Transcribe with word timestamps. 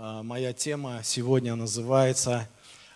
А, 0.00 0.22
моя 0.22 0.52
тема 0.52 1.00
сегодня 1.02 1.56
называется 1.56 2.48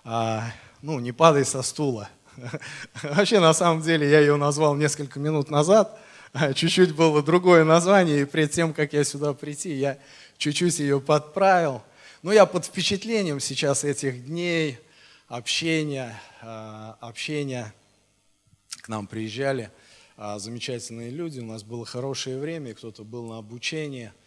а, 0.04 0.44
«Ну, 0.82 1.00
не 1.00 1.10
падай 1.10 1.44
со 1.44 1.62
стула». 1.62 2.08
Вообще, 3.02 3.40
на 3.40 3.52
самом 3.54 3.82
деле, 3.82 4.08
я 4.08 4.20
ее 4.20 4.36
назвал 4.36 4.76
несколько 4.76 5.18
минут 5.18 5.50
назад. 5.50 5.98
А, 6.32 6.54
чуть-чуть 6.54 6.94
было 6.94 7.20
другое 7.20 7.64
название, 7.64 8.22
и 8.22 8.24
перед 8.24 8.52
тем, 8.52 8.72
как 8.72 8.92
я 8.92 9.02
сюда 9.02 9.34
прийти, 9.34 9.74
я 9.74 9.98
чуть-чуть 10.38 10.78
ее 10.78 11.00
подправил. 11.00 11.82
Но 12.22 12.32
я 12.32 12.46
под 12.46 12.66
впечатлением 12.66 13.40
сейчас 13.40 13.82
этих 13.82 14.26
дней 14.26 14.78
общения, 15.26 16.20
общения. 16.40 17.74
К 18.80 18.88
нам 18.88 19.08
приезжали 19.08 19.72
замечательные 20.16 21.10
люди, 21.10 21.40
у 21.40 21.46
нас 21.46 21.64
было 21.64 21.84
хорошее 21.84 22.38
время, 22.38 22.74
кто-то 22.74 23.02
был 23.02 23.26
на 23.26 23.38
обучении– 23.38 24.12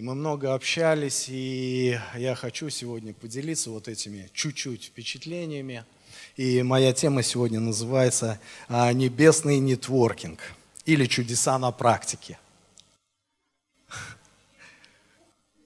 и 0.00 0.02
мы 0.02 0.14
много 0.14 0.54
общались, 0.54 1.26
и 1.28 2.00
я 2.14 2.34
хочу 2.34 2.70
сегодня 2.70 3.12
поделиться 3.12 3.68
вот 3.68 3.86
этими 3.86 4.30
чуть-чуть 4.32 4.84
впечатлениями. 4.84 5.84
И 6.38 6.62
моя 6.62 6.94
тема 6.94 7.22
сегодня 7.22 7.60
называется 7.60 8.40
а, 8.68 8.90
«Небесный 8.94 9.58
нетворкинг» 9.58 10.40
или 10.86 11.04
«Чудеса 11.04 11.58
на 11.58 11.70
практике». 11.70 12.38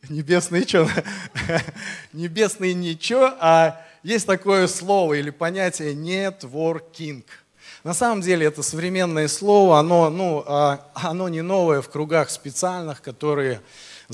Небесный 0.08 0.66
что? 0.66 0.90
Небесный 2.12 2.74
ничего, 2.74 3.32
а 3.38 3.86
есть 4.02 4.26
такое 4.26 4.66
слово 4.66 5.14
или 5.14 5.30
понятие 5.30 5.94
«нетворкинг». 5.94 7.24
На 7.84 7.94
самом 7.94 8.20
деле 8.20 8.46
это 8.46 8.64
современное 8.64 9.28
слово, 9.28 9.78
оно, 9.78 10.10
ну, 10.10 10.42
а, 10.44 10.90
оно 10.94 11.28
не 11.28 11.42
новое 11.42 11.82
в 11.82 11.88
кругах 11.88 12.30
специальных, 12.30 13.00
которые 13.00 13.60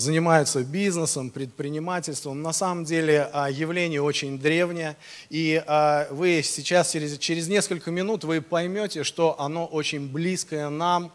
занимаются 0.00 0.64
бизнесом, 0.64 1.30
предпринимательством. 1.30 2.42
На 2.42 2.52
самом 2.52 2.84
деле 2.84 3.28
а, 3.32 3.50
явление 3.50 4.02
очень 4.02 4.38
древнее, 4.38 4.96
и 5.28 5.62
а, 5.66 6.08
вы 6.10 6.42
сейчас 6.42 6.92
через, 6.92 7.18
через 7.18 7.48
несколько 7.48 7.90
минут 7.90 8.24
вы 8.24 8.40
поймете, 8.40 9.04
что 9.04 9.38
оно 9.38 9.66
очень 9.66 10.08
близкое 10.08 10.70
нам, 10.70 11.12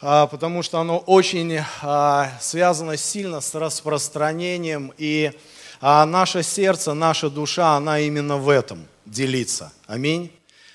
а, 0.00 0.26
потому 0.26 0.62
что 0.62 0.80
оно 0.80 0.98
очень 0.98 1.60
связано 2.40 2.96
сильно 2.96 3.40
с 3.40 3.54
распространением, 3.54 4.92
и 4.98 5.32
наше 5.80 6.42
сердце, 6.42 6.94
наша 6.94 7.30
душа, 7.30 7.76
она 7.76 8.00
именно 8.00 8.36
в 8.36 8.48
этом 8.48 8.86
делится. 9.06 9.72
Аминь. 9.86 10.32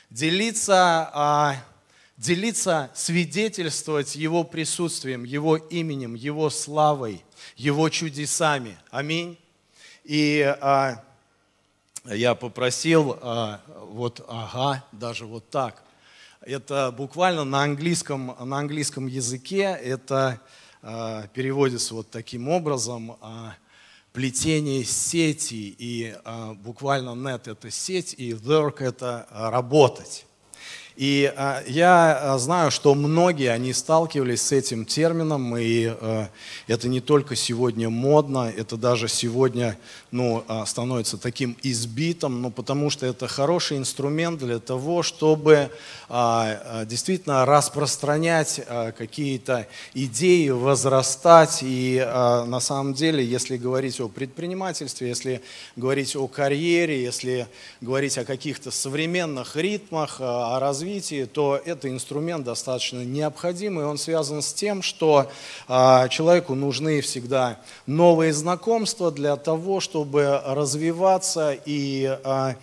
Делиться 0.09 1.61
делиться, 2.17 2.89
свидетельствовать 2.93 4.15
Его 4.15 4.43
присутствием, 4.43 5.23
Его 5.23 5.57
именем, 5.57 6.13
Его 6.13 6.49
славой, 6.49 7.23
Его 7.55 7.89
чудесами. 7.89 8.77
Аминь. 8.91 9.37
И 10.03 10.41
а, 10.61 11.03
я 12.05 12.35
попросил, 12.35 13.17
а, 13.21 13.61
вот, 13.89 14.23
ага, 14.27 14.83
даже 14.91 15.25
вот 15.25 15.49
так. 15.49 15.83
Это 16.41 16.93
буквально 16.95 17.45
на 17.45 17.63
английском, 17.63 18.35
на 18.39 18.57
английском 18.57 19.07
языке, 19.07 19.79
это 19.81 20.41
а, 20.81 21.27
переводится 21.27 21.93
вот 21.93 22.09
таким 22.11 22.49
образом, 22.49 23.15
а, 23.21 23.55
плетение 24.11 24.83
сети, 24.83 25.73
и 25.77 26.13
а, 26.25 26.53
буквально 26.53 27.11
net 27.11 27.49
это 27.49 27.71
сеть, 27.71 28.13
и 28.17 28.33
work 28.33 28.83
это 28.83 29.25
работать. 29.31 30.25
И 30.95 31.33
а, 31.35 31.63
я 31.65 32.19
а, 32.21 32.37
знаю, 32.37 32.69
что 32.69 32.93
многие, 32.93 33.49
они 33.49 33.73
сталкивались 33.73 34.43
с 34.43 34.51
этим 34.51 34.85
термином, 34.85 35.57
и 35.57 35.87
а, 35.87 36.29
это 36.67 36.87
не 36.87 37.01
только 37.01 37.35
сегодня 37.35 37.89
модно, 37.89 38.51
это 38.55 38.77
даже 38.77 39.07
сегодня 39.07 39.77
ну, 40.11 40.43
становится 40.67 41.17
таким 41.17 41.57
избитым, 41.63 42.43
ну, 42.43 42.51
потому 42.51 42.91
что 42.91 43.07
это 43.07 43.27
хороший 43.27 43.77
инструмент 43.77 44.39
для 44.39 44.59
того, 44.59 45.01
чтобы 45.01 45.71
действительно 46.85 47.45
распространять 47.45 48.61
какие-то 48.95 49.67
идеи, 49.95 50.49
возрастать. 50.49 51.59
И 51.63 52.05
на 52.05 52.59
самом 52.59 52.93
деле, 52.93 53.25
если 53.25 53.57
говорить 53.57 53.99
о 53.99 54.07
предпринимательстве, 54.07 55.07
если 55.07 55.41
говорить 55.75 56.15
о 56.15 56.27
карьере, 56.27 57.01
если 57.01 57.47
говорить 57.81 58.19
о 58.19 58.25
каких-то 58.25 58.69
современных 58.69 59.55
ритмах, 59.55 60.17
о 60.19 60.59
развитии, 60.59 60.82
развитии, 60.83 61.23
то 61.23 61.57
это 61.63 61.89
инструмент 61.89 62.43
достаточно 62.43 63.05
необходимый. 63.05 63.85
Он 63.85 63.97
связан 63.97 64.41
с 64.41 64.53
тем, 64.53 64.81
что 64.81 65.31
а, 65.69 66.09
человеку 66.09 66.55
нужны 66.55 66.99
всегда 66.99 67.57
новые 67.87 68.33
знакомства 68.33 69.09
для 69.09 69.37
того, 69.37 69.79
чтобы 69.79 70.41
развиваться 70.45 71.57
и 71.65 72.19
а, 72.25 72.55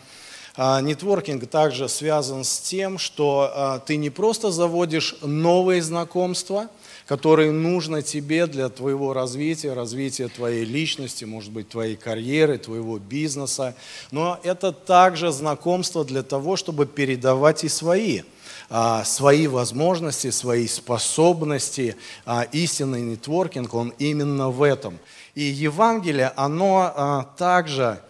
а, 0.55 0.81
Нетворкинг 0.83 1.49
также 1.49 1.89
связан 1.89 2.45
с 2.45 2.59
тем, 2.59 2.99
что 2.99 3.81
ты 3.87 3.97
не 3.97 4.11
просто 4.11 4.51
заводишь 4.51 5.17
новые 5.23 5.81
знакомства, 5.81 6.69
которые 7.11 7.51
нужно 7.51 8.03
тебе 8.03 8.47
для 8.47 8.69
твоего 8.69 9.13
развития, 9.13 9.73
развития 9.73 10.29
твоей 10.29 10.65
личности, 10.65 11.25
может 11.25 11.51
быть, 11.51 11.69
твоей 11.69 11.97
карьеры, 11.97 12.57
твоего 12.57 13.01
бизнеса. 13.01 13.75
Но 14.13 14.39
это 14.45 14.71
также 14.71 15.33
знакомство 15.33 16.05
для 16.05 16.23
того, 16.23 16.55
чтобы 16.55 16.87
передавать 16.87 17.65
и 17.65 17.69
свои 17.69 18.23
а, 18.69 19.03
свои 19.03 19.49
возможности, 19.49 20.31
свои 20.31 20.69
способности. 20.69 21.97
А, 22.27 22.43
истинный 22.53 23.01
нетворкинг, 23.01 23.75
он 23.75 23.93
именно 23.99 24.51
в 24.51 24.63
этом. 24.63 24.97
И 25.35 25.43
Евангелие, 25.43 26.33
оно 26.37 26.93
а, 26.95 27.25
также 27.37 28.01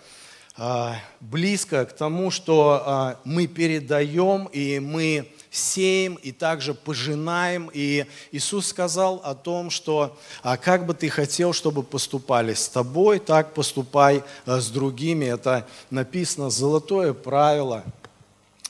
близко 1.20 1.86
к 1.86 1.96
тому, 1.96 2.30
что 2.30 3.16
мы 3.24 3.46
передаем 3.46 4.44
и 4.52 4.78
мы 4.78 5.32
сеем 5.50 6.14
и 6.14 6.32
также 6.32 6.74
пожинаем. 6.74 7.70
И 7.72 8.06
Иисус 8.32 8.68
сказал 8.68 9.20
о 9.24 9.34
том, 9.34 9.70
что 9.70 10.16
а 10.42 10.56
как 10.56 10.86
бы 10.86 10.94
ты 10.94 11.08
хотел, 11.08 11.52
чтобы 11.52 11.82
поступали 11.82 12.54
с 12.54 12.68
тобой, 12.68 13.18
так 13.18 13.52
поступай 13.52 14.22
а, 14.46 14.60
с 14.60 14.68
другими. 14.68 15.26
Это 15.26 15.66
написано 15.90 16.50
золотое 16.50 17.12
правило, 17.12 17.84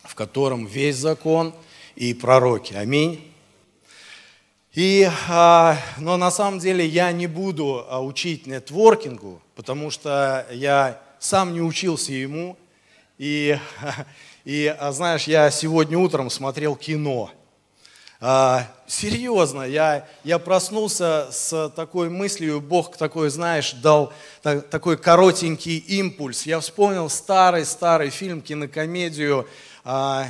в 0.04 0.14
котором 0.14 0.66
весь 0.66 0.96
закон 0.96 1.54
и 1.96 2.14
пророки. 2.14 2.74
Аминь. 2.74 3.26
И, 4.72 5.10
а, 5.28 5.76
но 5.98 6.16
на 6.16 6.30
самом 6.30 6.60
деле 6.60 6.86
я 6.86 7.10
не 7.12 7.26
буду 7.26 7.84
учить 8.02 8.46
нетворкингу, 8.46 9.42
потому 9.56 9.90
что 9.90 10.46
я 10.52 11.00
сам 11.18 11.52
не 11.52 11.60
учился 11.60 12.12
ему. 12.12 12.56
И 13.18 13.58
И, 14.44 14.74
а, 14.78 14.92
знаешь, 14.92 15.24
я 15.24 15.50
сегодня 15.50 15.98
утром 15.98 16.30
смотрел 16.30 16.74
кино. 16.74 17.30
А, 18.22 18.66
серьезно, 18.86 19.62
я, 19.62 20.06
я 20.24 20.38
проснулся 20.38 21.28
с 21.30 21.70
такой 21.76 22.08
мыслью, 22.08 22.60
Бог 22.60 22.96
такой, 22.96 23.28
знаешь, 23.30 23.72
дал 23.72 24.12
так, 24.42 24.68
такой 24.68 24.96
коротенький 24.96 25.76
импульс. 25.76 26.46
Я 26.46 26.60
вспомнил 26.60 27.10
старый-старый 27.10 28.08
фильм, 28.10 28.40
кинокомедию 28.40 29.46
а, 29.84 30.26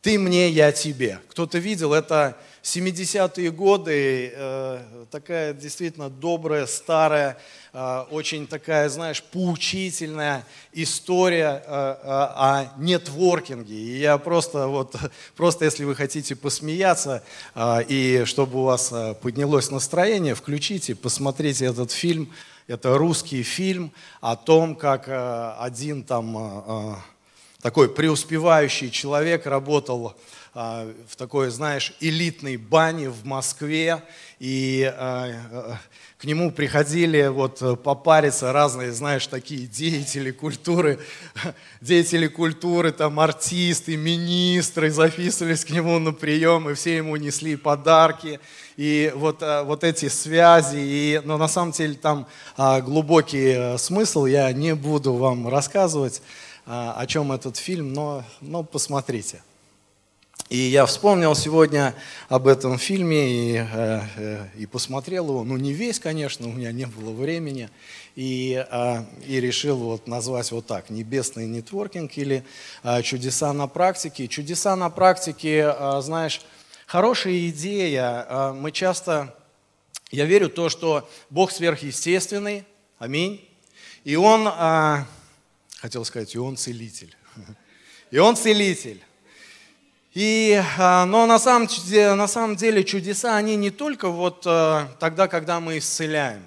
«Ты 0.00 0.18
мне, 0.18 0.48
я 0.50 0.70
тебе». 0.70 1.18
Кто-то 1.28 1.58
видел, 1.58 1.92
это 1.92 2.36
70-е 2.64 3.50
годы, 3.50 4.32
э, 4.34 5.04
такая 5.10 5.52
действительно 5.52 6.08
добрая, 6.08 6.64
старая, 6.64 7.36
э, 7.74 8.04
очень 8.10 8.46
такая, 8.46 8.88
знаешь, 8.88 9.22
поучительная 9.22 10.46
история 10.72 11.62
э, 11.62 11.68
о 11.68 12.72
нетворкинге. 12.78 13.74
И 13.74 13.98
я 13.98 14.16
просто, 14.16 14.66
вот, 14.66 14.96
просто 15.36 15.66
если 15.66 15.84
вы 15.84 15.94
хотите 15.94 16.34
посмеяться, 16.34 17.22
и 17.88 18.22
чтобы 18.24 18.60
у 18.60 18.64
вас 18.64 18.92
поднялось 19.20 19.70
настроение, 19.70 20.34
включите, 20.34 20.94
посмотрите 20.94 21.66
этот 21.66 21.92
фильм. 21.92 22.32
Это 22.66 22.96
русский 22.96 23.42
фильм 23.42 23.92
о 24.22 24.36
том, 24.36 24.74
как 24.74 25.06
один 25.60 26.02
там 26.02 27.02
такой 27.60 27.90
преуспевающий 27.90 28.90
человек 28.90 29.44
работал 29.44 30.14
в 30.54 31.16
такой, 31.16 31.50
знаешь, 31.50 31.94
элитной 31.98 32.56
бане 32.56 33.10
в 33.10 33.24
Москве, 33.24 34.00
и 34.38 34.84
а, 34.84 35.32
а, 35.50 35.78
к 36.16 36.24
нему 36.24 36.52
приходили 36.52 37.26
вот 37.26 37.82
попариться 37.82 38.52
разные, 38.52 38.92
знаешь, 38.92 39.26
такие 39.26 39.66
деятели 39.66 40.30
культуры, 40.30 41.00
деятели 41.80 42.28
культуры, 42.28 42.92
там 42.92 43.18
артисты, 43.18 43.96
министры 43.96 44.92
записывались 44.92 45.64
к 45.64 45.70
нему 45.70 45.98
на 45.98 46.12
прием, 46.12 46.70
и 46.70 46.74
все 46.74 46.98
ему 46.98 47.16
несли 47.16 47.56
подарки, 47.56 48.38
и 48.76 49.12
вот, 49.16 49.42
вот 49.42 49.82
эти 49.82 50.08
связи, 50.08 50.78
и, 50.78 51.20
но 51.24 51.36
на 51.36 51.48
самом 51.48 51.72
деле 51.72 51.94
там 51.94 52.28
глубокий 52.56 53.76
смысл, 53.78 54.26
я 54.26 54.52
не 54.52 54.76
буду 54.76 55.14
вам 55.14 55.48
рассказывать, 55.48 56.22
о 56.64 57.04
чем 57.06 57.32
этот 57.32 57.56
фильм, 57.56 57.92
но, 57.92 58.24
но 58.40 58.62
посмотрите. 58.62 59.42
И 60.50 60.58
я 60.58 60.84
вспомнил 60.84 61.34
сегодня 61.34 61.94
об 62.28 62.46
этом 62.46 62.76
фильме 62.76 63.30
и, 63.30 63.56
э, 63.56 64.00
э, 64.16 64.46
и 64.58 64.66
посмотрел 64.66 65.28
его. 65.28 65.42
Ну, 65.42 65.56
не 65.56 65.72
весь, 65.72 65.98
конечно, 65.98 66.46
у 66.46 66.52
меня 66.52 66.70
не 66.70 66.86
было 66.86 67.12
времени. 67.12 67.70
И, 68.14 68.62
э, 68.70 69.04
и 69.26 69.40
решил 69.40 69.78
вот 69.78 70.06
назвать 70.06 70.52
вот 70.52 70.66
так 70.66 70.90
«Небесный 70.90 71.46
нетворкинг» 71.46 72.18
или 72.18 72.44
э, 72.82 73.02
«Чудеса 73.02 73.54
на 73.54 73.66
практике». 73.68 74.28
Чудеса 74.28 74.76
на 74.76 74.90
практике, 74.90 75.74
э, 75.74 76.00
знаешь, 76.02 76.42
хорошая 76.86 77.48
идея. 77.48 78.52
Мы 78.52 78.70
часто, 78.70 79.34
я 80.10 80.26
верю 80.26 80.50
в 80.50 80.52
то, 80.52 80.68
что 80.68 81.08
Бог 81.30 81.52
сверхъестественный. 81.52 82.64
Аминь. 82.98 83.48
И 84.04 84.14
Он, 84.14 84.50
хотел 85.78 86.04
сказать, 86.04 86.34
и 86.34 86.38
Он 86.38 86.58
целитель. 86.58 87.16
И 88.10 88.18
Он 88.18 88.36
целитель. 88.36 89.02
И, 90.14 90.62
а, 90.78 91.06
но 91.06 91.26
на 91.26 91.40
самом, 91.40 91.68
на 92.16 92.28
самом 92.28 92.54
деле 92.54 92.84
чудеса, 92.84 93.36
они 93.36 93.56
не 93.56 93.70
только 93.70 94.08
вот 94.08 94.44
а, 94.46 94.88
тогда, 95.00 95.26
когда 95.26 95.58
мы 95.58 95.78
исцеляем. 95.78 96.44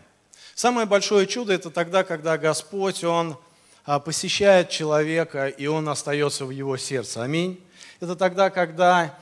Самое 0.55 0.87
большое 0.87 1.27
чудо– 1.27 1.51
это 1.53 1.69
тогда, 1.69 2.05
когда 2.05 2.37
Господь, 2.37 3.03
Он 3.03 3.37
а, 3.83 3.99
посещает 3.99 4.69
человека, 4.69 5.47
и 5.47 5.67
он 5.67 5.89
остается 5.89 6.45
в 6.45 6.51
его 6.51 6.77
сердце. 6.77 7.21
Аминь. 7.23 7.61
Это 7.99 8.15
тогда, 8.15 8.49
когда 8.49 9.17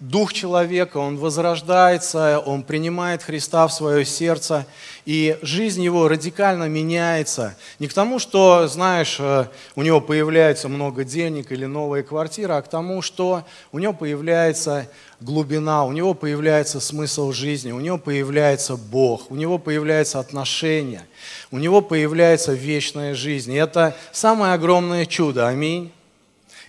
дух 0.00 0.32
человека, 0.32 0.98
он 0.98 1.16
возрождается, 1.16 2.38
он 2.38 2.62
принимает 2.62 3.22
Христа 3.22 3.66
в 3.66 3.72
свое 3.72 4.04
сердце, 4.04 4.66
и 5.04 5.38
жизнь 5.42 5.82
его 5.82 6.06
радикально 6.06 6.68
меняется. 6.68 7.56
Не 7.78 7.88
к 7.88 7.94
тому, 7.94 8.18
что, 8.18 8.68
знаешь, 8.68 9.16
э, 9.18 9.46
у 9.74 9.82
него 9.82 10.00
появляется 10.00 10.68
много 10.68 11.04
денег 11.04 11.50
или 11.50 11.64
новая 11.64 12.02
квартира, 12.02 12.58
а 12.58 12.62
к 12.62 12.68
тому, 12.68 13.02
что 13.02 13.44
у 13.72 13.78
него 13.78 13.92
появляется 13.92 14.88
глубина, 15.20 15.84
у 15.84 15.92
него 15.92 16.14
появляется 16.14 16.78
смысл 16.78 17.32
жизни, 17.32 17.72
у 17.72 17.80
него 17.80 17.98
появляется 17.98 18.76
Бог, 18.76 19.30
у 19.30 19.34
него 19.34 19.58
появляется 19.58 20.20
отношения, 20.20 21.06
у 21.50 21.58
него 21.58 21.80
появляется 21.80 22.52
вечная 22.52 23.14
жизнь. 23.14 23.52
И 23.52 23.56
это 23.56 23.96
самое 24.12 24.52
огромное 24.52 25.06
чудо. 25.06 25.48
Аминь. 25.48 25.92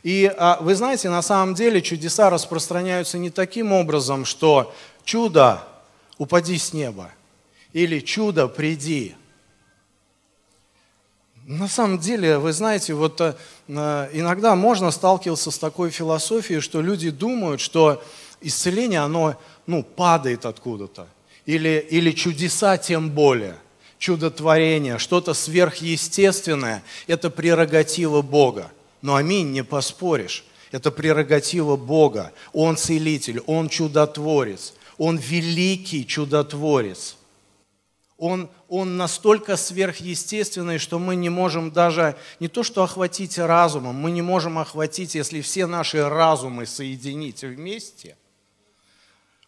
И 0.04 0.34
а, 0.38 0.58
вы 0.62 0.76
знаете, 0.76 1.10
на 1.10 1.22
самом 1.22 1.56
деле 1.56 1.82
чудеса 1.82 2.30
распространяются 2.30 3.18
не 3.18 3.30
таким 3.30 3.72
образом, 3.72 4.26
что 4.26 4.74
чудо 5.04 5.64
упади 6.18 6.58
с 6.58 6.74
неба 6.74 7.12
или 7.74 8.00
чудо 8.00 8.48
приди. 8.48 9.16
На 11.46 11.68
самом 11.68 11.98
деле, 11.98 12.38
вы 12.38 12.54
знаете, 12.54 12.94
вот 12.94 13.20
э, 13.20 13.34
иногда 13.68 14.56
можно 14.56 14.92
сталкиваться 14.92 15.50
с 15.50 15.58
такой 15.58 15.90
философией, 15.90 16.60
что 16.60 16.80
люди 16.80 17.10
думают, 17.10 17.60
что 17.60 18.04
исцеление, 18.40 19.00
оно 19.00 19.36
ну, 19.66 19.84
падает 19.84 20.46
откуда-то. 20.46 21.08
Или, 21.48 21.84
или 21.90 22.12
чудеса 22.12 22.78
тем 22.78 23.10
более. 23.10 23.56
Чудотворение, 23.98 25.00
что-то 25.00 25.34
сверхъестественное– 25.34 26.84
это 27.08 27.30
прерогатива 27.30 28.22
Бога. 28.22 28.72
Но 29.02 29.16
аминь, 29.16 29.52
не 29.52 29.64
поспоришь. 29.64 30.46
Это 30.72 30.92
прерогатива 30.92 31.76
Бога. 31.76 32.32
Он 32.54 32.78
целитель, 32.78 33.40
Он 33.48 33.70
чудотворец. 33.70 34.74
Он 34.98 35.18
великий 35.18 36.06
чудотворец. 36.06 37.16
Он, 38.18 38.50
он 38.68 38.98
настолько 38.98 39.56
сверхъестественный, 39.56 40.78
что 40.78 41.00
мы 41.00 41.16
не 41.16 41.30
можем 41.30 41.72
даже 41.72 42.18
не 42.42 42.50
то 42.50 42.64
что 42.64 42.84
охватить 42.84 43.38
разумом, 43.38 43.96
мы 43.96 44.12
не 44.12 44.22
можем 44.22 44.60
охватить, 44.60 45.16
если 45.16 45.40
все 45.40 45.68
наши 45.68 46.08
разумы 46.08 46.66
соединить 46.66 47.44
вместе, 47.44 48.18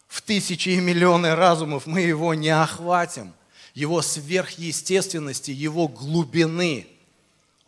в 0.08 0.22
тысячи 0.22 0.70
и 0.70 0.80
миллионы 0.80 1.34
разумов 1.34 1.86
мы 1.86 2.00
его 2.00 2.32
не 2.32 2.48
охватим. 2.48 3.34
Его 3.74 4.00
сверхъестественности, 4.00 5.50
его 5.50 5.86
глубины– 5.88 6.86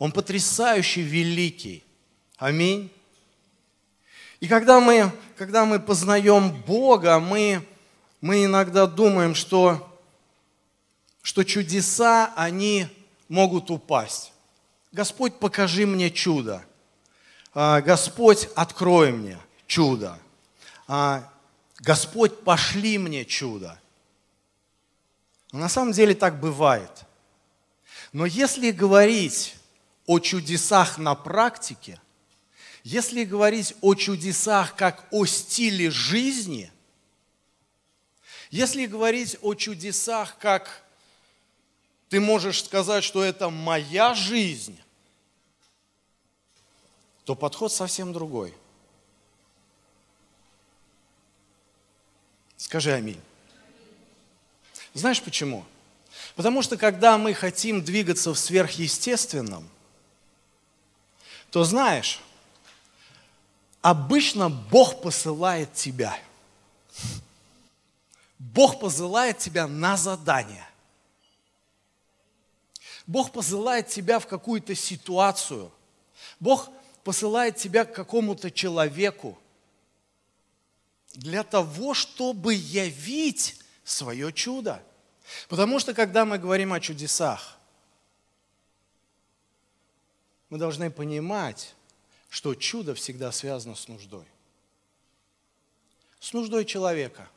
он 0.05 0.13
потрясающе 0.13 1.01
великий. 1.01 1.83
Аминь. 2.37 2.93
И 4.39 4.47
когда 4.47 4.79
мы, 4.79 5.11
когда 5.39 5.65
мы 5.65 5.81
познаем 5.81 6.51
Бога, 6.51 7.19
мы, 7.19 7.67
мы 8.21 8.45
иногда 8.45 8.87
думаем, 8.87 9.35
что, 9.35 9.99
что 11.23 11.43
чудеса, 11.43 12.35
они 12.37 12.87
могут 13.31 13.71
упасть. 13.71 14.35
Господь, 14.93 15.39
покажи 15.39 15.87
мне 15.87 16.11
чудо. 16.11 16.63
А, 17.55 17.81
Господь, 17.81 18.51
открой 18.55 19.11
мне 19.11 19.39
чудо. 19.67 20.19
А, 20.87 21.33
Господь, 21.79 22.41
пошли 22.41 22.99
мне 22.99 23.25
чудо. 23.25 23.81
На 25.51 25.71
самом 25.71 25.93
деле 25.93 26.15
так 26.15 26.41
бывает. 26.41 27.07
Но 28.13 28.27
если 28.27 28.71
говорить 28.71 29.57
о 30.07 30.19
чудесах 30.19 30.99
на 30.99 31.15
практике, 31.15 32.01
если 32.83 33.25
говорить 33.25 33.75
о 33.81 33.95
чудесах 33.95 34.77
как 34.77 35.07
о 35.11 35.25
стиле 35.25 35.91
жизни, 35.91 36.71
если 38.51 38.87
говорить 38.87 39.39
о 39.41 39.55
чудесах 39.55 40.39
как 40.39 40.85
ты 42.09 42.21
можешь 42.21 42.63
сказать, 42.63 43.03
что 43.03 43.25
это 43.25 43.51
моя 43.51 44.15
жизнь, 44.15 44.79
то 47.25 47.35
подход 47.35 47.73
совсем 47.73 48.13
другой. 48.13 48.55
Скажи 52.57 52.93
аминь. 52.93 53.21
Знаешь 54.93 55.23
почему? 55.23 55.65
Потому 56.37 56.63
что 56.63 56.77
когда 56.77 57.19
мы 57.19 57.35
хотим 57.35 57.83
двигаться 57.83 58.33
в 58.33 58.39
сверхъестественном, 58.39 59.69
то 61.55 61.63
знаешь, 61.63 62.19
обычно 63.81 64.51
Бог 64.51 65.01
посылает 65.01 65.73
тебя. 65.73 66.19
Бог 68.41 68.81
посылает 68.81 69.39
тебя 69.39 69.69
на 69.69 69.97
задание. 69.97 70.69
Бог 73.07 73.31
посылает 73.31 73.87
тебя 73.87 74.19
в 74.19 74.27
какую-то 74.27 74.75
ситуацию. 74.75 75.71
Бог 76.41 76.71
посылает 77.05 77.55
тебя 77.55 77.85
к 77.85 77.95
какому-то 77.95 78.51
человеку 78.51 79.39
для 81.13 81.45
того, 81.45 81.95
чтобы 81.95 82.55
явить 82.55 83.61
свое 83.85 84.33
чудо. 84.33 84.83
Потому 85.49 85.79
что 85.79 85.95
когда 85.95 86.25
мы 86.25 86.37
говорим 86.39 86.73
о 86.73 86.81
чудесах, 86.81 87.57
мы 90.55 90.59
должны 90.59 90.89
понимать, 90.89 91.75
что 92.29 92.55
чудо 92.55 92.95
всегда 92.95 93.33
связано 93.33 93.75
с 93.75 93.89
нуждой. 93.89 94.25
С 96.21 96.33
нуждой 96.33 96.65
человека, 96.65 97.29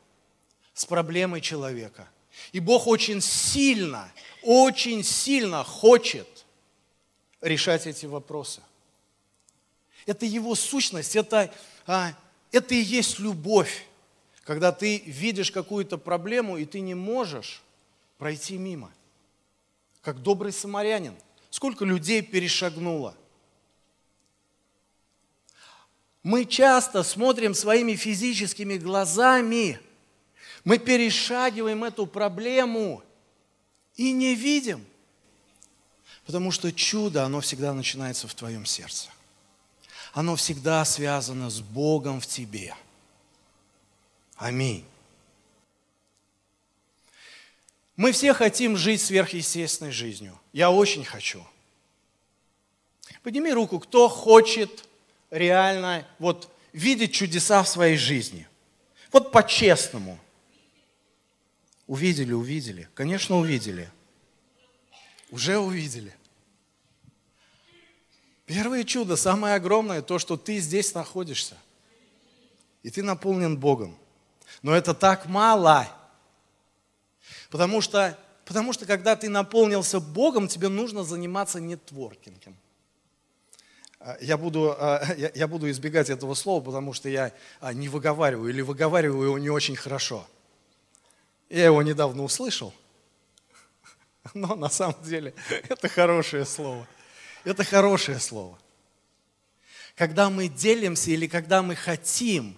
с 0.72 0.86
проблемой 0.86 1.40
человека. 1.40 2.08
И 2.52 2.60
Бог 2.60 2.86
очень 2.86 3.20
сильно, 3.20 4.08
очень 4.44 5.02
сильно 5.02 5.64
хочет 5.64 6.46
решать 7.40 7.88
эти 7.88 8.06
вопросы. 8.06 8.62
Это 10.06 10.24
Его 10.24 10.54
сущность, 10.54 11.16
это, 11.16 11.52
а, 11.88 12.12
это 12.52 12.76
и 12.76 12.80
есть 12.80 13.18
любовь, 13.18 13.84
когда 14.44 14.70
ты 14.70 14.98
видишь 14.98 15.50
какую-то 15.50 15.98
проблему, 15.98 16.56
и 16.56 16.64
ты 16.64 16.78
не 16.78 16.94
можешь 16.94 17.64
пройти 18.16 18.58
мимо. 18.58 18.92
Как 20.02 20.22
добрый 20.22 20.52
самарянин– 20.52 21.16
Сколько 21.50 21.84
людей 21.84 22.22
перешагнуло? 22.22 23.16
Мы 26.22 26.44
часто 26.44 27.02
смотрим 27.02 27.54
своими 27.54 27.94
физическими 27.94 28.76
глазами, 28.76 29.80
мы 30.64 30.78
перешагиваем 30.78 31.84
эту 31.84 32.06
проблему 32.06 33.02
и 33.96 34.12
не 34.12 34.34
видим. 34.34 34.84
Потому 36.26 36.50
что 36.50 36.70
чудо, 36.72 37.24
оно 37.24 37.40
всегда 37.40 37.72
начинается 37.72 38.28
в 38.28 38.34
твоем 38.34 38.66
сердце. 38.66 39.08
Оно 40.12 40.36
всегда 40.36 40.84
связано 40.84 41.48
с 41.48 41.60
Богом 41.60 42.20
в 42.20 42.26
тебе. 42.26 42.74
Аминь. 44.36 44.84
Мы 47.98 48.12
все 48.12 48.32
хотим 48.32 48.76
жить 48.76 49.02
сверхъестественной 49.02 49.90
жизнью. 49.90 50.38
Я 50.52 50.70
очень 50.70 51.04
хочу. 51.04 51.44
Подними 53.24 53.52
руку, 53.52 53.80
кто 53.80 54.08
хочет 54.08 54.88
реально 55.32 56.06
вот, 56.20 56.48
видеть 56.72 57.12
чудеса 57.12 57.60
в 57.64 57.68
своей 57.68 57.96
жизни. 57.96 58.46
Вот 59.10 59.32
по-честному. 59.32 60.16
Увидели, 61.88 62.32
увидели. 62.32 62.88
Конечно, 62.94 63.36
увидели. 63.36 63.90
Уже 65.30 65.58
увидели. 65.58 66.14
Первое 68.46 68.84
чудо, 68.84 69.16
самое 69.16 69.56
огромное, 69.56 70.02
то, 70.02 70.20
что 70.20 70.36
ты 70.36 70.58
здесь 70.58 70.94
находишься. 70.94 71.56
и 72.84 72.90
ты 72.90 73.02
наполнен 73.02 73.58
Богом. 73.58 73.98
Но 74.62 74.72
это 74.72 74.94
так 74.94 75.26
мало. 75.26 75.97
Потому 77.50 77.80
что, 77.80 78.18
потому 78.44 78.72
что 78.72 78.86
когда 78.86 79.16
ты 79.16 79.28
наполнился 79.28 80.00
Богом, 80.00 80.48
тебе 80.48 80.68
нужно 80.68 81.04
заниматься 81.04 81.60
нетворкингом. 81.60 82.56
А, 84.00 84.16
я 84.20 84.36
буду, 84.36 84.74
а, 84.78 85.02
я 85.34 85.48
буду 85.48 85.70
избегать 85.70 86.10
этого 86.10 86.34
слова, 86.34 86.62
потому 86.62 86.92
что 86.92 87.08
я 87.08 87.32
а, 87.60 87.72
не 87.72 87.88
выговариваю 87.88 88.50
или 88.50 88.60
выговариваю 88.60 89.24
его 89.28 89.38
не 89.38 89.50
очень 89.50 89.76
хорошо. 89.76 90.26
Я 91.48 91.66
его 91.66 91.82
недавно 91.82 92.22
услышал, 92.22 92.74
но 94.34 94.54
на 94.54 94.68
самом 94.68 95.02
деле 95.02 95.34
это 95.68 95.88
хорошее 95.88 96.44
слово. 96.44 96.86
Это 97.44 97.64
хорошее 97.64 98.18
слово. 98.18 98.58
Когда 99.94 100.30
мы 100.30 100.48
делимся 100.48 101.10
или 101.10 101.26
когда 101.26 101.62
мы 101.62 101.74
хотим 101.74 102.56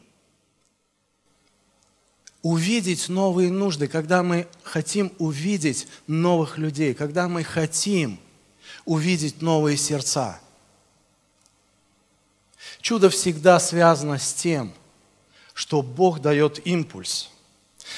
увидеть 2.42 3.08
новые 3.08 3.50
нужды, 3.50 3.86
когда 3.86 4.22
мы 4.22 4.46
хотим 4.62 5.12
увидеть 5.18 5.86
новых 6.06 6.58
людей, 6.58 6.94
когда 6.94 7.28
мы 7.28 7.44
хотим 7.44 8.18
увидеть 8.84 9.42
новые 9.42 9.76
сердца. 9.76 10.40
Чудо 12.80 13.10
всегда 13.10 13.60
связано 13.60 14.18
с 14.18 14.32
тем, 14.32 14.72
что 15.52 15.82
Бог 15.82 16.20
дает 16.20 16.66
импульс. 16.66 17.30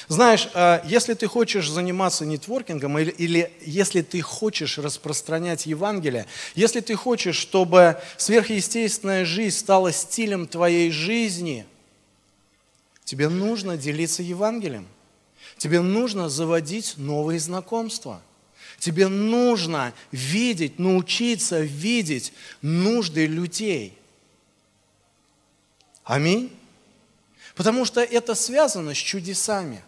Знаешь, 0.07 0.49
а, 0.53 0.83
если 0.85 1.13
ты 1.13 1.27
хочешь 1.27 1.69
заниматься 1.69 2.25
нетворкингом 2.25 2.97
или, 2.99 3.11
или 3.11 3.53
если 3.61 4.01
ты 4.01 4.21
хочешь 4.21 4.77
распространять 4.77 5.67
Евангелие, 5.67 6.25
если 6.55 6.81
ты 6.81 6.95
хочешь, 6.95 7.37
чтобы 7.37 7.97
сверхъестественная 8.17 9.23
жизнь 9.23 9.57
стала 9.57 9.93
стилем 9.93 10.47
твоей 10.47 10.91
жизни– 10.91 11.65
Тебе 13.03 13.29
нужно 13.29 13.77
делиться 13.77 14.23
Евангелием. 14.23 14.87
Тебе 15.57 15.81
нужно 15.81 16.29
заводить 16.29 16.97
новые 16.97 17.39
знакомства. 17.39 18.21
Тебе 18.79 19.07
нужно 19.07 19.93
видеть, 20.11 20.79
научиться 20.79 21.61
видеть 21.61 22.33
нужды 22.61 23.27
людей. 23.27 23.97
Аминь. 26.03 26.51
Потому 27.55 27.85
что 27.85 28.01
это 28.01 28.35
связано 28.35 28.93
с 28.93 28.97
чудесами. 28.97 29.83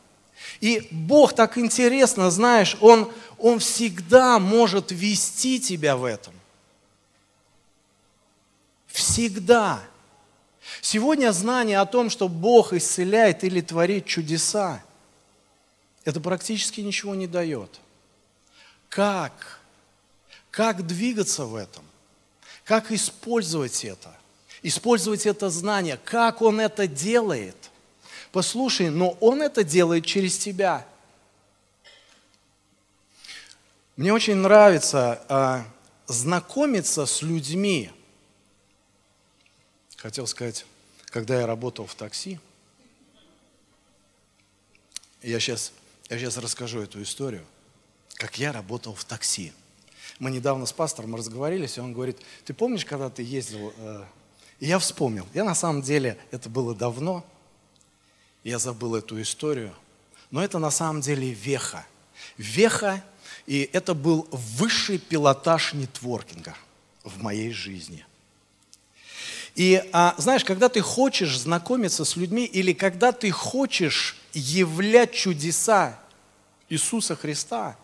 И 0.62 0.88
Бог 0.92 1.34
так 1.34 1.58
интересно, 1.58 2.30
знаешь, 2.30 2.78
Он, 2.80 3.12
Он 3.38 3.60
всегда 3.60 4.40
может 4.40 4.92
вести 4.92 5.60
тебя 5.60 5.98
в 5.98 6.04
этом. 6.04 6.34
Всегда. 8.88 9.82
Сегодня 10.82 11.32
знание 11.32 11.80
о 11.80 11.86
том, 11.86 12.10
что 12.10 12.28
Бог 12.28 12.74
исцеляет 12.74 13.44
или 13.44 13.62
творит 13.62 14.06
чудеса, 14.06 14.84
это 16.04 16.20
практически 16.20 16.82
ничего 16.82 17.16
не 17.16 17.28
дает. 17.28 17.80
Как? 18.90 19.60
Как 20.52 20.86
двигаться 20.86 21.46
в 21.46 21.56
этом? 21.56 21.84
Как 22.64 22.92
использовать 22.92 23.84
это? 23.84 24.16
Использовать 24.64 25.26
это 25.26 25.50
знание. 25.50 26.00
Как 26.04 26.42
Он 26.42 26.60
это 26.60 26.88
делает? 26.88 27.56
Послушай, 28.32 28.90
но 28.90 29.12
Он 29.20 29.42
это 29.42 29.64
делает 29.64 30.06
через 30.06 30.38
тебя. 30.38 30.86
Мне 33.96 34.12
очень 34.12 34.36
нравится 34.36 35.22
а, 35.30 35.66
знакомиться 36.08 37.06
с 37.06 37.22
людьми. 37.22 37.92
Хотел 40.06 40.28
сказать, 40.28 40.68
когда 41.06 41.40
я 41.40 41.48
работал 41.48 41.88
в 41.88 41.96
такси, 41.96 42.40
я 45.24 45.40
сейчас, 45.40 45.72
я 46.12 46.20
сейчас 46.20 46.38
расскажу 46.38 46.80
эту 46.80 47.02
историю, 47.02 47.44
как 48.14 48.38
я 48.38 48.52
работал 48.52 48.94
в 48.94 49.04
такси. 49.04 49.52
Мы 50.20 50.30
недавно 50.30 50.68
с 50.68 50.74
пастором 50.74 51.16
разговаривались, 51.16 51.78
и 51.78 51.82
он 51.82 51.92
говорит, 51.92 52.20
ты 52.44 52.54
помнишь, 52.54 52.86
когда 52.86 53.10
ты 53.10 53.24
ездил? 53.24 53.74
Э, 53.78 54.06
и 54.60 54.68
я 54.68 54.78
вспомнил. 54.78 55.26
Я 55.34 55.44
на 55.44 55.56
самом 55.56 55.82
деле, 55.82 56.20
это 56.30 56.50
было 56.50 56.76
давно, 56.76 57.26
я 58.44 58.60
забыл 58.60 58.94
эту 58.94 59.20
историю, 59.20 59.74
но 60.30 60.44
это 60.44 60.60
на 60.60 60.70
самом 60.70 61.02
деле 61.02 61.32
веха. 61.32 61.84
Веха, 62.38 63.04
и 63.48 63.68
это 63.74 63.96
был 63.96 64.28
высший 64.30 65.00
пилотаж 65.00 65.74
нетворкинга 65.74 66.56
в 67.04 67.24
моей 67.24 67.50
жизни– 67.52 68.06
и 69.56 69.82
а, 69.94 70.14
знаешь, 70.18 70.44
когда 70.44 70.68
ты 70.68 70.82
хочешь 70.82 71.40
знакомиться 71.40 72.04
с 72.04 72.18
людьми 72.18 72.46
или 72.46 72.74
когда 72.74 73.14
ты 73.14 73.32
хочешь 73.32 74.18
являть 74.34 75.14
чудеса 75.14 75.98
Иисуса 76.68 77.16
Христа, 77.16 77.78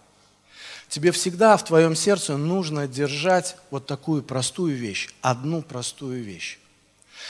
тебе 0.90 1.14
всегда 1.14 1.56
в 1.56 1.64
твоем 1.64 1.96
сердце 1.96 2.36
нужно 2.36 2.88
держать 2.88 3.56
вот 3.70 3.88
такую 3.88 4.22
простую 4.22 4.76
вещь, 4.76 5.10
одну 5.22 5.62
простую 5.62 6.22
вещь. 6.24 6.60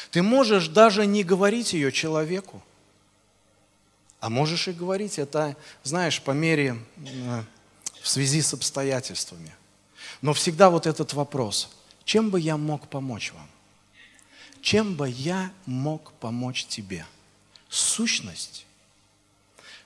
Ты 0.10 0.24
можешь 0.24 0.70
даже 0.70 1.06
не 1.06 1.24
говорить 1.24 1.74
ее 1.74 1.92
человеку, 1.92 2.64
а 4.20 4.30
можешь 4.30 4.68
и 4.68 4.72
говорить 4.72 5.20
это, 5.20 5.56
знаешь, 5.84 6.20
по 6.20 6.32
мере, 6.32 6.80
в 8.02 8.08
связи 8.10 8.42
с 8.42 8.56
обстоятельствами. 8.56 9.54
Но 10.24 10.34
всегда 10.34 10.72
вот 10.72 10.88
этот 10.88 11.14
вопрос, 11.14 11.70
чем 12.06 12.32
бы 12.32 12.40
я 12.40 12.58
мог 12.58 12.88
помочь 12.88 13.34
вам? 13.34 13.51
Чем 14.62 14.96
бы 14.96 15.10
я 15.10 15.52
мог 15.66 16.14
помочь 16.14 16.66
тебе? 16.66 17.06
Сущность. 17.70 18.66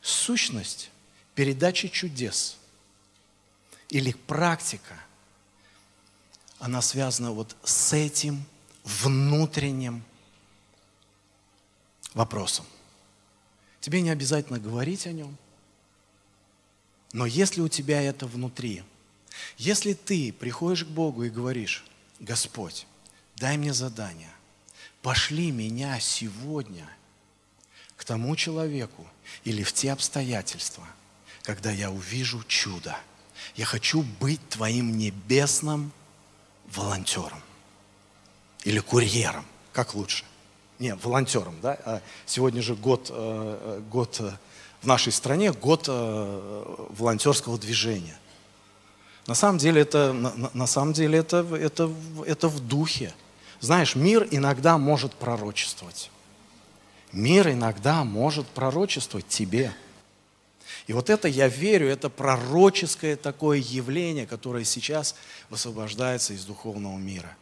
Сущность 0.02 0.92
передачи 1.34 1.88
чудес 1.88 2.58
или 3.90 4.12
практика, 4.12 5.00
она 6.60 6.82
связана 6.82 7.32
вот 7.32 7.56
с 7.64 7.94
этим 7.94 8.44
внутренним 8.84 10.04
вопросом. 12.14 12.66
Тебе 13.82 14.02
не 14.02 14.10
обязательно 14.10 14.60
говорить 14.60 15.06
о 15.06 15.12
нем, 15.12 15.38
но 17.14 17.26
если 17.26 17.62
у 17.62 17.68
тебя 17.68 18.02
это 18.02 18.26
внутри, 18.26 18.84
если 19.58 19.94
ты 19.94 20.34
приходишь 20.34 20.86
к 20.86 20.90
Богу 20.90 21.24
и 21.24 21.30
говоришь, 21.30 21.86
Господь, 22.20 22.88
дай 23.36 23.58
мне 23.58 23.74
задание, 23.74 24.35
пошли 25.06 25.52
меня 25.52 26.00
сегодня 26.00 26.90
к 27.96 28.04
тому 28.04 28.36
человеку 28.36 29.06
или 29.44 29.62
в 29.62 29.72
те 29.72 29.92
обстоятельства, 29.92 30.84
когда 31.44 31.70
я 31.70 31.92
увижу 31.92 32.42
чудо. 32.48 32.98
Я 33.56 33.66
хочу 33.66 34.04
быть 34.20 34.42
твоим 34.50 34.98
небесным 34.98 35.92
волонтером 36.74 37.40
или 38.64 38.80
курьером, 38.80 39.46
как 39.74 39.94
лучше. 39.94 40.26
Не, 40.80 40.96
волонтером, 40.96 41.56
да? 41.62 41.78
А 41.86 42.02
сегодня 42.26 42.64
же 42.64 42.76
год, 42.76 43.12
э, 43.12 43.82
год 43.92 44.18
э, 44.22 44.32
в 44.82 44.88
нашей 44.88 45.14
стране, 45.14 45.54
год 45.54 45.86
э, 45.88 46.86
волонтерского 46.98 47.60
движения. 47.60 48.18
На 49.28 49.36
самом 49.36 49.60
деле 49.60 49.82
это, 49.84 50.14
на, 50.14 50.50
на 50.52 50.66
самом 50.66 50.94
деле 50.94 51.20
это, 51.20 51.46
это, 51.56 51.94
это 52.26 52.48
в 52.48 52.60
духе. 52.60 53.14
Знаешь, 53.66 53.96
мир 53.96 54.28
иногда 54.30 54.78
может 54.78 55.16
пророчествовать. 55.16 56.12
Мир 57.12 57.50
иногда 57.50 58.04
может 58.04 58.46
пророчествовать 58.46 59.28
тебе. 59.28 59.74
И 60.86 60.94
вот 60.94 61.10
это, 61.10 61.28
я 61.28 61.48
верю, 61.48 61.88
это 61.88 62.12
пророческое 62.12 63.16
такое 63.16 63.58
явление, 63.58 64.28
которое 64.28 64.66
сейчас 64.66 65.16
высвобождается 65.50 66.34
из 66.34 66.46
духовного 66.46 66.96
мира. 67.00 67.36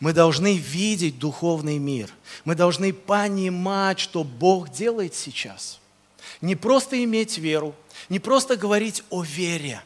Мы 0.00 0.12
должны 0.12 0.56
видеть 0.56 1.20
духовный 1.20 1.78
мир. 1.78 2.10
Мы 2.44 2.56
должны 2.56 2.92
понимать, 2.92 4.00
что 4.00 4.24
Бог 4.24 4.72
делает 4.72 5.14
сейчас. 5.14 5.78
Не 6.40 6.56
просто 6.56 7.04
иметь 7.04 7.38
веру, 7.38 7.72
не 8.08 8.18
просто 8.18 8.56
говорить 8.56 9.04
о 9.10 9.22
вере, 9.22 9.80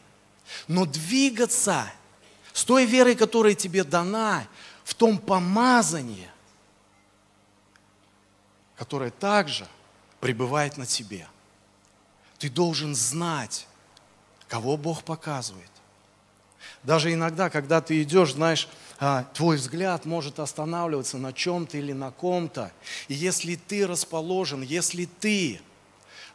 но 0.67 0.87
двигаться 0.87 1.85
с 2.51 2.63
той 2.63 2.87
верой, 2.87 3.15
которая 3.15 3.53
тебе 3.53 3.83
дана, 3.83 4.47
в 4.83 4.93
том 4.93 5.17
помазании, 5.17 6.29
которое 8.75 9.11
также 9.11 9.67
пребывает 10.19 10.77
на 10.77 10.85
тебе. 10.85 11.27
Ты 12.37 12.49
должен 12.49 12.95
знать, 12.95 13.67
кого 14.47 14.77
Бог 14.77 15.03
показывает. 15.03 15.69
Даже 16.83 17.13
иногда, 17.13 17.49
когда 17.49 17.81
ты 17.81 18.01
идешь, 18.03 18.33
знаешь, 18.33 18.67
а, 18.99 19.23
твой 19.33 19.57
взгляд 19.57 20.05
может 20.05 20.39
останавливаться 20.39 21.17
на 21.17 21.33
чем-то 21.33 21.77
или 21.77 21.93
на 21.93 22.11
ком-то. 22.11 22.71
И 23.07 23.13
если 23.13 23.55
ты 23.55 23.87
расположен, 23.87 24.61
если 24.61 25.05
ты 25.05 25.61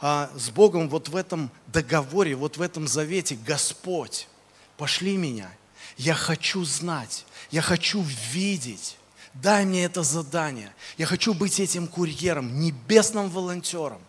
а, 0.01 0.31
с 0.37 0.51
Богом 0.51 0.89
вот 0.89 1.09
в 1.09 1.17
этом 1.17 1.51
договоре, 1.67 2.35
вот 2.35 2.57
в 2.57 2.63
этом 2.63 2.89
завете, 2.89 3.37
Господь, 3.37 4.29
пошли 4.77 5.17
меня, 5.17 5.51
я 5.99 6.15
хочу 6.15 6.65
знать, 6.65 7.27
я 7.51 7.61
хочу 7.61 8.03
видеть. 8.33 8.97
дай 9.35 9.65
мне 9.65 9.85
это 9.85 10.03
задание. 10.03 10.73
Я 10.97 11.07
хочу 11.07 11.35
быть 11.35 11.61
этим 11.61 11.87
курьером, 11.87 12.61
небесным 12.61 13.29
волонтером. 13.29 14.01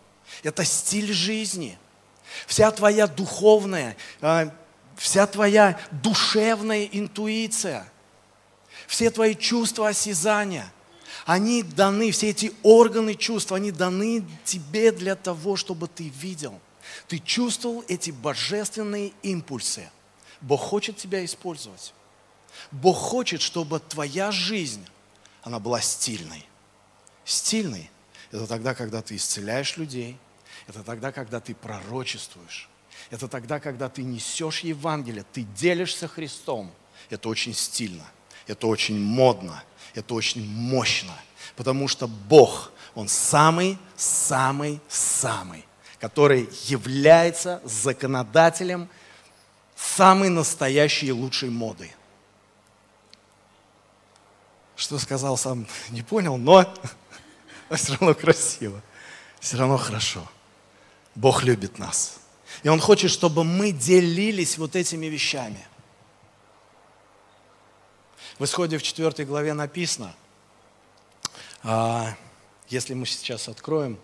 Это 0.42 0.64
стиль 0.64 1.12
жизни. 1.12 1.78
Вся 2.46 2.70
твоя 2.70 3.06
духовная, 3.06 3.96
а, 4.20 4.52
вся 4.96 5.26
твоя 5.26 5.78
душевная 5.90 6.84
интуиция, 6.84 7.90
все 8.86 9.10
твои 9.10 9.34
чувства 9.34 9.88
осязания, 9.88 10.72
они 11.26 11.62
даны, 11.64 12.12
все 12.12 12.30
эти 12.30 12.52
органы 12.62 13.14
чувств, 13.14 13.50
они 13.52 13.72
даны 13.72 14.24
тебе 14.44 14.92
для 14.92 15.16
того, 15.16 15.56
чтобы 15.56 15.88
ты 15.88 16.08
видел. 16.08 16.60
Ты 17.08 17.18
чувствовал 17.18 17.84
эти 17.88 18.10
божественные 18.10 19.12
импульсы. 19.22 19.88
Бог 20.40 20.60
хочет 20.60 20.96
тебя 20.96 21.24
использовать. 21.24 21.92
Бог 22.70 22.96
хочет, 22.96 23.42
чтобы 23.42 23.80
твоя 23.80 24.32
жизнь, 24.32 24.86
она 25.42 25.58
была 25.58 25.80
стильной. 25.80 26.46
Стильной– 27.24 27.90
это 28.30 28.46
тогда, 28.46 28.74
когда 28.74 29.02
ты 29.02 29.16
исцеляешь 29.16 29.76
людей, 29.76 30.16
это 30.66 30.82
тогда, 30.82 31.12
когда 31.12 31.40
ты 31.40 31.54
пророчествуешь, 31.54 32.68
это 33.10 33.28
тогда, 33.28 33.60
когда 33.60 33.88
ты 33.88 34.02
несешь 34.02 34.60
Евангелие, 34.60 35.24
ты 35.32 35.42
делишься 35.42 36.08
Христом. 36.08 36.70
Это 37.08 37.28
очень 37.28 37.54
стильно, 37.54 38.04
это 38.46 38.66
очень 38.66 38.98
модно, 38.98 39.62
это 39.94 40.14
очень 40.14 40.44
мощно, 40.46 41.14
потому 41.56 41.88
что 41.88 42.06
Бог, 42.06 42.72
Он 42.94 43.08
самый-самый-самый, 43.08 45.64
который 45.98 46.48
является 46.66 47.62
законодателем 47.64 48.88
самой 49.80 50.28
настоящей 50.28 51.06
и 51.06 51.12
лучшей 51.12 51.50
моды. 51.50 51.90
Что 54.76 54.98
сказал 54.98 55.36
сам, 55.36 55.66
не 55.90 56.02
понял, 56.02 56.36
но 56.36 56.72
все 57.70 57.92
равно 57.92 58.14
красиво, 58.14 58.80
все 59.40 59.56
равно 59.56 59.76
хорошо. 59.76 60.26
Бог 61.14 61.42
любит 61.42 61.78
нас. 61.78 62.20
И 62.62 62.68
Он 62.68 62.80
хочет, 62.80 63.10
чтобы 63.10 63.44
мы 63.44 63.72
делились 63.72 64.58
вот 64.58 64.76
этими 64.76 65.06
вещами. 65.06 65.66
В 68.38 68.44
исходе 68.44 68.78
в 68.78 68.82
4 68.82 69.24
главе 69.26 69.52
написано, 69.52 70.14
а, 71.62 72.14
если 72.68 72.94
мы 72.94 73.04
сейчас 73.04 73.48
откроем, 73.48 73.98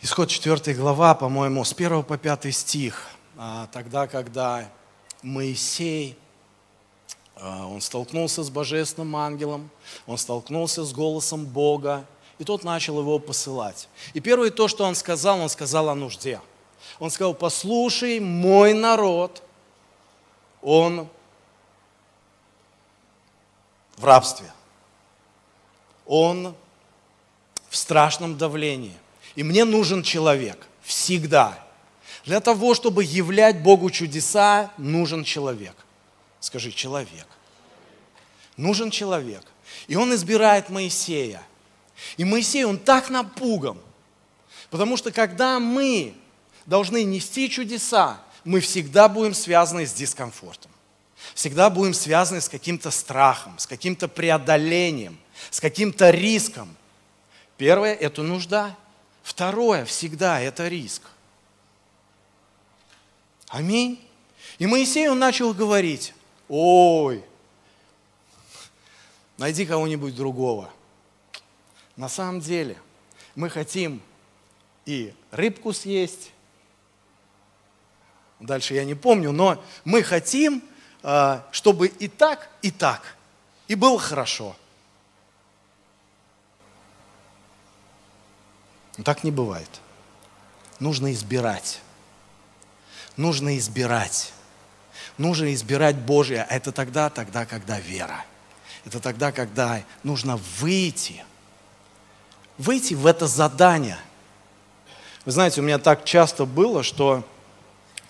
исход 0.00 0.28
4 0.28 0.74
глава, 0.74 1.14
по-моему, 1.14 1.64
с 1.64 1.72
1 1.72 2.02
по 2.02 2.18
5 2.18 2.52
стих, 2.52 3.06
тогда, 3.72 4.06
когда 4.06 4.68
Моисей, 5.22 6.16
а, 7.36 7.66
он 7.66 7.80
столкнулся 7.80 8.42
с 8.42 8.50
божественным 8.50 9.16
ангелом, 9.16 9.70
он 10.06 10.18
столкнулся 10.18 10.84
с 10.84 10.92
голосом 10.92 11.46
Бога, 11.46 12.04
и 12.38 12.44
тот 12.44 12.64
начал 12.64 12.98
его 12.98 13.18
посылать. 13.18 13.88
И 14.14 14.20
первое 14.20 14.50
то, 14.50 14.68
что 14.68 14.84
он 14.84 14.94
сказал, 14.94 15.40
он 15.40 15.48
сказал 15.48 15.88
о 15.88 15.94
нужде. 15.94 16.40
Он 16.98 17.10
сказал, 17.10 17.34
послушай, 17.34 18.20
мой 18.20 18.74
народ, 18.74 19.42
он 20.60 21.08
в 23.96 24.04
рабстве. 24.04 24.50
Он 26.06 26.54
в 27.68 27.76
страшном 27.76 28.36
давлении. 28.36 28.96
И 29.34 29.42
мне 29.42 29.64
нужен 29.64 30.02
человек 30.02 30.66
всегда. 30.82 31.61
Для 32.24 32.40
того, 32.40 32.74
чтобы 32.74 33.04
являть 33.04 33.62
Богу 33.62 33.90
чудеса, 33.90 34.70
нужен 34.76 35.24
человек. 35.24 35.74
Скажи, 36.40 36.70
человек. 36.70 37.26
Нужен 38.56 38.90
человек. 38.90 39.42
И 39.88 39.96
он 39.96 40.14
избирает 40.14 40.68
Моисея. 40.70 41.42
И 42.16 42.24
Моисей, 42.24 42.64
он 42.64 42.78
так 42.78 43.10
напуган. 43.10 43.78
Потому 44.70 44.96
что 44.96 45.10
когда 45.10 45.58
мы 45.58 46.14
должны 46.66 47.02
нести 47.04 47.50
чудеса, 47.50 48.20
мы 48.44 48.60
всегда 48.60 49.08
будем 49.08 49.34
связаны 49.34 49.86
с 49.86 49.92
дискомфортом. 49.92 50.70
Всегда 51.34 51.70
будем 51.70 51.94
связаны 51.94 52.40
с 52.40 52.48
каким-то 52.48 52.90
страхом, 52.90 53.58
с 53.58 53.66
каким-то 53.66 54.08
преодолением, 54.08 55.18
с 55.50 55.60
каким-то 55.60 56.10
риском. 56.10 56.76
Первое– 57.56 57.94
это 58.00 58.22
нужда. 58.22 58.76
Второе– 59.22 59.84
всегда 59.86 60.40
это 60.40 60.68
риск. 60.68 61.02
Аминь. 63.52 64.02
И 64.58 64.66
Моисей, 64.66 65.10
он 65.10 65.18
начал 65.18 65.52
говорить, 65.52 66.14
ой, 66.48 67.22
найди 69.36 69.66
кого-нибудь 69.66 70.16
другого. 70.16 70.70
На 71.94 72.08
самом 72.08 72.40
деле 72.40 72.78
мы 73.34 73.50
хотим 73.50 74.00
и 74.86 75.12
рыбку 75.30 75.74
съесть, 75.74 76.32
дальше 78.40 78.72
я 78.72 78.86
не 78.86 78.94
помню, 78.94 79.32
но 79.32 79.62
мы 79.84 80.02
хотим, 80.02 80.64
а, 81.02 81.46
чтобы 81.52 81.88
и 81.88 82.08
так, 82.08 82.48
и 82.62 82.70
так, 82.70 83.18
и 83.68 83.74
было 83.74 83.98
хорошо. 83.98 84.56
Но 88.96 89.04
так 89.04 89.24
не 89.24 89.30
бывает. 89.30 89.68
Нужно 90.80 91.12
избирать. 91.12 91.82
Нужно 93.16 93.58
избирать. 93.58 94.32
Нужно 95.18 95.52
избирать 95.52 95.96
Божие. 95.96 96.46
Это 96.48 96.72
тогда, 96.72 97.10
тогда, 97.10 97.44
когда 97.44 97.78
вера. 97.78 98.24
Это 98.84 99.00
тогда, 99.00 99.32
когда 99.32 99.82
нужно 100.02 100.38
выйти. 100.58 101.24
Выйти 102.58 102.94
в 102.94 103.06
это 103.06 103.26
задание. 103.26 103.98
Вы 105.24 105.32
знаете, 105.32 105.60
у 105.60 105.64
меня 105.64 105.78
так 105.78 106.04
часто 106.04 106.44
было, 106.46 106.82
что 106.82 107.24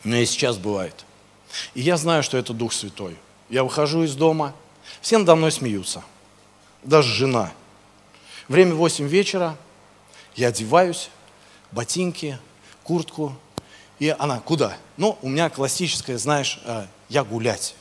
у 0.04 0.08
меня 0.08 0.20
и 0.20 0.26
сейчас 0.26 0.56
бывает. 0.56 1.04
И 1.74 1.82
я 1.82 1.96
знаю, 1.96 2.22
что 2.22 2.38
это 2.38 2.54
Дух 2.54 2.72
Святой. 2.72 3.16
Я 3.50 3.64
выхожу 3.64 4.02
из 4.02 4.14
дома, 4.14 4.54
все 5.00 5.18
надо 5.18 5.34
мной 5.34 5.52
смеются. 5.52 6.02
Даже 6.82 7.12
жена. 7.12 7.52
Время 8.48 8.74
8 8.74 9.06
вечера, 9.06 9.56
я 10.34 10.48
одеваюсь, 10.48 11.10
ботинки, 11.70 12.38
куртку. 12.82 13.36
И 13.98 14.08
она, 14.08 14.40
куда? 14.40 14.76
Ну, 14.96 15.18
у 15.22 15.28
меня 15.28 15.48
классическое, 15.50 16.18
знаешь, 16.18 16.60
э, 16.64 16.86
я 17.08 17.24
гулять. 17.24 17.74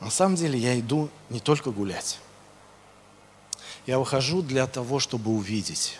На 0.00 0.10
самом 0.10 0.36
деле 0.36 0.58
я 0.58 0.78
иду 0.78 1.08
не 1.28 1.40
только 1.40 1.70
гулять. 1.70 2.18
Я 3.86 3.98
выхожу 3.98 4.42
для 4.42 4.66
того, 4.66 4.98
чтобы 4.98 5.30
увидеть 5.30 5.98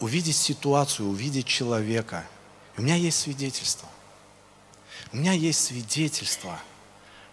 увидеть 0.00 0.36
ситуацию, 0.36 1.08
увидеть 1.08 1.46
человека. 1.46 2.24
у 2.76 2.82
меня 2.82 2.94
есть 2.94 3.18
свидетельство. 3.18 3.88
У 5.12 5.16
меня 5.16 5.32
есть 5.32 5.64
свидетельство, 5.64 6.60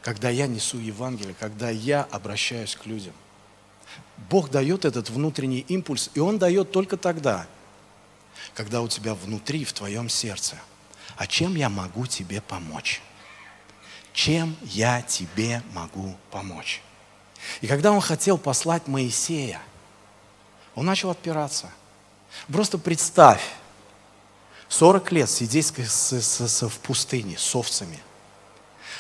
когда 0.02 0.30
я 0.30 0.48
несу 0.48 0.80
Евангелие, 0.80 1.36
когда 1.40 1.70
я 1.70 2.04
обращаюсь 2.04 2.76
к 2.76 2.86
людям. 2.86 3.14
Бог 4.30 4.50
дает 4.50 4.86
этот 4.86 5.10
внутренний 5.10 5.60
импульс, 5.68 6.10
и 6.16 6.20
Он 6.20 6.40
дает 6.40 6.72
только 6.72 6.98
тогда, 6.98 7.48
когда 8.56 8.82
у 8.82 8.88
тебя 8.88 9.14
внутри, 9.14 9.66
в 9.66 9.74
твоем 9.74 10.10
сердце. 10.10 10.56
А 11.18 11.28
чем 11.28 11.56
я 11.56 11.70
могу 11.70 12.08
тебе 12.08 12.42
помочь? 12.42 13.02
Чем 14.14 14.56
я 14.64 15.04
тебе 15.04 15.62
могу 15.74 16.16
помочь? 16.32 16.82
И 17.62 17.68
когда 17.68 17.92
он 17.92 18.02
хотел 18.02 18.40
послать 18.40 18.88
Моисея, 18.88 19.62
он 20.74 20.88
начал 20.88 21.12
отпираться– 21.12 21.70
Просто 22.48 22.78
представь, 22.78 23.42
40 24.70 25.12
лет 25.12 25.30
сидеть 25.30 25.72
в 25.72 26.80
пустыне 26.80 27.38
с 27.38 27.56
овцами, 27.56 28.00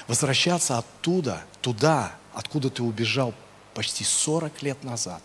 возвращаться 0.08 0.78
оттуда, 0.78 1.44
туда, 1.62 2.14
откуда 2.34 2.70
ты 2.70 2.84
убежал 2.84 3.34
почти 3.74 4.04
40 4.04 4.62
лет 4.64 4.84
назад. 4.84 5.22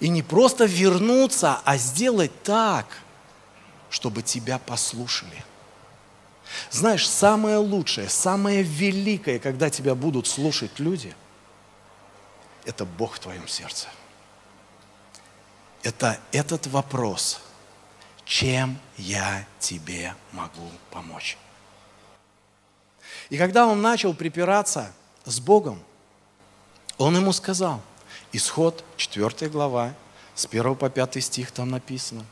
И 0.00 0.08
не 0.08 0.22
просто 0.22 0.64
вернуться, 0.64 1.60
а 1.64 1.76
сделать 1.76 2.42
так, 2.42 2.86
чтобы 3.90 4.22
тебя 4.22 4.58
послушали. 4.58 5.44
Знаешь, 6.70 7.08
самое 7.08 7.58
лучшее, 7.58 8.08
самое 8.08 8.62
великое, 8.62 9.38
когда 9.38 9.70
тебя 9.70 9.94
будут 9.94 10.26
слушать 10.26 10.78
люди, 10.78 11.14
это 12.64 12.84
Бог 12.84 13.14
в 13.14 13.18
твоем 13.18 13.46
сердце 13.48 13.88
это 15.82 16.18
этот 16.32 16.66
вопрос, 16.66 17.40
чем 18.24 18.78
я 18.96 19.46
тебе 19.58 20.14
могу 20.32 20.70
помочь? 20.90 21.38
И 23.30 23.38
когда 23.38 23.66
он 23.66 23.80
начал 23.80 24.14
припираться 24.14 24.92
с 25.24 25.40
Богом, 25.40 25.82
он 26.96 27.16
ему 27.16 27.32
сказал, 27.32 27.80
исход 28.32 28.84
4 28.96 29.50
глава, 29.50 29.94
с 30.34 30.46
1 30.46 30.74
по 30.74 30.90
5 30.90 31.22
стих 31.22 31.50
там 31.50 31.70
написано, 31.70 32.24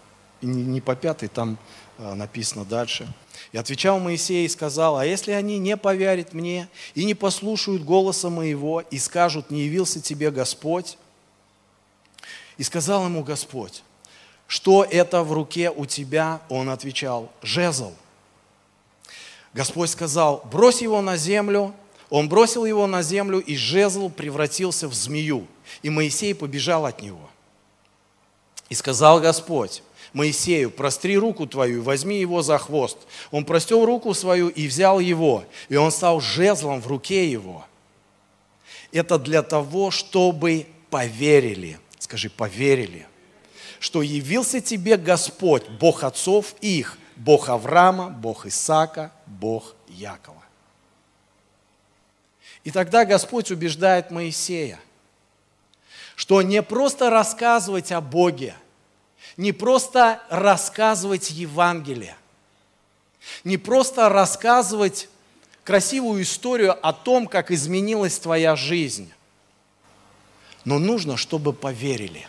не 0.42 0.80
по 0.80 0.94
пятой, 0.94 1.28
там 1.28 1.58
написано 1.98 2.64
дальше. 2.64 3.12
И 3.52 3.58
отвечал 3.58 3.98
Моисей 3.98 4.44
и 4.44 4.48
сказал, 4.48 4.98
а 4.98 5.06
если 5.06 5.32
они 5.32 5.58
не 5.58 5.76
поверят 5.76 6.34
мне 6.34 6.68
и 6.94 7.04
не 7.04 7.14
послушают 7.14 7.84
голоса 7.84 8.28
моего 8.28 8.80
и 8.80 8.98
скажут, 8.98 9.50
не 9.50 9.62
явился 9.62 10.00
тебе 10.00 10.30
Господь? 10.30 10.98
И 12.58 12.62
сказал 12.62 13.04
ему 13.04 13.22
Господь, 13.22 13.82
что 14.46 14.84
это 14.84 15.22
в 15.22 15.32
руке 15.32 15.70
у 15.70 15.86
тебя? 15.86 16.40
Он 16.48 16.70
отвечал, 16.70 17.30
жезл. 17.42 17.92
Господь 19.52 19.90
сказал, 19.90 20.42
брось 20.50 20.82
его 20.82 21.00
на 21.00 21.16
землю. 21.16 21.74
Он 22.08 22.28
бросил 22.28 22.64
его 22.64 22.86
на 22.86 23.02
землю, 23.02 23.40
и 23.40 23.56
жезл 23.56 24.10
превратился 24.10 24.86
в 24.86 24.94
змею. 24.94 25.46
И 25.82 25.90
Моисей 25.90 26.34
побежал 26.34 26.86
от 26.86 27.02
него. 27.02 27.30
И 28.68 28.74
сказал 28.74 29.20
Господь, 29.20 29.82
Моисею, 30.12 30.70
простри 30.70 31.18
руку 31.18 31.46
твою 31.46 31.78
и 31.78 31.82
возьми 31.82 32.18
его 32.18 32.42
за 32.42 32.58
хвост. 32.58 32.98
Он 33.30 33.44
простел 33.44 33.84
руку 33.84 34.14
свою 34.14 34.48
и 34.48 34.66
взял 34.66 34.98
его, 34.98 35.44
и 35.68 35.76
он 35.76 35.90
стал 35.90 36.20
жезлом 36.20 36.80
в 36.80 36.86
руке 36.86 37.30
его. 37.30 37.64
Это 38.92 39.18
для 39.18 39.42
того, 39.42 39.90
чтобы 39.90 40.66
поверили. 40.90 41.78
Скажи, 41.98 42.30
поверили. 42.30 43.06
Что 43.78 44.00
явился 44.00 44.60
тебе 44.60 44.96
Господь, 44.96 45.68
Бог 45.68 46.02
отцов 46.02 46.54
их, 46.60 46.98
Бог 47.16 47.48
Авраама, 47.48 48.08
Бог 48.08 48.46
Исаака, 48.46 49.12
Бог 49.26 49.74
Якова. 49.88 50.42
И 52.64 52.70
тогда 52.70 53.04
Господь 53.04 53.50
убеждает 53.50 54.10
Моисея, 54.10 54.80
что 56.16 56.42
не 56.42 56.62
просто 56.62 57.10
рассказывать 57.10 57.92
о 57.92 58.00
Боге– 58.00 58.56
не 59.36 59.52
просто 59.52 60.22
рассказывать 60.30 61.30
Евангелие, 61.30 62.16
не 63.44 63.56
просто 63.56 64.08
рассказывать 64.08 65.08
красивую 65.64 66.22
историю 66.22 66.76
о 66.86 66.92
том, 66.92 67.26
как 67.26 67.50
изменилась 67.50 68.18
твоя 68.18 68.56
жизнь, 68.56 69.12
но 70.64 70.78
нужно, 70.78 71.16
чтобы 71.16 71.52
поверили. 71.52 72.26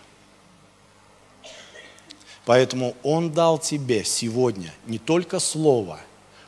Поэтому 2.46 2.96
Он 3.04 3.32
дал 3.32 3.60
тебе 3.60 4.04
сегодня 4.04 4.74
не 4.86 5.00
только 5.00 5.40
Слово, 5.40 6.00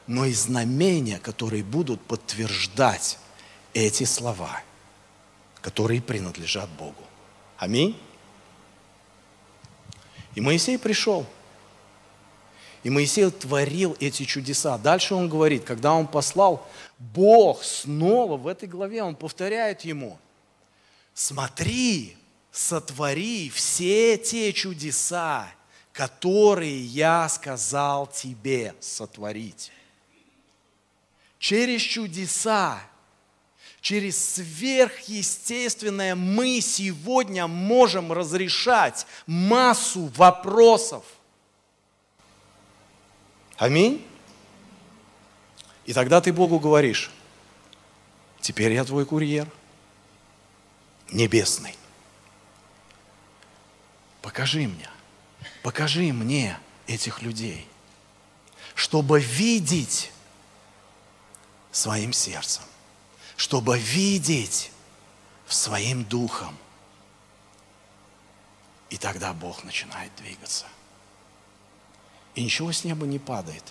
но 0.07 0.25
и 0.25 0.33
знамения, 0.33 1.19
которые 1.19 1.63
будут 1.63 2.01
подтверждать 2.01 3.17
эти 3.73 4.05
слова, 4.05 4.61
которые 5.61 6.01
принадлежат 6.01 6.69
Богу. 6.69 7.08
Аминь. 7.59 7.99
И 10.33 10.39
Моисей 10.39 10.79
пришел. 10.79 11.25
И 12.83 12.89
Моисей 12.89 13.29
творил 13.29 13.97
эти 13.99 14.23
чудеса. 14.23 14.77
Дальше 14.77 15.13
он 15.13 15.27
говорит, 15.27 15.65
когда 15.65 15.93
он 15.93 16.07
послал, 16.07 16.65
Бог 16.97 17.61
снова 17.65 18.37
в 18.37 18.47
этой 18.47 18.69
главе, 18.69 19.03
он 19.03 19.17
повторяет 19.17 19.81
ему, 19.81 20.17
смотри, 21.13 22.15
сотвори 22.49 23.49
все 23.49 24.17
те 24.17 24.53
чудеса, 24.53 25.51
которые 25.91 26.85
я 26.85 27.27
сказал 27.27 28.07
тебе 28.07 28.73
сотворить. 28.79 29.73
Через 31.37 31.81
чудеса 31.81 32.81
через 33.81 34.35
сверхъестественное 34.35 36.15
мы 36.15 36.61
сегодня 36.61 37.47
можем 37.47 38.11
разрешать 38.11 39.05
массу 39.25 40.05
вопросов. 40.15 41.03
Аминь. 43.57 44.05
И 45.85 45.93
тогда 45.93 46.21
ты 46.21 46.31
Богу 46.31 46.59
говоришь, 46.59 47.11
теперь 48.41 48.73
я 48.73 48.83
твой 48.83 49.05
курьер, 49.05 49.47
небесный. 51.11 51.75
Покажи 54.21 54.67
мне, 54.67 54.89
покажи 55.63 56.13
мне 56.13 56.59
этих 56.85 57.21
людей, 57.21 57.67
чтобы 58.75 59.19
видеть 59.19 60.11
своим 61.71 62.13
сердцем 62.13 62.63
чтобы 63.39 63.79
видеть 63.79 64.69
своим 65.47 66.03
духом. 66.03 66.57
И 68.89 68.97
тогда 68.97 69.31
Бог 69.31 69.63
начинает 69.63 70.13
двигаться. 70.17 70.65
И 72.35 72.43
ничего 72.43 72.73
с 72.73 72.83
неба 72.83 73.05
не 73.05 73.17
падает. 73.17 73.63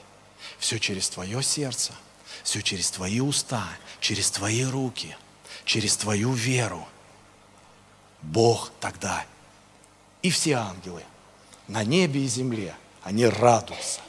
Все 0.58 0.78
через 0.78 1.10
твое 1.10 1.42
сердце, 1.42 1.92
все 2.44 2.62
через 2.62 2.90
твои 2.90 3.20
уста, 3.20 3.68
через 4.00 4.30
твои 4.30 4.64
руки, 4.64 5.14
через 5.66 5.98
твою 5.98 6.32
веру. 6.32 6.88
Бог 8.22 8.72
тогда 8.80 9.26
и 10.22 10.30
все 10.30 10.54
ангелы 10.54 11.04
на 11.66 11.84
небе 11.84 12.24
и 12.24 12.26
земле, 12.26 12.74
они 13.02 13.26
радуются. 13.26 14.00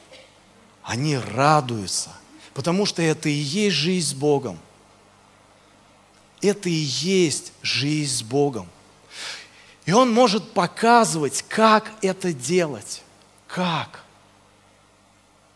Они 0.83 1.17
радуются, 1.17 2.11
потому 2.53 2.85
что 2.85 3.01
это 3.01 3.27
и 3.27 3.33
есть 3.33 3.75
жизнь 3.75 4.11
с 4.11 4.13
Богом– 4.13 4.57
это 6.41 6.69
и 6.69 6.73
есть 6.73 7.53
жизнь 7.61 8.17
с 8.17 8.23
Богом. 8.23 8.67
И 9.85 9.91
Он 9.91 10.11
может 10.11 10.51
показывать, 10.51 11.43
как 11.47 11.91
это 12.01 12.31
делать. 12.33 13.03
Как? 13.47 14.03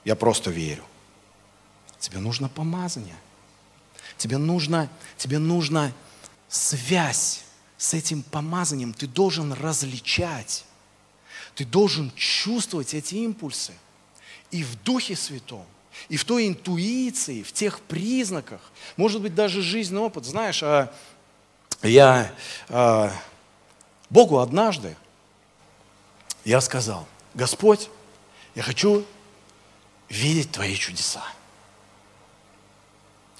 Я 0.03 0.15
просто 0.15 0.49
верю. 0.49 0.83
Тебе 1.99 2.19
нужно 2.19 2.49
помазание. 2.49 3.15
Тебе 4.17 4.37
нужно, 4.37 4.89
тебе 5.17 5.39
нужно 5.39 5.93
связь 6.49 7.43
с 7.77 7.93
этим 7.93 8.23
помазанием. 8.23 8.93
Ты 8.93 9.07
должен 9.07 9.53
различать. 9.53 10.65
Ты 11.55 11.65
должен 11.65 12.11
чувствовать 12.15 12.93
эти 12.93 13.15
импульсы. 13.15 13.73
И 14.51 14.63
в 14.63 14.81
Духе 14.83 15.15
Святом 15.15 15.65
и 16.09 16.17
в 16.17 16.25
той 16.25 16.47
интуиции, 16.47 17.43
в 17.43 17.51
тех 17.53 17.79
признаках, 17.81 18.61
может 18.97 19.21
быть, 19.21 19.35
даже 19.35 19.61
жизненный 19.61 20.01
опыт. 20.01 20.25
Знаешь, 20.25 20.61
а 20.63 20.93
я 21.81 22.31
а, 22.69 23.11
Богу 24.09 24.39
однажды 24.39 24.95
я 26.45 26.61
сказал, 26.61 27.07
Господь, 27.33 27.89
я 28.55 28.63
хочу 28.63 29.05
видеть 30.09 30.51
Твои 30.51 30.75
чудеса. 30.75 31.23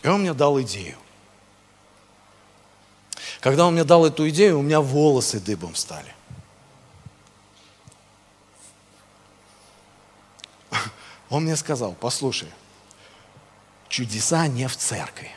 И 0.01 0.07
Он 0.07 0.21
мне 0.21 0.33
дал 0.33 0.59
идею. 0.61 0.97
Когда 3.39 3.65
Он 3.67 3.73
мне 3.73 3.83
дал 3.83 4.05
эту 4.05 4.27
идею, 4.29 4.59
у 4.59 4.61
меня 4.61 4.81
волосы 4.81 5.39
дыбом 5.39 5.75
стали. 5.75 6.13
Он 11.33 11.45
мне 11.45 11.55
сказал, 11.55 11.93
послушай, 11.93 12.47
чудеса 13.89 14.45
не 14.45 14.67
в 14.67 14.77
церкви. 14.77 15.31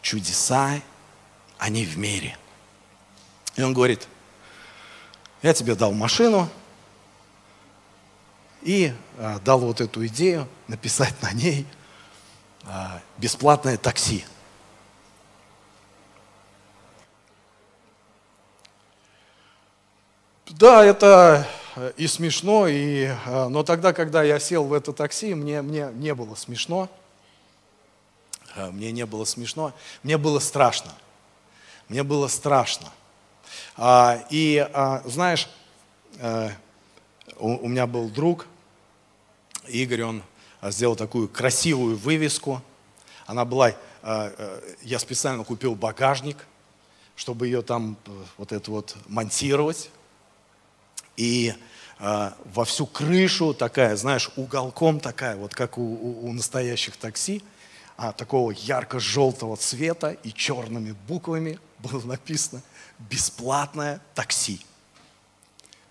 Чудеса, 0.00 0.80
они 1.58 1.84
в 1.84 1.98
мире. 1.98 2.38
И 3.56 3.62
он 3.62 3.74
говорит, 3.74 4.06
я 5.42 5.52
тебе 5.52 5.74
дал 5.74 5.90
машину 5.90 6.48
и 8.60 8.94
а, 9.18 9.40
дал 9.40 9.58
вот 9.58 9.80
эту 9.80 10.06
идею 10.06 10.46
написать 10.68 11.20
на 11.22 11.32
ней 11.32 11.66
а, 12.62 13.02
бесплатное 13.18 13.76
такси. 13.76 14.24
Да, 20.46 20.84
это 20.84 21.48
и 21.96 22.06
смешно, 22.06 22.66
и, 22.68 23.06
а, 23.26 23.48
но 23.48 23.62
тогда, 23.62 23.92
когда 23.92 24.22
я 24.22 24.38
сел 24.38 24.64
в 24.64 24.72
это 24.72 24.92
такси, 24.92 25.34
мне, 25.34 25.62
мне 25.62 25.90
не 25.94 26.14
было 26.14 26.34
смешно. 26.34 26.88
А, 28.54 28.70
мне 28.70 28.92
не 28.92 29.06
было 29.06 29.24
смешно, 29.24 29.72
мне 30.02 30.18
было 30.18 30.38
страшно. 30.38 30.92
Мне 31.88 32.02
было 32.02 32.28
страшно. 32.28 32.92
А, 33.76 34.22
и 34.30 34.68
знаешь, 35.06 35.48
у 37.38 37.68
меня 37.68 37.86
был 37.86 38.08
друг, 38.08 38.46
Игорь, 39.66 40.02
он 40.02 40.22
сделал 40.62 40.96
такую 40.96 41.28
красивую 41.28 41.96
вывеску. 41.96 42.60
Она 43.26 43.44
была, 43.44 43.72
я 44.82 44.98
специально 44.98 45.42
купил 45.42 45.74
багажник, 45.74 46.46
чтобы 47.16 47.46
ее 47.46 47.62
там 47.62 47.96
вот 48.36 48.52
это 48.52 48.70
вот 48.70 48.94
монтировать 49.06 49.90
и 51.16 51.54
э, 51.98 52.30
во 52.44 52.64
всю 52.64 52.86
крышу 52.86 53.54
такая, 53.54 53.96
знаешь, 53.96 54.30
уголком 54.36 55.00
такая, 55.00 55.36
вот 55.36 55.54
как 55.54 55.78
у, 55.78 55.82
у, 55.82 56.28
у 56.28 56.32
настоящих 56.32 56.96
такси, 56.96 57.42
а, 57.96 58.12
такого 58.12 58.50
ярко-желтого 58.50 59.56
цвета 59.56 60.16
и 60.24 60.32
черными 60.32 60.96
буквами 61.06 61.58
было 61.78 62.04
написано 62.04 62.62
«бесплатное 62.98 64.00
такси». 64.14 64.60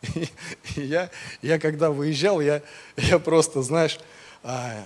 И, 0.01 0.27
и 0.75 0.81
я, 0.81 1.09
я 1.41 1.59
когда 1.59 1.91
выезжал, 1.91 2.41
я, 2.41 2.63
я 2.97 3.19
просто, 3.19 3.61
знаешь, 3.61 3.99
а, 4.43 4.83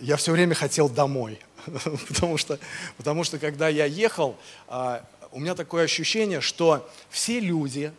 я 0.00 0.16
все 0.16 0.32
время 0.32 0.54
хотел 0.54 0.88
домой. 0.88 1.38
Потому 2.08 2.38
что, 2.38 2.58
потому 2.96 3.24
что 3.24 3.38
когда 3.38 3.68
я 3.68 3.84
ехал, 3.84 4.36
а, 4.68 5.04
у 5.32 5.40
меня 5.40 5.54
такое 5.54 5.84
ощущение, 5.84 6.40
что 6.40 6.88
все 7.10 7.40
люди 7.40 7.92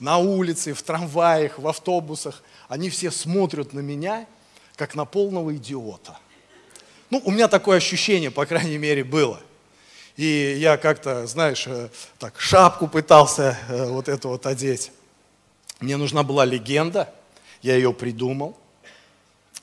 на 0.00 0.16
улице, 0.18 0.72
в 0.72 0.82
трамваях, 0.82 1.58
в 1.58 1.68
автобусах, 1.68 2.42
они 2.68 2.90
все 2.90 3.10
смотрят 3.10 3.72
на 3.72 3.80
меня, 3.80 4.26
как 4.76 4.94
на 4.94 5.04
полного 5.04 5.54
идиота. 5.54 6.18
Ну, 7.10 7.20
у 7.24 7.30
меня 7.30 7.48
такое 7.48 7.76
ощущение, 7.76 8.30
по 8.30 8.46
крайней 8.46 8.78
мере, 8.78 9.04
было. 9.04 9.40
И 10.16 10.56
я 10.58 10.76
как-то, 10.76 11.26
знаешь, 11.26 11.66
э, 11.66 11.88
так 12.18 12.40
шапку 12.40 12.88
пытался 12.88 13.58
э, 13.68 13.86
вот 13.86 14.08
эту 14.08 14.28
вот 14.28 14.46
одеть. 14.46 14.90
Мне 15.80 15.96
нужна 15.96 16.22
была 16.22 16.44
легенда, 16.44 17.12
я 17.62 17.74
ее 17.74 17.92
придумал. 17.92 18.56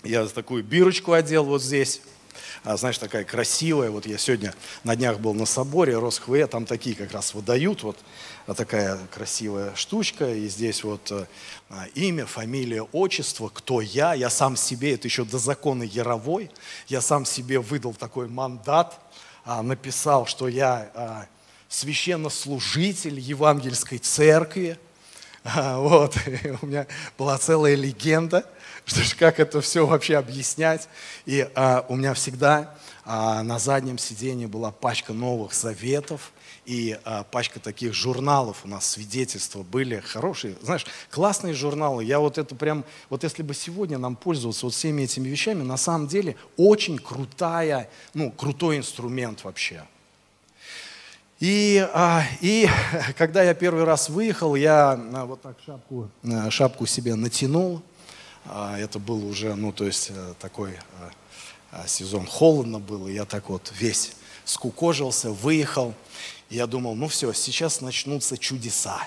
Я 0.03 0.25
такую 0.27 0.63
бирочку 0.63 1.13
одел 1.13 1.43
вот 1.43 1.61
здесь, 1.63 2.01
знаешь, 2.63 2.97
такая 2.97 3.23
красивая. 3.23 3.89
Вот 3.91 4.05
я 4.05 4.17
сегодня 4.17 4.53
на 4.83 4.95
днях 4.95 5.19
был 5.19 5.33
на 5.33 5.45
соборе 5.45 5.97
Росхве, 5.97 6.47
там 6.47 6.65
такие 6.65 6.95
как 6.95 7.11
раз 7.11 7.33
выдают, 7.33 7.83
вот 7.83 7.97
а 8.45 8.53
такая 8.53 8.97
красивая 9.13 9.75
штучка. 9.75 10.33
И 10.33 10.47
здесь 10.47 10.83
вот 10.83 11.11
э, 11.11 11.25
а, 11.69 11.85
имя, 11.95 12.25
фамилия, 12.25 12.81
отчество, 12.81 13.49
кто 13.49 13.81
я. 13.81 14.13
Я 14.13 14.29
сам 14.29 14.55
себе, 14.55 14.93
это 14.93 15.07
еще 15.07 15.25
до 15.25 15.37
закона 15.37 15.83
Яровой, 15.83 16.49
я 16.87 17.01
сам 17.01 17.25
себе 17.25 17.59
выдал 17.59 17.93
такой 17.93 18.27
мандат, 18.27 18.99
а, 19.45 19.61
написал, 19.61 20.25
что 20.25 20.47
я 20.47 21.27
священнослужитель 21.69 23.19
Евангельской 23.19 23.97
церкви. 23.97 24.77
Вот, 25.55 26.13
у 26.61 26.65
меня 26.65 26.87
была 27.17 27.37
целая 27.37 27.75
легенда– 27.75 28.45
что 28.87 29.03
ж, 29.03 29.15
как 29.15 29.39
это 29.39 29.59
все 29.59 29.85
вообще 29.85 30.15
объяснять. 30.15 30.87
И 31.25 31.47
а, 31.55 31.85
у 31.89 31.97
меня 31.97 32.13
всегда 32.13 32.73
а, 33.05 33.43
на 33.43 33.59
заднем 33.59 33.97
сиденье 33.97 34.47
была 34.47 34.71
пачка 34.71 35.11
новых 35.11 35.53
заветов 35.53 36.31
и 36.65 36.97
а, 37.03 37.23
пачка 37.23 37.59
таких 37.59 37.93
журналов 37.93 38.61
у 38.63 38.69
нас, 38.69 38.89
свидетельства 38.89 39.63
были 39.63 39.99
хорошие. 39.99 40.55
Знаешь, 40.61 40.85
классные 41.11 41.53
журналы. 41.53 42.05
Я 42.05 42.19
вот 42.19 42.37
это 42.37 42.55
прям, 42.55 42.85
вот 43.09 43.23
если 43.23 43.43
бы 43.43 43.53
сегодня 43.53 43.97
нам 43.97 44.15
пользоваться 44.15 44.65
вот 44.65 44.73
всеми 44.73 45.03
этими 45.03 45.27
вещами, 45.27 45.63
на 45.63 45.77
самом 45.77 46.07
деле 46.07 46.37
очень 46.55 46.97
крутая, 46.97 47.89
ну, 48.13 48.31
крутой 48.31 48.77
инструмент 48.77 49.43
вообще. 49.43 49.83
И, 51.41 51.85
а, 51.93 52.23
и 52.39 52.69
когда 53.17 53.43
я 53.43 53.53
первый 53.53 53.83
раз 53.83 54.07
выехал, 54.07 54.55
я 54.55 54.93
а, 54.93 55.25
вот 55.25 55.41
так 55.41 55.57
шапку, 55.65 56.09
а, 56.23 56.49
шапку 56.49 56.85
себе 56.85 57.15
натянул, 57.15 57.81
это 58.49 58.99
был 58.99 59.25
уже, 59.27 59.55
ну, 59.55 59.71
то 59.71 59.85
есть 59.85 60.09
э, 60.09 60.33
такой 60.39 60.71
э, 60.71 61.09
э, 61.71 61.87
сезон 61.87 62.25
холодно 62.25 62.79
было, 62.79 63.07
я 63.07 63.25
так 63.25 63.49
вот 63.49 63.73
весь 63.77 64.13
скукожился, 64.45 65.31
выехал. 65.31 65.93
Я 66.49 66.65
думал, 66.67 66.95
ну 66.95 67.07
все, 67.07 67.33
сейчас 67.33 67.81
начнутся 67.81 68.37
чудеса. 68.37 69.05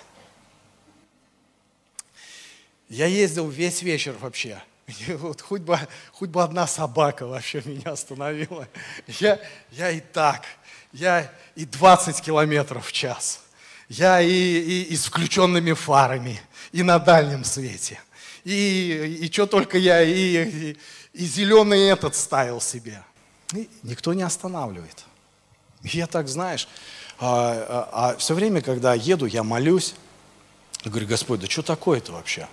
Я 2.88 3.06
ездил 3.06 3.48
весь 3.48 3.82
вечер 3.82 4.14
вообще. 4.20 4.62
И 5.06 5.12
вот 5.12 5.40
хоть 5.40 5.62
бы, 5.62 5.78
хоть 6.12 6.30
бы 6.30 6.42
одна 6.42 6.66
собака 6.66 7.26
вообще 7.26 7.62
меня 7.64 7.92
остановила. 7.92 8.68
Я, 9.06 9.40
я 9.70 9.90
и 9.90 10.00
так, 10.00 10.44
я 10.92 11.32
и 11.54 11.64
20 11.64 12.20
километров 12.20 12.86
в 12.86 12.92
час. 12.92 13.40
Я 13.88 14.20
и, 14.20 14.28
и, 14.30 14.82
и 14.82 14.96
с 14.96 15.06
включенными 15.06 15.72
фарами, 15.72 16.40
и 16.72 16.82
на 16.82 16.98
дальнем 16.98 17.44
свете– 17.44 18.00
и, 18.44 19.18
и 19.22 19.32
что 19.32 19.46
только 19.46 19.78
я, 19.78 20.02
и, 20.02 20.12
и, 20.12 20.76
и 21.12 21.24
зеленый 21.24 21.88
этот 21.88 22.14
ставил 22.14 22.60
себе. 22.60 23.02
И 23.54 23.68
никто 23.82 24.14
не 24.14 24.22
останавливает. 24.22 25.04
я 25.82 26.06
так, 26.06 26.28
знаешь, 26.28 26.68
а, 27.18 27.88
а, 27.92 28.10
а 28.12 28.16
все 28.16 28.34
время, 28.34 28.62
когда 28.62 28.94
еду, 28.94 29.26
я 29.26 29.42
молюсь, 29.42 29.94
я 30.84 30.90
говорю, 30.90 31.06
Господь, 31.06 31.40
да 31.40 31.46
что 31.46 31.62
такое-то 31.62 32.12
вообще? 32.12 32.48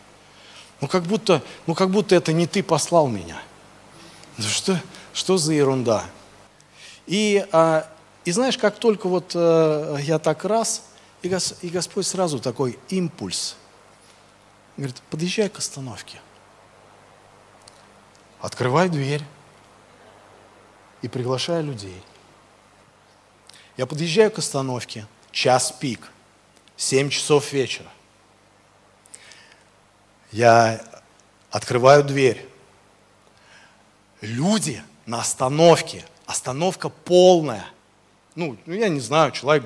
Ну 0.81 0.87
как, 0.87 1.03
будто, 1.03 1.41
ну, 1.65 1.73
как 1.73 1.89
будто 1.89 2.15
это 2.15 2.33
не 2.33 2.45
ты 2.45 2.61
послал 2.61 3.07
меня. 3.07 3.41
Ну, 4.37 4.43
что, 4.43 4.79
что 5.13 5.37
за 5.37 5.53
ерунда? 5.53 6.05
И, 7.05 7.45
а, 7.51 7.89
и 8.25 8.31
знаешь, 8.31 8.57
как 8.57 8.77
только 8.77 9.07
вот 9.07 9.31
а, 9.35 9.95
я 9.97 10.19
так 10.19 10.43
раз, 10.43 10.83
и, 11.21 11.29
Гос, 11.29 11.55
и 11.61 11.69
Господь 11.69 12.05
сразу 12.05 12.39
такой 12.39 12.77
импульс– 12.89 13.55
Говорит, 14.77 15.01
подъезжай 15.09 15.49
к 15.49 15.57
остановке. 15.57 16.21
Открывай 18.39 18.89
дверь 18.89 19.23
и 21.01 21.07
приглашаю 21.07 21.63
людей. 21.63 22.03
Я 23.75 23.87
подъезжаю 23.87 24.29
к 24.29 24.37
остановке, 24.37 25.07
час 25.31 25.71
пик, 25.71 26.11
7 26.77 27.09
часов 27.09 27.51
вечера. 27.51 27.89
Я 30.31 30.83
открываю 31.49 32.03
дверь. 32.03 32.47
Люди 34.21 34.83
на 35.07 35.21
остановке, 35.21 36.05
остановка 36.27 36.89
полная. 36.89 37.65
Ну, 38.35 38.57
ну 38.67 38.73
я 38.73 38.89
не 38.89 38.99
знаю, 38.99 39.31
человек, 39.31 39.65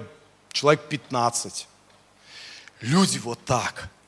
человек 0.53 0.87
15. 0.87 1.67
Люди 2.79 3.17
вот 3.17 3.43
так– 3.43 3.89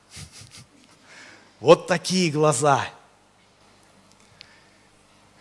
вот 1.63 1.87
такие 1.87 2.29
глаза. 2.29 2.85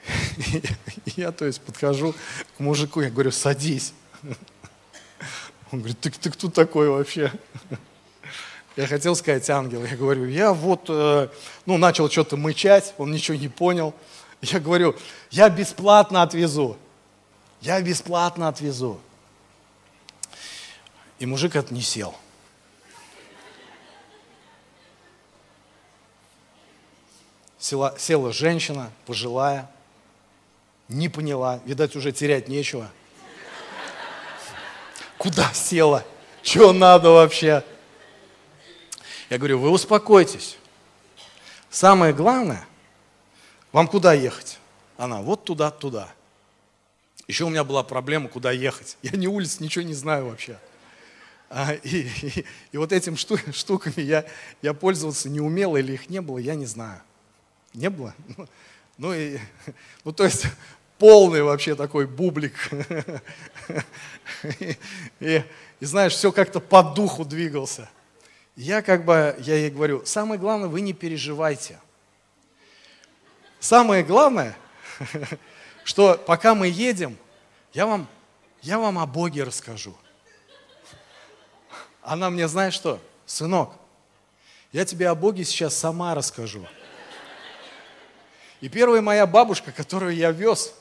Я, 1.16 1.32
то 1.32 1.44
есть, 1.44 1.60
подхожу 1.60 2.14
к 2.56 2.60
мужику, 2.60 3.00
я 3.00 3.10
говорю, 3.10 3.32
садись. 3.32 3.92
Он 5.72 5.80
говорит, 5.80 5.98
ты, 5.98 6.10
ты 6.10 6.30
кто 6.30 6.48
такой 6.48 6.88
вообще? 6.88 7.32
Я 8.76 8.86
хотел 8.86 9.16
сказать 9.16 9.50
ангел. 9.50 9.84
Я 9.84 9.96
говорю, 9.96 10.26
я 10.26 10.52
вот, 10.52 10.84
э, 10.88 11.28
ну, 11.66 11.76
начал 11.76 12.08
что-то 12.08 12.36
мычать, 12.36 12.94
он 12.98 13.10
ничего 13.10 13.36
не 13.36 13.48
понял. 13.48 13.92
Я 14.42 14.60
говорю, 14.60 14.94
я 15.32 15.48
бесплатно 15.50 16.22
отвезу. 16.22 16.76
Я 17.60 17.82
бесплатно 17.82 18.46
отвезу. 18.46 19.00
И 21.18 21.26
мужик 21.26 21.56
это 21.56 21.74
не 21.74 21.82
сел. 21.82 22.14
Села, 27.62 27.94
села 27.96 28.32
женщина, 28.32 28.90
пожилая, 29.06 29.70
не 30.88 31.08
поняла, 31.08 31.60
видать, 31.64 31.94
уже 31.94 32.10
терять 32.10 32.48
нечего. 32.48 32.90
Куда 35.16 35.50
села? 35.52 36.04
Чего 36.42 36.72
надо 36.72 37.10
вообще? 37.10 37.64
Я 39.30 39.38
говорю, 39.38 39.60
вы 39.60 39.70
успокойтесь. 39.70 40.58
Самое 41.70 42.12
главное, 42.12 42.66
вам 43.70 43.86
куда 43.86 44.12
ехать? 44.12 44.58
Она, 44.96 45.22
вот 45.22 45.44
туда, 45.44 45.70
туда. 45.70 46.08
Еще 47.28 47.44
у 47.44 47.48
меня 47.48 47.62
была 47.62 47.84
проблема, 47.84 48.28
куда 48.28 48.50
ехать. 48.50 48.98
Я 49.02 49.12
ни 49.12 49.28
улиц, 49.28 49.60
ничего 49.60 49.84
не 49.84 49.94
знаю 49.94 50.26
вообще. 50.26 50.58
А, 51.48 51.74
и, 51.74 52.08
и, 52.22 52.44
и 52.72 52.76
вот 52.76 52.92
этим 52.92 53.16
штуками 53.16 54.00
я, 54.00 54.24
я 54.62 54.74
пользоваться 54.74 55.28
не 55.28 55.40
умел 55.40 55.76
или 55.76 55.92
их 55.92 56.10
не 56.10 56.20
было, 56.20 56.38
я 56.38 56.56
не 56.56 56.66
знаю. 56.66 57.00
Не 57.74 57.90
было? 57.90 58.14
Ну, 58.98 59.14
и, 59.14 59.38
ну 60.04 60.12
то 60.12 60.22
есть 60.22 60.44
полный 60.98 61.42
вообще 61.42 61.74
такой 61.74 62.06
бублик. 62.06 62.70
И, 64.60 64.76
и, 65.18 65.44
и 65.80 65.84
знаешь, 65.84 66.12
все 66.12 66.30
как-то 66.30 66.60
по 66.60 66.82
духу 66.82 67.24
двигался. 67.24 67.88
Я 68.54 68.82
как 68.82 69.04
бы, 69.04 69.34
я 69.40 69.56
ей 69.56 69.70
говорю, 69.70 70.04
самое 70.04 70.38
главное, 70.38 70.68
вы 70.68 70.82
не 70.82 70.92
переживайте. 70.92 71.80
Самое 73.58 74.04
главное, 74.04 74.56
что 75.84 76.14
пока 76.14 76.54
мы 76.54 76.68
едем, 76.68 77.16
я 77.72 77.86
вам, 77.86 78.06
я 78.60 78.78
вам 78.78 78.98
о 78.98 79.06
Боге 79.06 79.44
расскажу. 79.44 79.96
Она 82.02 82.28
мне, 82.28 82.46
знаешь 82.46 82.74
что, 82.74 83.00
сынок, 83.24 83.72
я 84.72 84.84
тебе 84.84 85.08
о 85.08 85.14
Боге 85.14 85.44
сейчас 85.44 85.74
сама 85.74 86.14
расскажу. 86.14 86.66
И 88.62 88.68
первая 88.68 89.02
моя 89.02 89.26
бабушка, 89.26 89.72
которую 89.72 90.14
я 90.14 90.30
вез, 90.30 90.72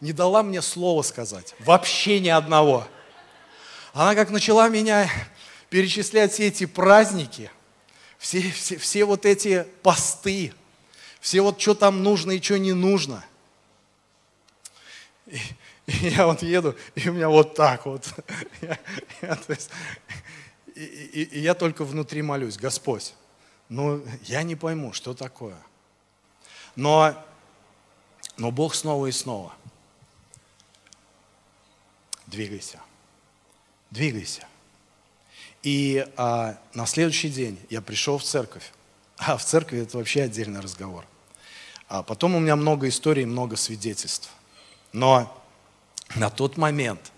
не 0.00 0.12
дала 0.12 0.42
мне 0.42 0.60
слова 0.60 1.02
сказать. 1.02 1.54
Вообще 1.60 2.18
ни 2.18 2.28
одного. 2.28 2.84
Она 3.92 4.16
как 4.16 4.30
начала 4.30 4.68
меня 4.68 5.08
перечислять 5.70 6.32
все 6.32 6.48
эти 6.48 6.66
праздники, 6.66 7.48
все, 8.18 8.42
все, 8.50 8.76
все 8.76 9.04
вот 9.04 9.24
эти 9.24 9.64
посты, 9.84 10.52
все 11.20 11.42
вот 11.42 11.60
что 11.60 11.76
там 11.76 12.02
нужно 12.02 12.32
и 12.32 12.42
что 12.42 12.58
не 12.58 12.72
нужно. 12.72 13.24
И, 15.26 15.36
и 15.86 16.08
я 16.08 16.26
вот 16.26 16.42
еду, 16.42 16.74
и 16.96 17.08
у 17.08 17.12
меня 17.12 17.28
вот 17.28 17.54
так 17.54 17.86
вот. 17.86 18.04
Я, 18.60 18.78
я, 19.22 19.36
то 19.36 19.52
есть, 19.52 19.70
и, 20.74 20.82
и, 20.82 21.22
и 21.22 21.40
я 21.40 21.54
только 21.54 21.84
внутри 21.84 22.22
молюсь, 22.22 22.56
Господь, 22.56 23.14
ну, 23.68 24.04
я 24.24 24.42
не 24.42 24.56
пойму, 24.56 24.92
что 24.92 25.14
такое. 25.14 25.56
Но, 26.76 27.14
но 28.36 28.50
Бог 28.50 28.74
снова 28.74 29.06
и 29.06 29.12
снова. 29.12 29.52
Двигайся. 32.26 32.80
Двигайся. 33.90 34.46
И 35.62 36.06
а, 36.16 36.56
на 36.74 36.86
следующий 36.86 37.28
день 37.28 37.58
я 37.70 37.80
пришел 37.80 38.18
в 38.18 38.24
церковь. 38.24 38.72
А 39.18 39.36
в 39.36 39.44
церкви 39.44 39.82
это 39.82 39.98
вообще 39.98 40.22
отдельный 40.22 40.60
разговор. 40.60 41.04
А 41.86 42.02
потом 42.02 42.34
у 42.34 42.40
меня 42.40 42.56
много 42.56 42.88
историй, 42.88 43.24
много 43.24 43.54
свидетельств. 43.54 44.30
Но 44.92 45.32
на 46.16 46.28
тот 46.30 46.56
момент, 46.56 47.12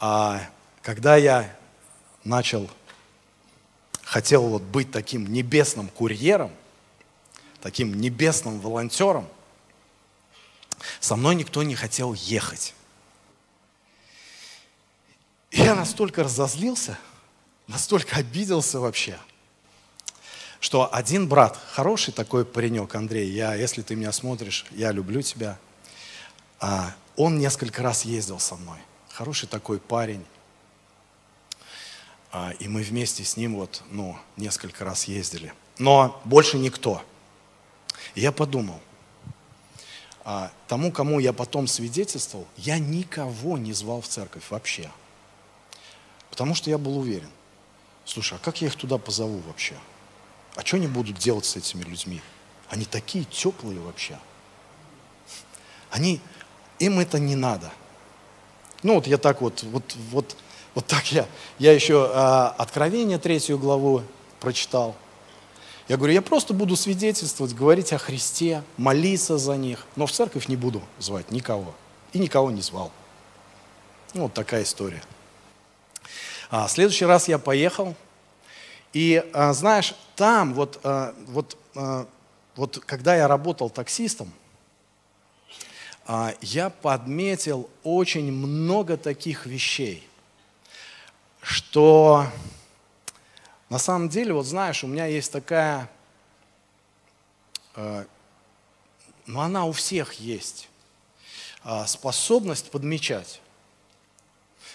а, 0.00 0.40
когда 0.80 1.16
я 1.16 1.54
начал, 2.24 2.68
хотел 4.02 4.48
вот 4.48 4.62
быть 4.62 4.90
таким 4.90 5.32
небесным 5.32 5.88
курьером, 5.88 6.50
таким 7.62 7.94
небесным 7.98 8.60
волонтером, 8.60 9.28
со 11.00 11.16
мной 11.16 11.36
никто 11.36 11.62
не 11.62 11.76
хотел 11.76 12.12
ехать. 12.12 12.74
Я 15.52 15.74
настолько 15.74 16.24
разозлился, 16.24 16.98
настолько 17.68 18.16
обиделся 18.16 18.80
вообще, 18.80 19.18
что 20.60 20.92
один 20.92 21.28
брат, 21.28 21.58
хороший 21.72 22.12
такой 22.12 22.44
паренек, 22.44 22.94
Андрей, 22.94 23.30
я, 23.30 23.54
если 23.54 23.82
ты 23.82 23.94
меня 23.94 24.12
смотришь, 24.12 24.66
я 24.72 24.90
люблю 24.90 25.22
тебя, 25.22 25.58
а, 26.58 26.94
он 27.16 27.38
несколько 27.38 27.82
раз 27.82 28.04
ездил 28.04 28.38
со 28.38 28.56
мной. 28.56 28.78
Хороший 29.10 29.46
такой 29.48 29.78
парень. 29.78 30.24
А, 32.30 32.52
и 32.58 32.66
мы 32.66 32.82
вместе 32.82 33.24
с 33.24 33.36
ним 33.36 33.56
вот, 33.56 33.82
ну, 33.90 34.16
несколько 34.36 34.84
раз 34.84 35.04
ездили. 35.04 35.52
Но 35.78 36.20
больше 36.24 36.58
никто. 36.58 37.02
И 38.14 38.20
я 38.20 38.32
подумал, 38.32 38.80
а, 40.24 40.50
тому, 40.68 40.92
кому 40.92 41.18
я 41.18 41.32
потом 41.32 41.66
свидетельствовал, 41.66 42.46
я 42.56 42.78
никого 42.78 43.58
не 43.58 43.72
звал 43.72 44.00
в 44.00 44.08
церковь 44.08 44.44
вообще. 44.50 44.90
Потому 46.30 46.54
что 46.54 46.70
я 46.70 46.78
был 46.78 46.98
уверен, 46.98 47.30
слушай, 48.04 48.34
а 48.34 48.44
как 48.44 48.60
я 48.62 48.68
их 48.68 48.76
туда 48.76 48.98
позову 48.98 49.38
вообще? 49.46 49.74
А 50.54 50.64
что 50.64 50.76
они 50.76 50.86
будут 50.86 51.18
делать 51.18 51.44
с 51.44 51.56
этими 51.56 51.82
людьми? 51.82 52.20
Они 52.68 52.84
такие 52.84 53.24
теплые 53.24 53.80
вообще. 53.80 54.18
Они, 55.90 56.20
им 56.78 57.00
это 57.00 57.18
не 57.18 57.36
надо. 57.36 57.70
Ну 58.82 58.94
вот 58.94 59.06
я 59.06 59.18
так 59.18 59.40
вот, 59.40 59.62
вот, 59.62 59.94
вот, 60.10 60.36
вот 60.74 60.86
так 60.86 61.12
я, 61.12 61.26
я 61.58 61.72
еще 61.72 62.10
а, 62.12 62.54
Откровение 62.58 63.18
третью 63.18 63.58
главу 63.58 64.02
прочитал. 64.40 64.96
Я 65.92 65.98
говорю, 65.98 66.14
я 66.14 66.22
просто 66.22 66.54
буду 66.54 66.74
свидетельствовать, 66.74 67.54
говорить 67.54 67.92
о 67.92 67.98
Христе, 67.98 68.62
молиться 68.78 69.36
за 69.36 69.58
них, 69.58 69.84
но 69.94 70.06
в 70.06 70.10
церковь 70.10 70.48
не 70.48 70.56
буду 70.56 70.80
звать 70.98 71.30
никого. 71.30 71.74
И 72.14 72.18
никого 72.18 72.50
не 72.50 72.62
звал. 72.62 72.90
Ну, 74.14 74.22
вот 74.22 74.32
такая 74.32 74.62
история. 74.62 75.02
А, 76.50 76.66
следующий 76.68 77.04
раз 77.04 77.28
я 77.28 77.38
поехал, 77.38 77.94
и 78.94 79.22
а, 79.34 79.52
знаешь, 79.52 79.94
там 80.16 80.54
вот, 80.54 80.80
а, 80.82 81.14
вот, 81.26 81.58
а, 81.74 82.06
вот 82.56 82.78
когда 82.86 83.14
я 83.14 83.28
работал 83.28 83.68
таксистом, 83.68 84.32
а, 86.06 86.32
я 86.40 86.70
подметил 86.70 87.68
очень 87.82 88.32
много 88.32 88.96
таких 88.96 89.44
вещей, 89.44 90.08
что 91.42 92.28
на 93.72 93.78
самом 93.78 94.10
деле, 94.10 94.34
вот 94.34 94.44
знаешь, 94.44 94.84
у 94.84 94.86
меня 94.86 95.06
есть 95.06 95.32
такая, 95.32 95.88
э, 97.74 98.04
ну 99.24 99.40
она 99.40 99.64
у 99.64 99.72
всех 99.72 100.12
есть, 100.20 100.68
э, 101.64 101.86
способность 101.86 102.70
подмечать. 102.70 103.40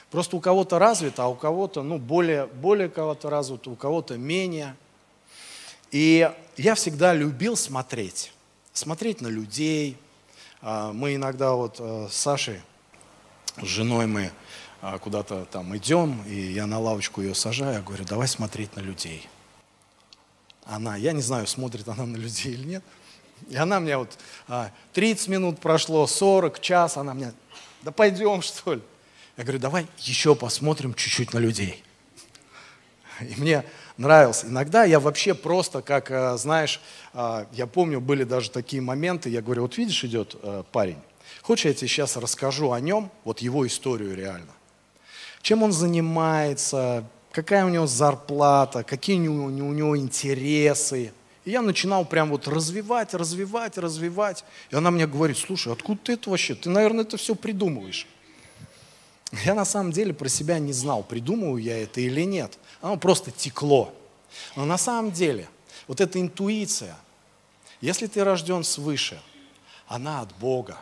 Просто 0.09 0.35
у 0.35 0.39
кого-то 0.39 0.79
развито, 0.79 1.25
а 1.25 1.27
у 1.27 1.35
кого-то, 1.35 1.83
ну, 1.83 1.99
более, 1.99 2.47
более 2.47 2.89
кого-то 2.89 3.29
развито, 3.29 3.69
у 3.69 3.75
кого-то 3.75 4.17
менее. 4.17 4.75
И 5.91 6.27
я 6.55 6.73
всегда 6.73 7.13
любил 7.13 7.55
смотреть. 7.55 8.33
Смотреть 8.73 9.21
на 9.21 9.27
людей. 9.27 9.95
Э, 10.63 10.89
мы 10.91 11.13
иногда 11.13 11.53
вот 11.53 11.75
э, 11.77 12.07
с 12.09 12.15
Сашей, 12.15 12.63
с 13.61 13.67
женой 13.67 14.07
мы 14.07 14.31
куда-то 15.01 15.45
там 15.45 15.75
идем, 15.75 16.23
и 16.27 16.35
я 16.35 16.67
на 16.67 16.79
лавочку 16.79 17.21
ее 17.21 17.33
сажаю, 17.33 17.83
говорю, 17.83 18.05
давай 18.05 18.27
смотреть 18.27 18.75
на 18.75 18.81
людей. 18.81 19.27
Она, 20.65 20.95
я 20.95 21.13
не 21.13 21.21
знаю, 21.21 21.47
смотрит 21.47 21.87
она 21.87 22.05
на 22.05 22.17
людей 22.17 22.53
или 22.53 22.67
нет, 22.67 22.83
и 23.49 23.55
она 23.55 23.79
мне 23.79 23.97
вот 23.97 24.17
30 24.93 25.27
а, 25.27 25.31
минут 25.31 25.59
прошло, 25.59 26.05
40, 26.05 26.59
час, 26.59 26.97
она 26.97 27.13
мне, 27.13 27.33
да 27.81 27.91
пойдем 27.91 28.41
что 28.41 28.75
ли. 28.75 28.81
Я 29.37 29.43
говорю, 29.43 29.59
давай 29.59 29.87
еще 29.99 30.35
посмотрим 30.35 30.93
чуть-чуть 30.93 31.33
на 31.33 31.37
людей. 31.37 31.83
И 33.21 33.35
мне 33.37 33.63
нравилось. 33.97 34.43
Иногда 34.43 34.83
я 34.83 34.99
вообще 34.99 35.35
просто, 35.35 35.81
как, 35.81 36.11
а, 36.11 36.37
знаешь, 36.37 36.81
я 37.13 37.67
помню, 37.71 37.99
были 37.99 38.23
даже 38.25 38.51
такие 38.51 38.81
моменты, 38.81 39.29
я 39.29 39.41
говорю, 39.41 39.63
вот 39.63 39.77
видишь, 39.77 40.03
идет 40.03 40.35
парень, 40.71 40.99
хочешь, 41.41 41.65
я 41.65 41.73
тебе 41.73 41.87
сейчас 41.87 42.15
расскажу 42.17 42.73
о 42.73 42.79
нем, 42.79 43.09
вот 43.23 43.39
его 43.39 43.65
историю 43.65 44.15
реально 44.15 44.56
чем 45.41 45.63
он 45.63 45.71
занимается, 45.71 47.05
какая 47.31 47.65
у 47.65 47.69
него 47.69 47.87
зарплата, 47.87 48.83
какие 48.83 49.17
у 49.27 49.49
него, 49.49 49.97
интересы. 49.97 51.13
И 51.45 51.51
я 51.51 51.61
начинал 51.61 52.03
прям 52.03 52.29
вот 52.29 52.47
развивать, 52.47 53.13
развивать, 53.13 53.77
развивать. 53.77 54.43
И 54.69 54.75
она 54.75 54.91
мне 54.91 55.07
говорит, 55.07 55.37
слушай, 55.37 55.71
откуда 55.71 55.99
ты 56.03 56.13
это 56.13 56.29
вообще? 56.29 56.55
Ты, 56.55 56.69
наверное, 56.69 57.03
это 57.03 57.17
все 57.17 57.35
придумываешь. 57.35 58.07
Я 59.43 59.53
на 59.53 59.65
самом 59.65 59.91
деле 59.91 60.13
про 60.13 60.29
себя 60.29 60.57
не 60.59 60.73
знал, 60.73 61.03
придумываю 61.03 61.61
я 61.61 61.81
это 61.81 62.01
или 62.01 62.21
нет. 62.21 62.57
Оно 62.81 62.97
просто 62.97 63.31
текло. 63.31 63.93
Но 64.55 64.65
на 64.65 64.77
самом 64.77 65.11
деле, 65.11 65.47
вот 65.87 66.01
эта 66.01 66.19
интуиция, 66.19 66.95
если 67.81 68.07
ты 68.07 68.23
рожден 68.23 68.63
свыше, 68.63 69.21
она 69.87 70.21
от 70.21 70.35
Бога. 70.37 70.77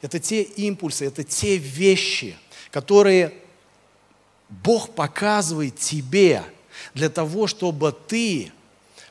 Это 0.00 0.18
те 0.18 0.42
импульсы, 0.42 1.06
это 1.06 1.24
те 1.24 1.56
вещи, 1.56 2.36
которые 2.70 3.34
Бог 4.48 4.94
показывает 4.94 5.76
тебе 5.76 6.44
для 6.94 7.08
того, 7.08 7.46
чтобы 7.46 7.92
ты 7.92 8.52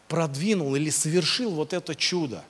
продвинул 0.08 0.76
или 0.76 0.90
совершил 0.90 1.52
вот 1.52 1.74
это 1.74 1.96
чудо. 1.96 2.44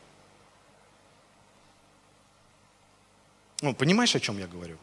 Ну, 3.62 3.74
понимаешь, 3.74 4.16
о 4.16 4.20
чем 4.20 4.38
я 4.38 4.48
говорю? 4.48 4.78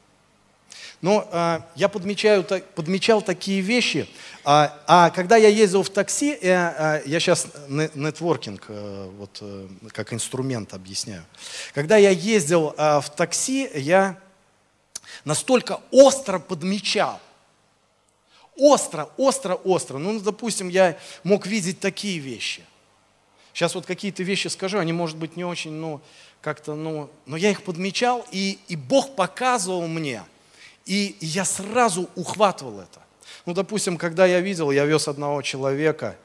Но 1.01 1.29
э, 1.31 1.61
я 1.77 1.89
подмечаю, 1.89 2.45
так, 2.45 2.65
подмечал 2.71 3.21
такие 3.23 3.61
вещи. 3.61 4.09
А, 4.43 4.83
а 4.87 5.11
когда 5.11 5.37
я 5.37 5.49
ездил 5.49 5.83
в 5.83 5.91
такси, 5.91 6.33
э, 6.33 6.39
э, 6.49 7.03
я 7.07 7.21
сейчас 7.21 7.47
нетворкинг 7.69 8.65
э, 8.69 9.11
вот, 9.19 9.39
э, 9.41 9.69
как 9.93 10.13
инструмент 10.13 10.73
объясняю. 10.73 11.25
Когда 11.75 11.97
я 11.97 12.11
ездил 12.11 12.75
э, 12.77 13.01
в 13.01 13.11
такси, 13.11 13.71
я 13.75 14.19
настолько 15.25 15.81
остро 15.91 16.39
подмечал, 16.39 17.21
Остро, 18.57 19.09
остро, 19.17 19.55
остро. 19.55 19.99
Ну, 19.99 20.21
допустим, 20.21 20.69
я 20.69 20.97
мог 21.23 21.47
видеть 21.47 21.81
такие 21.81 22.19
вещи. 22.19 22.63
Сейчас 23.53 23.75
вот 23.75 23.87
какие-то 23.87 24.23
вещи 24.23 24.49
скажу, 24.49 24.79
они, 24.79 24.93
может 24.93 25.17
быть, 25.17 25.37
не 25.37 25.45
очень, 25.45 25.73
ну, 25.73 26.01
как-то, 26.41 26.75
ну, 26.75 27.09
но 27.25 27.37
я 27.37 27.51
их 27.51 27.63
подмечал, 27.63 28.27
и, 28.31 28.59
и 28.69 28.77
Бог 28.77 29.15
показывал 29.15 29.87
мне, 29.87 30.23
и 30.85 31.17
я 31.21 31.45
сразу 31.45 32.11
ухватывал 32.17 32.81
это. 32.81 33.01
Ну, 33.47 33.55
допустим, 33.55 33.97
когда 33.97 34.27
я 34.27 34.41
видел, 34.41 34.71
я 34.71 34.85
вез 34.85 35.09
одного 35.09 35.41
человека, 35.43 36.17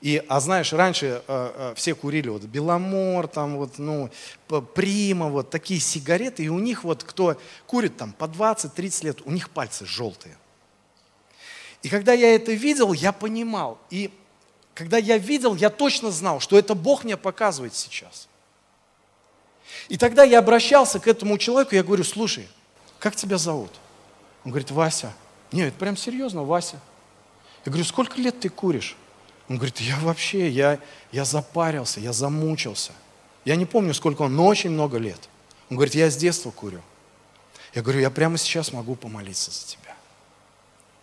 и, 0.00 0.22
а 0.28 0.40
знаешь, 0.40 0.72
раньше 0.74 1.06
э, 1.06 1.22
э, 1.26 1.72
все 1.76 1.94
курили 1.94 2.28
вот 2.28 2.42
Беломор, 2.42 3.26
там 3.26 3.56
вот, 3.56 3.78
ну, 3.78 4.10
Прима, 4.74 5.28
вот 5.28 5.48
такие 5.48 5.80
сигареты, 5.80 6.44
и 6.44 6.48
у 6.48 6.58
них 6.58 6.84
вот, 6.84 7.02
кто 7.02 7.38
курит 7.66 7.96
там 7.96 8.12
по 8.12 8.26
20-30 8.26 9.04
лет, 9.06 9.22
у 9.24 9.30
них 9.30 9.48
пальцы 9.48 9.86
желтые. 9.86 10.36
И 11.84 11.90
когда 11.90 12.14
я 12.14 12.34
это 12.34 12.50
видел, 12.50 12.94
я 12.94 13.12
понимал. 13.12 13.78
И 13.90 14.10
когда 14.72 14.96
я 14.96 15.18
видел, 15.18 15.54
я 15.54 15.68
точно 15.68 16.10
знал, 16.10 16.40
что 16.40 16.58
это 16.58 16.74
Бог 16.74 17.04
мне 17.04 17.18
показывает 17.18 17.74
сейчас. 17.74 18.26
И 19.90 19.98
тогда 19.98 20.24
я 20.24 20.38
обращался 20.38 20.98
к 20.98 21.06
этому 21.06 21.36
человеку, 21.36 21.74
я 21.74 21.82
говорю, 21.82 22.02
слушай, 22.02 22.48
как 22.98 23.14
тебя 23.16 23.36
зовут? 23.36 23.70
Он 24.46 24.50
говорит, 24.50 24.70
Вася. 24.70 25.12
Нет, 25.52 25.68
это 25.68 25.78
прям 25.78 25.94
серьезно, 25.98 26.42
Вася. 26.42 26.80
Я 27.66 27.70
говорю, 27.70 27.84
сколько 27.84 28.18
лет 28.18 28.40
ты 28.40 28.48
куришь? 28.48 28.96
Он 29.50 29.56
говорит, 29.56 29.78
я 29.80 29.98
вообще, 29.98 30.48
я, 30.48 30.80
я 31.12 31.26
запарился, 31.26 32.00
я 32.00 32.14
замучился. 32.14 32.92
Я 33.44 33.56
не 33.56 33.66
помню, 33.66 33.92
сколько 33.92 34.22
он, 34.22 34.34
но 34.34 34.46
очень 34.46 34.70
много 34.70 34.96
лет. 34.96 35.20
Он 35.68 35.76
говорит, 35.76 35.94
я 35.94 36.08
с 36.08 36.16
детства 36.16 36.50
курю. 36.50 36.80
Я 37.74 37.82
говорю, 37.82 38.00
я 38.00 38.08
прямо 38.08 38.38
сейчас 38.38 38.72
могу 38.72 38.94
помолиться 38.94 39.50
за 39.50 39.66
тебя. 39.66 39.83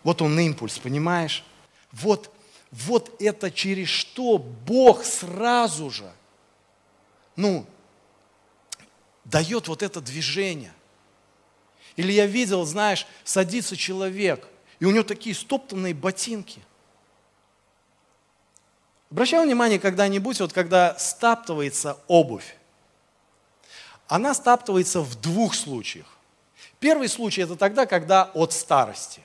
Вот 0.02 0.22
он 0.22 0.38
импульс, 0.38 0.78
понимаешь? 0.78 1.44
Вот, 1.92 2.34
вот 2.70 3.14
это 3.20 3.50
через 3.50 3.88
что 3.88 4.38
Бог 4.38 5.04
сразу 5.04 5.90
же, 5.90 6.10
ну, 7.36 7.66
дает 9.24 9.68
вот 9.68 9.82
это 9.82 10.00
движение. 10.00 10.72
Или 11.96 12.12
я 12.12 12.26
видел, 12.26 12.64
знаешь, 12.64 13.06
садится 13.24 13.76
человек, 13.76 14.48
и 14.80 14.84
у 14.84 14.90
него 14.90 15.04
такие 15.04 15.34
стоптанные 15.34 15.94
ботинки. 15.94 16.60
Обращал 19.10 19.44
внимание 19.44 19.78
когда-нибудь, 19.78 20.40
вот 20.40 20.52
когда 20.52 20.98
стаптывается 20.98 21.98
обувь. 22.08 22.56
Она 24.08 24.34
стаптывается 24.34 25.00
в 25.00 25.20
двух 25.20 25.54
случаях. 25.54 26.06
Первый 26.80 27.08
случай– 27.08 27.42
это 27.42 27.56
тогда, 27.56 27.86
когда 27.86 28.24
от 28.34 28.52
старости. 28.52 29.20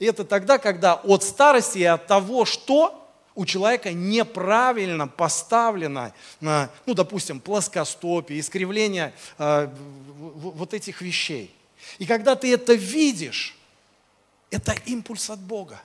И 0.00 0.06
это 0.06 0.24
тогда, 0.24 0.58
когда 0.58 0.94
от 0.94 1.22
старости 1.22 1.78
и 1.78 1.84
от 1.84 2.08
того, 2.08 2.44
что 2.44 2.96
у 3.34 3.46
человека 3.46 3.92
неправильно 3.92 5.06
поставлено, 5.06 6.12
на, 6.40 6.70
ну, 6.86 6.94
допустим, 6.94 7.38
плоскостопие, 7.38 8.40
искривление 8.40 9.12
э, 9.38 9.68
вот 10.16 10.74
этих 10.74 11.02
вещей. 11.02 11.54
И 11.98 12.06
когда 12.06 12.34
ты 12.34 12.52
это 12.52 12.72
видишь, 12.72 13.56
это 14.50 14.72
импульс 14.86 15.28
от 15.30 15.38
Бога. 15.38 15.80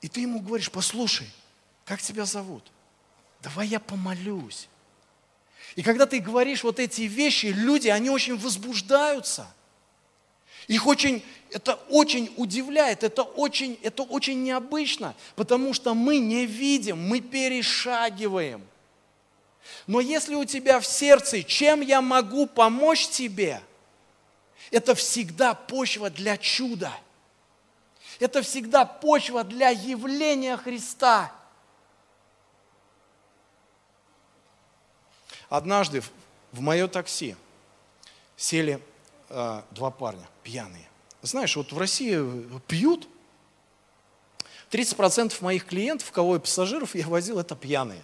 И 0.00 0.08
ты 0.08 0.22
ему 0.22 0.40
говоришь, 0.40 0.70
послушай, 0.70 1.30
как 1.84 2.00
тебя 2.00 2.24
зовут? 2.24 2.64
Давай 3.42 3.68
я 3.68 3.78
помолюсь. 3.78 4.68
И 5.76 5.82
когда 5.82 6.06
ты 6.06 6.18
говоришь 6.18 6.64
вот 6.64 6.80
эти 6.80 7.02
вещи, 7.02 7.46
люди, 7.46 7.88
они 7.88 8.08
очень 8.08 8.38
возбуждаются. 8.38 9.46
Их 10.68 10.86
очень, 10.86 11.24
это 11.50 11.74
очень 11.90 12.32
удивляет, 12.36 13.02
это 13.02 13.22
очень, 13.22 13.78
это 13.82 14.02
очень 14.02 14.42
необычно, 14.42 15.14
потому 15.34 15.74
что 15.74 15.94
мы 15.94 16.18
не 16.18 16.46
видим, 16.46 16.98
мы 16.98 17.20
перешагиваем. 17.20 18.62
Но 19.86 20.00
если 20.00 20.34
у 20.34 20.44
тебя 20.44 20.80
в 20.80 20.86
сердце, 20.86 21.42
чем 21.42 21.80
я 21.80 22.00
могу 22.00 22.46
помочь 22.46 23.08
тебе, 23.08 23.60
это 24.70 24.94
всегда 24.94 25.54
почва 25.54 26.10
для 26.10 26.36
чуда. 26.36 26.92
Это 28.20 28.42
всегда 28.42 28.84
почва 28.84 29.44
для 29.44 29.70
явления 29.70 30.56
Христа. 30.56 31.32
Однажды 35.48 36.02
в 36.52 36.60
мое 36.60 36.88
такси 36.88 37.36
сели 38.36 38.80
э, 39.32 39.62
два 39.70 39.90
парня 39.90 40.28
пьяные. 40.42 40.88
Знаешь, 41.22 41.56
вот 41.56 41.72
в 41.72 41.78
России 41.78 42.18
пьют. 42.66 43.08
30% 44.70 45.34
моих 45.42 45.66
клиентов, 45.66 46.10
кого 46.12 46.34
я 46.34 46.40
пассажиров 46.40 46.94
я 46.94 47.06
возил, 47.06 47.38
это 47.38 47.54
пьяные. 47.54 48.02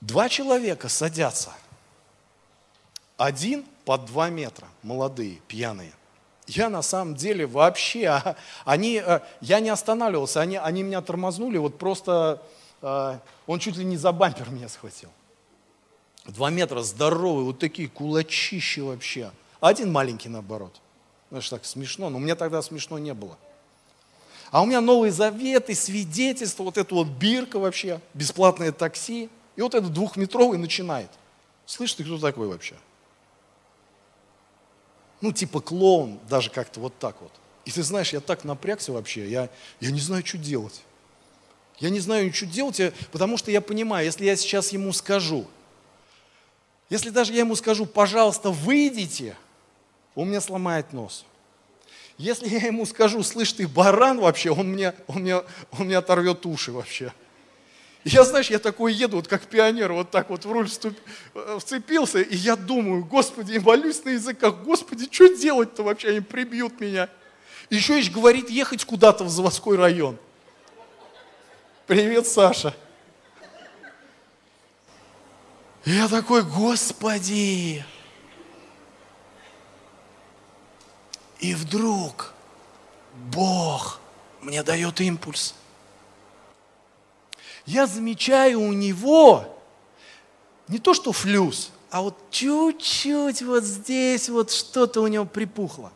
Два 0.00 0.28
человека 0.28 0.88
садятся. 0.88 1.52
Один 3.16 3.64
под 3.84 4.06
два 4.06 4.30
метра, 4.30 4.66
молодые, 4.82 5.36
пьяные. 5.46 5.92
Я 6.46 6.68
на 6.68 6.82
самом 6.82 7.14
деле 7.14 7.46
вообще, 7.46 8.06
а, 8.06 8.36
они, 8.64 9.00
э, 9.04 9.20
я 9.40 9.60
не 9.60 9.68
останавливался, 9.68 10.40
они, 10.40 10.56
они 10.56 10.82
меня 10.82 11.00
тормознули, 11.00 11.58
вот 11.58 11.78
просто 11.78 12.42
он 12.82 13.58
чуть 13.58 13.76
ли 13.76 13.84
не 13.84 13.98
за 13.98 14.10
бампер 14.10 14.48
меня 14.48 14.66
схватил. 14.66 15.10
Два 16.30 16.50
метра 16.50 16.80
здоровый, 16.82 17.44
вот 17.44 17.58
такие 17.58 17.88
кулачищи 17.88 18.80
вообще. 18.80 19.32
Один 19.60 19.90
маленький 19.90 20.28
наоборот. 20.28 20.80
Знаешь, 21.30 21.48
так 21.48 21.64
смешно, 21.64 22.08
но 22.08 22.18
у 22.18 22.20
меня 22.20 22.36
тогда 22.36 22.62
смешно 22.62 22.98
не 22.98 23.14
было. 23.14 23.36
А 24.50 24.62
у 24.62 24.66
меня 24.66 24.80
Новый 24.80 25.10
Завет 25.10 25.70
и 25.70 25.74
свидетельство, 25.74 26.64
вот 26.64 26.78
это 26.78 26.94
вот 26.94 27.08
бирка 27.08 27.58
вообще, 27.58 28.00
бесплатное 28.14 28.72
такси. 28.72 29.28
И 29.56 29.62
вот 29.62 29.74
этот 29.74 29.92
двухметровый 29.92 30.58
начинает. 30.58 31.10
Слышь, 31.66 31.94
ты 31.94 32.04
кто 32.04 32.18
такой 32.18 32.48
вообще? 32.48 32.76
Ну, 35.20 35.32
типа 35.32 35.60
клоун, 35.60 36.18
даже 36.28 36.50
как-то 36.50 36.80
вот 36.80 36.96
так 36.98 37.20
вот. 37.20 37.32
И 37.64 37.72
ты 37.72 37.82
знаешь, 37.82 38.12
я 38.12 38.20
так 38.20 38.44
напрягся 38.44 38.92
вообще, 38.92 39.28
я, 39.28 39.50
я 39.80 39.90
не 39.90 40.00
знаю, 40.00 40.24
что 40.24 40.38
делать. 40.38 40.82
Я 41.78 41.90
не 41.90 42.00
знаю 42.00 42.26
ничего 42.26 42.50
делать, 42.50 42.94
потому 43.10 43.36
что 43.36 43.50
я 43.50 43.60
понимаю, 43.60 44.06
если 44.06 44.24
я 44.24 44.36
сейчас 44.36 44.72
ему 44.72 44.92
скажу, 44.92 45.46
если 46.90 47.08
даже 47.08 47.32
я 47.32 47.40
ему 47.40 47.56
скажу, 47.56 47.86
пожалуйста, 47.86 48.50
выйдите, 48.50 49.36
он 50.14 50.28
мне 50.28 50.40
сломает 50.40 50.92
нос. 50.92 51.24
Если 52.18 52.48
я 52.48 52.66
ему 52.66 52.84
скажу, 52.84 53.22
слышь, 53.22 53.54
ты 53.54 53.66
баран 53.66 54.20
вообще, 54.20 54.50
он 54.50 54.68
мне, 54.68 54.94
он 55.06 55.22
мне, 55.22 55.36
он 55.36 55.86
мне 55.86 55.96
оторвет 55.96 56.44
уши 56.44 56.70
вообще. 56.70 57.14
И 58.04 58.10
я, 58.10 58.24
знаешь, 58.24 58.50
я 58.50 58.58
такой 58.58 58.92
еду, 58.92 59.16
вот 59.16 59.28
как 59.28 59.46
пионер, 59.46 59.92
вот 59.94 60.10
так 60.10 60.28
вот 60.28 60.44
в 60.44 60.52
руль 60.52 60.68
вступ, 60.68 60.94
э, 61.34 61.58
вцепился, 61.58 62.20
и 62.20 62.36
я 62.36 62.56
думаю, 62.56 63.04
Господи, 63.04 63.56
молюсь 63.58 64.04
на 64.04 64.10
языках, 64.10 64.56
Господи, 64.62 65.08
что 65.10 65.28
делать-то 65.28 65.82
вообще, 65.82 66.10
они 66.10 66.20
прибьют 66.20 66.78
меня. 66.80 67.08
Еще 67.70 67.96
есть 67.96 68.10
говорит 68.12 68.50
ехать 68.50 68.84
куда-то 68.84 69.24
в 69.24 69.30
заводской 69.30 69.78
район– 69.78 70.18
Привет, 71.90 72.24
Саша. 72.28 72.72
Я 75.84 76.08
такой, 76.08 76.42
Господи. 76.42 77.84
И 81.38 81.54
вдруг 81.54 82.34
Бог 83.32 84.00
мне 84.40 84.62
дает 84.62 85.00
импульс. 85.00 85.54
Я 87.66 87.86
замечаю 87.86 88.60
у 88.60 88.72
него 88.72 89.56
не 90.68 90.78
то, 90.78 90.94
что 90.94 91.12
флюс, 91.12 91.70
а 91.90 92.02
вот 92.02 92.16
чуть-чуть 92.30 93.42
вот 93.42 93.64
здесь 93.64 94.28
вот 94.28 94.50
что-то 94.50 95.02
у 95.02 95.06
него 95.06 95.24
припухло. 95.24 95.92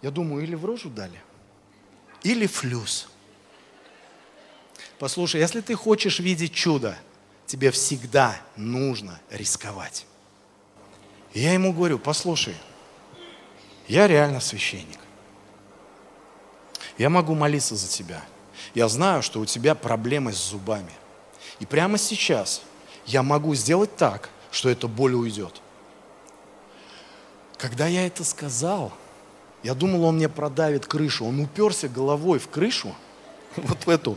Я 0.00 0.10
думаю, 0.10 0.44
или 0.44 0.54
в 0.54 0.64
рожу 0.64 0.90
дали, 0.90 1.20
или 2.22 2.46
флюс. 2.46 3.08
Послушай, 4.98 5.40
если 5.40 5.60
ты 5.60 5.74
хочешь 5.74 6.18
видеть 6.18 6.52
чудо, 6.52 6.96
тебе 7.52 7.70
всегда 7.70 8.34
нужно 8.56 9.20
рисковать. 9.28 10.06
И 11.34 11.40
я 11.40 11.52
ему 11.52 11.74
говорю, 11.74 11.98
послушай, 11.98 12.56
я 13.88 14.08
реально 14.08 14.40
священник. 14.40 14.98
Я 16.96 17.10
могу 17.10 17.34
молиться 17.34 17.76
за 17.76 17.88
тебя. 17.88 18.24
Я 18.72 18.88
знаю, 18.88 19.22
что 19.22 19.38
у 19.38 19.44
тебя 19.44 19.74
проблемы 19.74 20.32
с 20.32 20.38
зубами. 20.38 20.94
И 21.60 21.66
прямо 21.66 21.98
сейчас 21.98 22.62
я 23.04 23.22
могу 23.22 23.54
сделать 23.54 23.94
так, 23.96 24.30
что 24.50 24.70
эта 24.70 24.88
боль 24.88 25.12
уйдет. 25.12 25.60
Когда 27.58 27.86
я 27.86 28.06
это 28.06 28.24
сказал, 28.24 28.94
я 29.62 29.74
думал, 29.74 30.04
он 30.04 30.16
мне 30.16 30.30
продавит 30.30 30.86
крышу. 30.86 31.26
Он 31.26 31.38
уперся 31.40 31.86
головой 31.86 32.38
в 32.38 32.48
крышу, 32.48 32.94
вот 33.56 33.84
в 33.84 33.90
эту, 33.90 34.16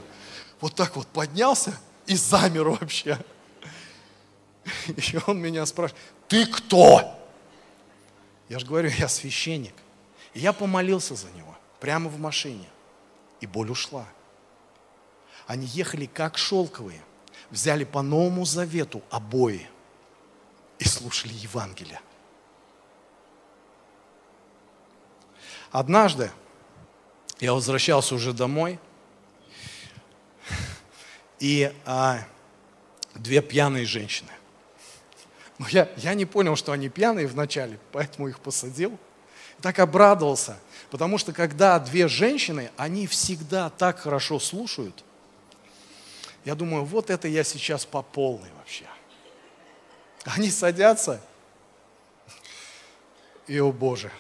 вот 0.62 0.74
так 0.74 0.96
вот 0.96 1.08
поднялся 1.08 1.78
и 2.08 2.16
замер 2.16 2.70
вообще. 2.70 3.18
И 4.88 5.20
он 5.28 5.40
меня 5.40 5.66
спрашивает, 5.66 6.02
ты 6.28 6.46
кто? 6.46 7.20
Я 8.50 8.60
же 8.60 8.66
говорю, 8.66 8.90
я 8.90 9.08
священник. 9.08 9.74
И 10.34 10.40
я 10.40 10.54
помолился 10.54 11.16
за 11.16 11.30
него, 11.32 11.56
прямо 11.80 12.10
в 12.10 12.20
машине. 12.20 12.68
И 13.42 13.48
боль 13.48 13.72
ушла. 13.72 14.06
Они 15.48 15.66
ехали 15.68 16.06
как 16.06 16.38
шелковые, 16.38 17.02
взяли 17.52 17.84
по 17.84 18.02
Новому 18.02 18.46
Завету 18.46 19.04
обои 19.10 19.68
и 20.80 20.86
слушали 20.86 21.34
Евангелие. 21.34 22.02
Однажды 25.72 26.32
я 27.40 27.54
возвращался 27.54 28.16
уже 28.16 28.34
домой– 28.34 28.80
и 31.40 31.74
а, 31.86 32.20
две 33.16 33.42
пьяные 33.42 33.86
женщины. 33.86 34.32
Но 35.58 35.68
я, 35.70 35.90
я 35.98 36.14
не 36.14 36.26
понял, 36.26 36.56
что 36.56 36.72
они 36.72 36.90
пьяные 36.90 37.28
вначале, 37.28 37.80
поэтому 37.92 38.28
их 38.28 38.40
посадил. 38.40 38.98
Так 39.62 39.80
обрадовался, 39.80 40.58
потому 40.92 41.18
что 41.18 41.32
когда 41.32 41.80
две 41.80 42.08
женщины, 42.08 42.72
они 42.76 43.08
всегда 43.08 43.70
так 43.70 44.00
хорошо 44.00 44.40
слушают. 44.40 45.04
Я 46.44 46.56
думаю, 46.56 46.84
вот 46.84 47.10
это 47.10 47.28
я 47.28 47.44
сейчас 47.44 47.86
по 47.86 48.02
полной 48.02 48.50
вообще. 48.58 48.86
Они 50.26 50.52
садятся, 50.52 51.22
и, 53.48 53.60
о 53.60 53.72
Боже, 53.72 54.12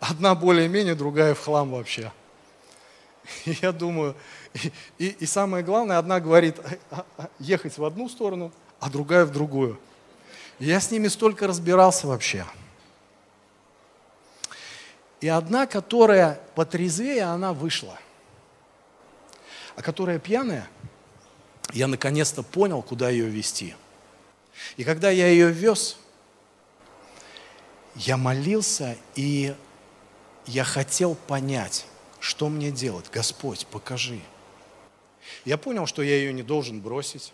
одна 0.00 0.34
более-менее, 0.34 0.94
другая 0.94 1.34
в 1.34 1.40
хлам 1.40 1.70
вообще. 1.70 2.12
Я 3.44 3.72
думаю, 3.72 4.14
и, 4.54 4.72
и, 4.98 5.08
и 5.20 5.26
самое 5.26 5.64
главное, 5.64 5.98
одна 5.98 6.20
говорит 6.20 6.56
«А, 6.90 7.04
а, 7.16 7.28
ехать 7.38 7.78
в 7.78 7.84
одну 7.84 8.08
сторону, 8.08 8.52
а 8.80 8.90
другая 8.90 9.24
в 9.24 9.30
другую. 9.30 9.78
Я 10.58 10.80
с 10.80 10.90
ними 10.90 11.08
столько 11.08 11.46
разбирался 11.46 12.06
вообще. 12.06 12.44
И 15.20 15.28
одна, 15.28 15.66
которая 15.66 16.40
потрезвее, 16.54 17.24
она 17.24 17.52
вышла. 17.52 17.98
А 19.76 19.82
которая 19.82 20.18
пьяная, 20.18 20.68
я 21.72 21.86
наконец-то 21.86 22.42
понял, 22.42 22.82
куда 22.82 23.08
ее 23.08 23.26
вести. 23.26 23.74
И 24.76 24.84
когда 24.84 25.10
я 25.10 25.28
ее 25.28 25.50
вез, 25.50 25.96
я 27.94 28.16
молился, 28.16 28.96
и 29.14 29.54
я 30.46 30.64
хотел 30.64 31.14
понять, 31.14 31.86
что 32.22 32.48
мне 32.48 32.70
делать. 32.70 33.06
Господь, 33.12 33.66
покажи. 33.66 34.20
Я 35.44 35.58
понял, 35.58 35.86
что 35.86 36.02
я 36.02 36.14
ее 36.14 36.32
не 36.32 36.44
должен 36.44 36.80
бросить. 36.80 37.32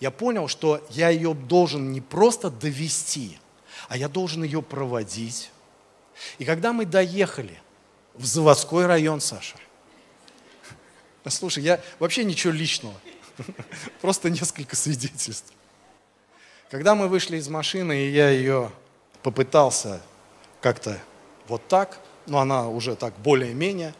Я 0.00 0.10
понял, 0.10 0.48
что 0.48 0.82
я 0.88 1.10
ее 1.10 1.34
должен 1.34 1.92
не 1.92 2.00
просто 2.00 2.50
довести, 2.50 3.38
а 3.88 3.98
я 3.98 4.08
должен 4.08 4.42
ее 4.42 4.62
проводить. 4.62 5.50
И 6.38 6.46
когда 6.46 6.72
мы 6.72 6.86
доехали 6.86 7.60
в 8.14 8.24
заводской 8.24 8.86
район, 8.86 9.20
Саша, 9.20 9.56
слушай, 11.28 11.62
я 11.62 11.82
вообще 11.98 12.24
ничего 12.24 12.54
личного, 12.54 12.94
просто 14.00 14.30
несколько 14.30 14.76
свидетельств. 14.76 15.52
Когда 16.70 16.94
мы 16.94 17.08
вышли 17.08 17.36
из 17.36 17.48
машины, 17.48 18.06
и 18.06 18.10
я 18.10 18.30
ее 18.30 18.72
попытался 19.22 20.00
как-то 20.62 20.98
вот 21.48 21.68
так, 21.68 22.00
но 22.26 22.38
она 22.38 22.68
уже 22.70 22.96
так 22.96 23.12
более-менее, 23.18 23.94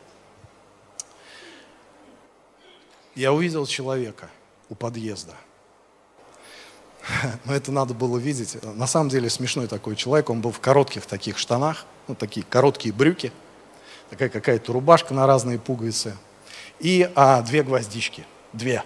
я 3.15 3.33
увидел 3.33 3.67
человека 3.67 4.29
у 4.69 4.75
подъезда. 4.75 5.35
Но 7.45 7.55
это 7.55 7.73
надо 7.73 7.95
было 7.95 8.19
видеть. 8.19 8.63
На 8.63 8.87
самом 8.87 9.09
деле 9.09 9.29
смешной 9.29 9.67
такой 9.67 9.97
человек. 9.97 10.31
Он 10.31 10.41
был 10.41 10.53
в 10.53 10.61
коротких 10.61 11.07
таких 11.07 11.39
штанах, 11.39 11.85
ну, 12.09 12.15
такие 12.15 12.45
короткие 12.49 12.95
брюки, 12.95 13.33
такая 14.11 14.29
какая-то 14.29 14.73
рубашка 14.73 15.15
на 15.15 15.27
разные 15.27 15.59
пуговицы 15.59 16.17
и 16.79 17.11
а, 17.15 17.43
две 17.43 17.63
гвоздички. 17.63 18.27
Две. 18.53 18.83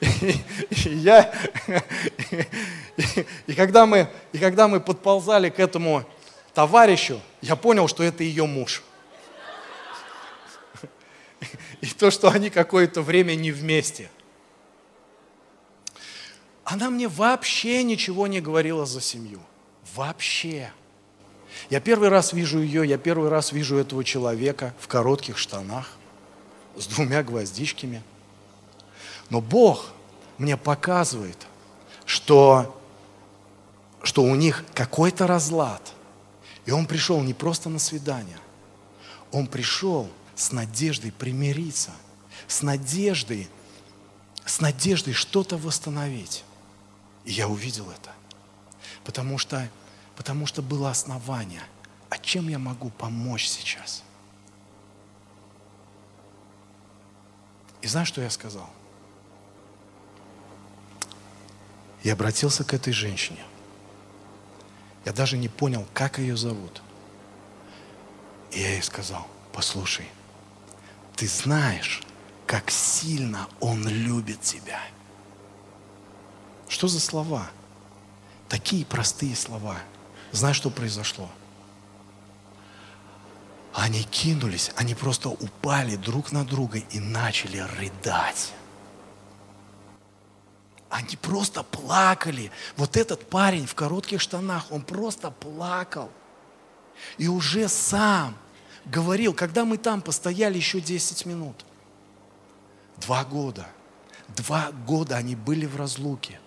И, 0.00 0.36
и 0.84 0.94
я, 0.94 1.32
и, 1.66 2.46
и, 3.46 3.54
когда 3.54 3.86
мы, 3.86 4.08
и 4.32 4.38
когда 4.38 4.68
мы 4.68 4.80
подползали 4.80 5.50
к 5.50 5.58
этому 5.58 6.04
товарищу, 6.52 7.20
я 7.40 7.56
понял, 7.56 7.88
что 7.88 8.02
это 8.02 8.22
ее 8.22 8.46
муж. 8.46 8.82
И 11.84 11.86
то, 11.86 12.10
что 12.10 12.30
они 12.30 12.48
какое-то 12.48 13.02
время 13.02 13.34
не 13.34 13.52
вместе. 13.52 14.10
Она 16.64 16.88
мне 16.88 17.08
вообще 17.08 17.82
ничего 17.82 18.26
не 18.26 18.40
говорила 18.40 18.86
за 18.86 19.02
семью. 19.02 19.38
Вообще. 19.94 20.72
Я 21.68 21.80
первый 21.80 22.08
раз 22.08 22.32
вижу 22.32 22.58
ее, 22.60 22.88
я 22.88 22.96
первый 22.96 23.28
раз 23.28 23.52
вижу 23.52 23.76
этого 23.76 24.02
человека 24.02 24.74
в 24.80 24.88
коротких 24.88 25.36
штанах, 25.36 25.90
с 26.74 26.86
двумя 26.86 27.22
гвоздичками. 27.22 28.02
Но 29.28 29.42
Бог 29.42 29.90
мне 30.38 30.56
показывает, 30.56 31.46
что, 32.06 32.80
что 34.02 34.22
у 34.22 34.34
них 34.34 34.64
какой-то 34.72 35.26
разлад. 35.26 35.92
И 36.64 36.70
он 36.70 36.86
пришел 36.86 37.20
не 37.20 37.34
просто 37.34 37.68
на 37.68 37.78
свидание, 37.78 38.38
он 39.32 39.46
пришел 39.46 40.08
с 40.34 40.52
надеждой 40.52 41.12
примириться, 41.12 41.90
с 42.48 42.62
надеждой, 42.62 43.48
с 44.44 44.60
надеждой 44.60 45.12
что-то 45.12 45.56
восстановить. 45.56 46.44
И 47.24 47.32
я 47.32 47.48
увидел 47.48 47.90
это. 47.90 48.12
Потому 49.04 49.38
что, 49.38 49.68
потому 50.16 50.46
что 50.46 50.62
было 50.62 50.90
основание. 50.90 51.62
А 52.10 52.18
чем 52.18 52.48
я 52.48 52.58
могу 52.58 52.90
помочь 52.90 53.46
сейчас? 53.46 54.02
И 57.82 57.86
знаешь, 57.86 58.08
что 58.08 58.22
я 58.22 58.30
сказал? 58.30 58.70
Я 62.02 62.12
обратился 62.12 62.64
к 62.64 62.74
этой 62.74 62.92
женщине. 62.92 63.44
Я 65.04 65.12
даже 65.12 65.36
не 65.36 65.48
понял, 65.48 65.86
как 65.92 66.18
ее 66.18 66.36
зовут. 66.36 66.82
И 68.52 68.60
я 68.60 68.72
ей 68.72 68.82
сказал, 68.82 69.26
послушай, 69.52 70.06
ты 71.16 71.28
знаешь, 71.28 72.02
как 72.46 72.70
сильно 72.70 73.48
Он 73.60 73.86
любит 73.88 74.40
тебя. 74.40 74.80
Что 76.68 76.88
за 76.88 77.00
слова? 77.00 77.50
Такие 78.48 78.84
простые 78.84 79.36
слова. 79.36 79.78
Знаешь, 80.32 80.56
что 80.56 80.70
произошло? 80.70 81.30
Они 83.72 84.02
кинулись, 84.04 84.70
они 84.76 84.94
просто 84.94 85.28
упали 85.28 85.96
друг 85.96 86.30
на 86.30 86.44
друга 86.44 86.78
и 86.78 87.00
начали 87.00 87.58
рыдать. 87.58 88.52
Они 90.88 91.16
просто 91.16 91.64
плакали. 91.64 92.52
Вот 92.76 92.96
этот 92.96 93.28
парень 93.28 93.66
в 93.66 93.74
коротких 93.74 94.20
штанах, 94.20 94.70
он 94.70 94.82
просто 94.82 95.32
плакал. 95.32 96.08
И 97.18 97.26
уже 97.26 97.68
сам 97.68 98.36
говорил, 98.86 99.34
когда 99.34 99.64
мы 99.64 99.78
там 99.78 100.02
постояли 100.02 100.56
еще 100.56 100.80
10 100.80 101.26
минут. 101.26 101.64
Два 102.98 103.24
года. 103.24 103.66
Два 104.28 104.70
года 104.86 105.16
они 105.16 105.36
были 105.36 105.66
в 105.66 105.76
разлуке. 105.76 106.40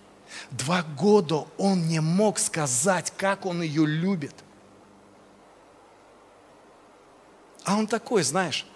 Два 0.50 0.82
года 0.82 1.46
он 1.56 1.86
не 1.86 2.00
мог 2.00 2.38
сказать, 2.38 3.12
как 3.16 3.46
он 3.46 3.62
ее 3.62 3.86
любит. 3.86 4.34
А 7.64 7.76
он 7.76 7.86
такой, 7.86 8.22
знаешь, 8.22 8.66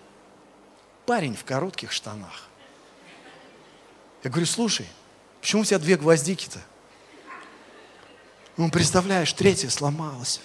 парень 1.06 1.34
в 1.34 1.44
коротких 1.44 1.92
штанах. 1.92 2.48
Я 4.22 4.30
говорю, 4.30 4.46
слушай, 4.46 4.86
почему 5.40 5.62
у 5.62 5.64
тебя 5.64 5.78
две 5.78 5.96
гвоздики-то? 5.96 6.60
Ну, 8.56 8.70
представляешь, 8.70 9.32
третья 9.32 9.68
сломалась. 9.70 10.40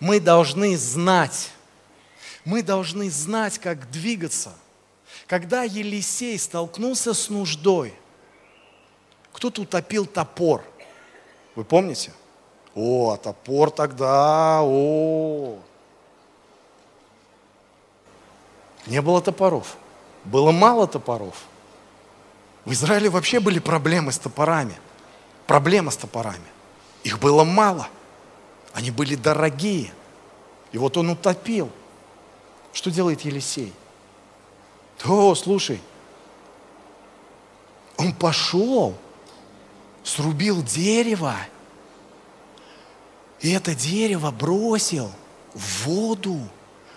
Мы 0.00 0.20
должны 0.20 0.76
знать, 0.76 1.50
мы 2.44 2.62
должны 2.62 3.10
знать, 3.10 3.58
как 3.58 3.90
двигаться. 3.90 4.52
Когда 5.26 5.64
Елисей 5.64 6.38
столкнулся 6.38 7.14
с 7.14 7.28
нуждой, 7.28 7.94
кто-то 9.32 9.62
утопил 9.62 10.06
топор. 10.06 10.64
Вы 11.54 11.64
помните? 11.64 12.12
О, 12.74 13.12
а 13.12 13.16
топор 13.16 13.70
тогда, 13.70 14.60
о. 14.62 15.58
Не 18.86 19.02
было 19.02 19.20
топоров. 19.20 19.76
Было 20.24 20.52
мало 20.52 20.86
топоров. 20.86 21.44
В 22.64 22.72
Израиле 22.72 23.10
вообще 23.10 23.40
были 23.40 23.58
проблемы 23.58 24.12
с 24.12 24.18
топорами. 24.18 24.74
Проблема 25.46 25.90
с 25.90 25.96
топорами. 25.96 26.44
Их 27.02 27.18
было 27.18 27.44
мало. 27.44 27.88
Они 28.72 28.90
были 28.90 29.14
дорогие. 29.14 29.92
И 30.72 30.78
вот 30.78 30.96
он 30.96 31.10
утопил. 31.10 31.70
Что 32.72 32.90
делает 32.90 33.22
Елисей? 33.22 33.72
О, 35.04 35.34
слушай, 35.34 35.80
он 37.96 38.12
пошел, 38.12 38.96
срубил 40.02 40.62
дерево, 40.62 41.36
и 43.40 43.52
это 43.52 43.74
дерево 43.74 44.30
бросил 44.32 45.10
в 45.54 45.86
воду, 45.86 46.38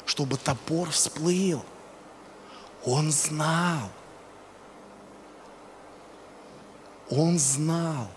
чтобы 0.05 0.38
топор 0.38 0.89
всплыл. 0.89 1.63
Он 2.84 3.11
знал. 3.11 3.89
Он 7.11 7.38
знал. 7.38 8.07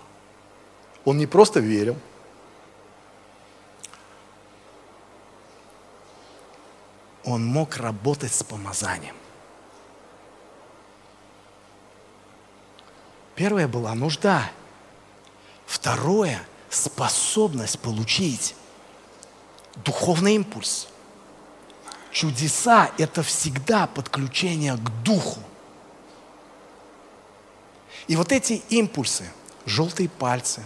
Он 1.04 1.18
не 1.18 1.26
просто 1.26 1.60
верил– 1.60 1.96
он 7.24 7.44
мог 7.44 7.76
работать 7.76 8.32
с 8.32 8.42
помазанием. 8.42 9.16
Первое 13.34 13.66
была 13.66 13.94
нужда. 13.94 14.50
Второе– 15.66 16.40
способность 16.70 17.80
получить 17.80 18.54
духовный 19.76 20.34
импульс. 20.34 20.88
Чудеса– 22.12 22.92
это 22.98 23.22
всегда 23.22 23.86
подключение 23.86 24.76
к 24.76 25.02
духу. 25.02 25.40
И 28.06 28.16
вот 28.16 28.30
эти 28.30 28.62
импульсы, 28.68 29.24
желтые 29.64 30.08
пальцы, 30.08 30.62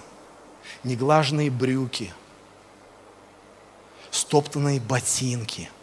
неглаженные 0.82 1.50
брюки, 1.50 2.12
стоптанные 4.10 4.80
ботинки– 4.80 5.70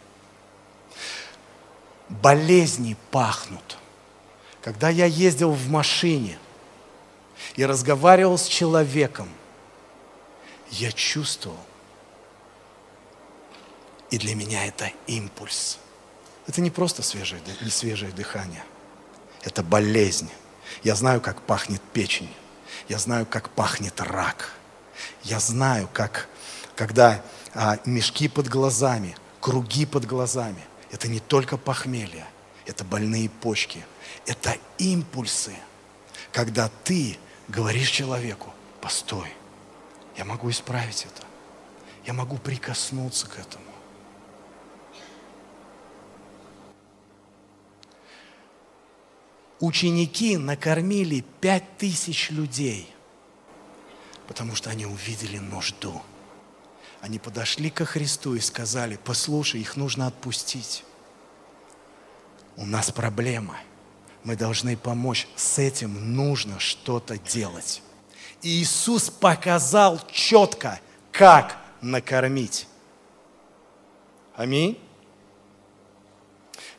болезни 2.08 2.96
пахнут. 3.10 3.78
когда 4.62 4.88
я 4.88 5.06
ездил 5.06 5.52
в 5.52 5.68
машине 5.68 6.38
и 7.54 7.64
разговаривал 7.64 8.36
с 8.36 8.46
человеком, 8.46 9.28
я 10.70 10.90
чувствовал, 10.90 11.58
и 14.10 14.18
для 14.18 14.34
меня 14.34 14.66
это 14.66 14.90
импульс. 15.06 15.78
Это 16.46 16.60
не 16.60 16.70
просто 16.70 17.02
свежее, 17.02 17.40
не 17.60 17.70
свежее 17.70 18.12
дыхание. 18.12 18.64
Это 19.42 19.62
болезнь. 19.62 20.30
Я 20.82 20.94
знаю, 20.94 21.20
как 21.20 21.42
пахнет 21.42 21.82
печень. 21.92 22.32
Я 22.88 22.98
знаю, 22.98 23.26
как 23.26 23.50
пахнет 23.50 24.00
рак. 24.00 24.52
Я 25.22 25.40
знаю, 25.40 25.88
как, 25.92 26.28
когда 26.74 27.22
а, 27.54 27.78
мешки 27.84 28.28
под 28.28 28.48
глазами, 28.48 29.16
круги 29.40 29.86
под 29.86 30.06
глазами. 30.06 30.62
Это 30.96 31.08
не 31.08 31.20
только 31.20 31.58
похмелье, 31.58 32.26
это 32.64 32.82
больные 32.82 33.28
почки. 33.28 33.84
Это 34.24 34.56
импульсы, 34.78 35.54
когда 36.32 36.70
ты 36.84 37.18
говоришь 37.48 37.90
человеку, 37.90 38.50
постой, 38.80 39.30
я 40.16 40.24
могу 40.24 40.48
исправить 40.48 41.04
это. 41.04 41.26
Я 42.06 42.14
могу 42.14 42.38
прикоснуться 42.38 43.28
к 43.28 43.38
этому. 43.38 43.66
Ученики 49.60 50.38
накормили 50.38 51.26
пять 51.42 51.76
тысяч 51.76 52.30
людей, 52.30 52.90
потому 54.26 54.54
что 54.54 54.70
они 54.70 54.86
увидели 54.86 55.36
нужду. 55.36 56.00
Они 57.00 57.18
подошли 57.18 57.70
ко 57.70 57.84
Христу 57.84 58.34
и 58.34 58.40
сказали, 58.40 58.98
послушай, 59.04 59.60
их 59.60 59.76
нужно 59.76 60.06
отпустить. 60.06 60.84
У 62.56 62.64
нас 62.64 62.90
проблема. 62.90 63.56
Мы 64.24 64.34
должны 64.34 64.76
помочь. 64.76 65.28
С 65.36 65.58
этим 65.58 66.16
нужно 66.16 66.58
что-то 66.58 67.18
делать. 67.18 67.82
И 68.42 68.62
Иисус 68.62 69.10
показал 69.10 70.00
четко, 70.10 70.80
как 71.12 71.56
накормить. 71.80 72.66
Аминь. 74.34 74.80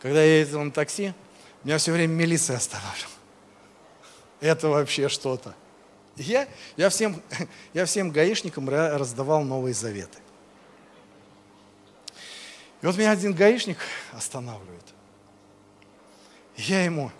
Когда 0.01 0.21
я 0.21 0.39
ездил 0.39 0.63
на 0.63 0.71
такси, 0.71 1.13
меня 1.63 1.77
все 1.77 1.91
время 1.91 2.13
милиция 2.13 2.57
останавливала. 2.57 3.13
Это 4.39 4.67
вообще 4.67 5.09
что-то. 5.09 5.55
Я, 6.17 6.47
я, 6.75 6.89
всем, 6.89 7.21
я 7.73 7.85
всем 7.85 8.11
гаишникам 8.11 8.69
раздавал 8.69 9.43
новые 9.43 9.73
заветы. 9.73 10.17
И 12.81 12.85
вот 12.85 12.97
меня 12.97 13.11
один 13.11 13.33
гаишник 13.33 13.77
останавливает. 14.13 14.83
Я 16.55 16.83
ему, 16.83 17.11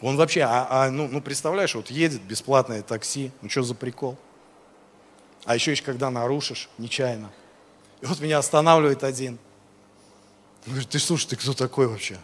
он 0.00 0.16
вообще, 0.16 0.42
а, 0.42 0.66
а, 0.70 0.90
ну, 0.90 1.08
ну 1.08 1.20
представляешь, 1.20 1.74
вот 1.74 1.90
едет 1.90 2.22
бесплатное 2.22 2.82
такси, 2.82 3.32
ну 3.42 3.50
что 3.50 3.62
за 3.62 3.74
прикол? 3.74 4.16
А 5.44 5.54
еще 5.54 5.72
еще 5.72 5.82
когда 5.82 6.10
нарушишь 6.10 6.68
нечаянно. 6.78 7.30
И 8.00 8.06
вот 8.06 8.20
меня 8.20 8.38
останавливает 8.38 9.02
один. 9.02 9.38
Он 10.66 10.72
говорит, 10.72 10.90
ты 10.90 10.98
слушай, 10.98 11.28
ты 11.28 11.36
кто 11.36 11.52
такой 11.52 11.88
вообще? 11.88 12.18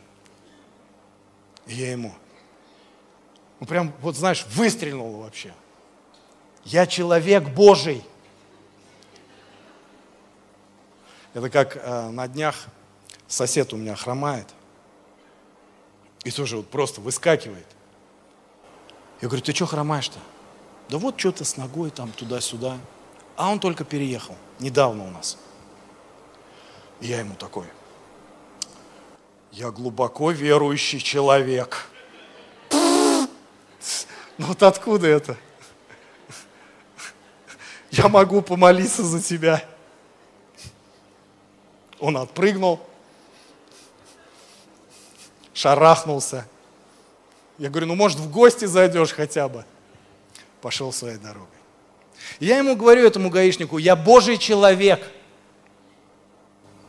И 1.67 1.75
я 1.75 1.91
ему, 1.91 2.15
ну 3.65 3.67
прям, 3.67 3.95
вот 4.03 4.15
знаешь, 4.15 4.45
выстрелил 4.51 5.23
вообще. 5.23 5.55
Я 6.65 6.87
человек 6.87 7.49
Божий. 7.49 8.05
Это 11.33 11.49
как 11.49 11.79
э, 11.79 12.11
на 12.11 12.29
днях 12.29 12.67
сосед 13.27 13.73
у 13.73 13.79
меня 13.79 13.97
хромает. 13.97 14.47
И 16.25 16.31
тоже 16.31 16.59
вот 16.59 16.69
просто 16.69 17.01
выскакивает. 17.01 17.67
Я 19.23 19.29
говорю, 19.29 19.43
ты 19.43 19.55
что 19.55 19.65
хромаешь-то? 19.65 20.19
Да 20.91 20.99
вот 20.99 21.19
что-то 21.19 21.47
с 21.47 21.57
ногой 21.57 21.89
там 21.89 22.13
туда-сюда. 22.13 22.77
А 23.35 23.51
он 23.51 23.61
только 23.61 23.85
переехал. 23.85 24.37
Недавно 24.61 25.05
у 25.07 25.11
нас. 25.11 25.39
И 27.01 27.07
я 27.07 27.21
ему 27.21 27.35
такой– 27.35 27.65
я 29.55 29.71
глубоко 29.71 30.33
верующий 30.33 30.99
человек. 30.99 31.89
Ну 34.39 34.47
вот 34.47 34.63
откуда 34.63 35.07
это? 35.07 35.37
Я 37.91 38.09
могу 38.09 38.43
помолиться 38.43 39.05
за 39.05 39.23
тебя. 39.23 39.65
Он 42.01 42.17
отпрыгнул, 42.17 42.81
шарахнулся. 45.53 46.47
Я 47.59 47.71
говорю, 47.71 47.87
ну 47.87 47.95
может 47.95 48.19
в 48.19 48.31
гости 48.31 48.65
зайдешь 48.65 49.13
хотя 49.13 49.49
бы. 49.49 49.65
Пошел 50.61 50.93
своей 50.93 51.19
дорогой. 51.19 51.47
я 52.41 52.59
ему 52.59 52.75
говорю, 52.75 53.07
этому 53.07 53.31
гаишнику, 53.31 53.79
я 53.79 53.95
Божий 53.95 54.39
человек. 54.39 55.09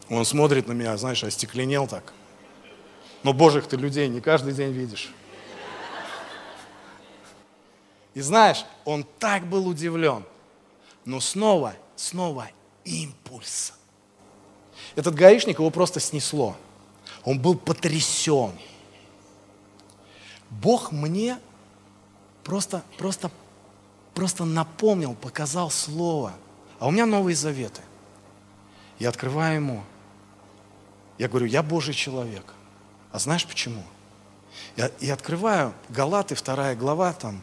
Он 0.09 0.25
смотрит 0.25 0.67
на 0.67 0.73
меня, 0.73 0.97
знаешь, 0.97 1.23
остекленел 1.23 1.87
так. 1.87 2.13
Но 3.23 3.33
Божьих 3.33 3.67
ты 3.67 3.75
людей 3.75 4.07
не 4.07 4.21
каждый 4.21 4.53
день 4.53 4.71
видишь. 4.71 5.11
И 8.15 8.21
знаешь, 8.21 8.65
он 8.85 9.05
так 9.19 9.45
был 9.45 9.67
удивлен. 9.67 10.23
Но 11.03 11.19
снова, 11.19 11.75
снова 11.95 12.49
импульс. 12.85 13.73
Этот 14.95 15.13
гаишник 15.13 15.59
его 15.59 15.69
просто 15.69 15.99
снесло. 15.99 16.55
Он 17.25 17.37
был 17.37 17.55
потрясен. 17.55 18.51
Бог 20.49 20.91
мне 20.91 21.37
просто, 22.43 22.83
просто, 22.97 23.29
просто 24.13 24.45
напомнил, 24.45 25.13
показал 25.13 25.69
слово. 25.69 26.33
А 26.79 26.87
у 26.87 26.91
меня 26.91 27.05
новые 27.05 27.35
заветы. 27.35 27.81
Я 28.97 29.09
открываю 29.09 29.55
ему. 29.55 29.83
Я 31.17 31.27
говорю, 31.27 31.47
я 31.47 31.61
Божий 31.61 31.93
человек. 31.93 32.53
А 33.11 33.19
знаешь 33.19 33.45
почему? 33.45 33.83
Я, 34.77 34.87
и 34.99 35.09
открываю 35.09 35.73
Галаты, 35.89 36.35
вторая 36.35 36.75
глава, 36.77 37.11
там 37.11 37.41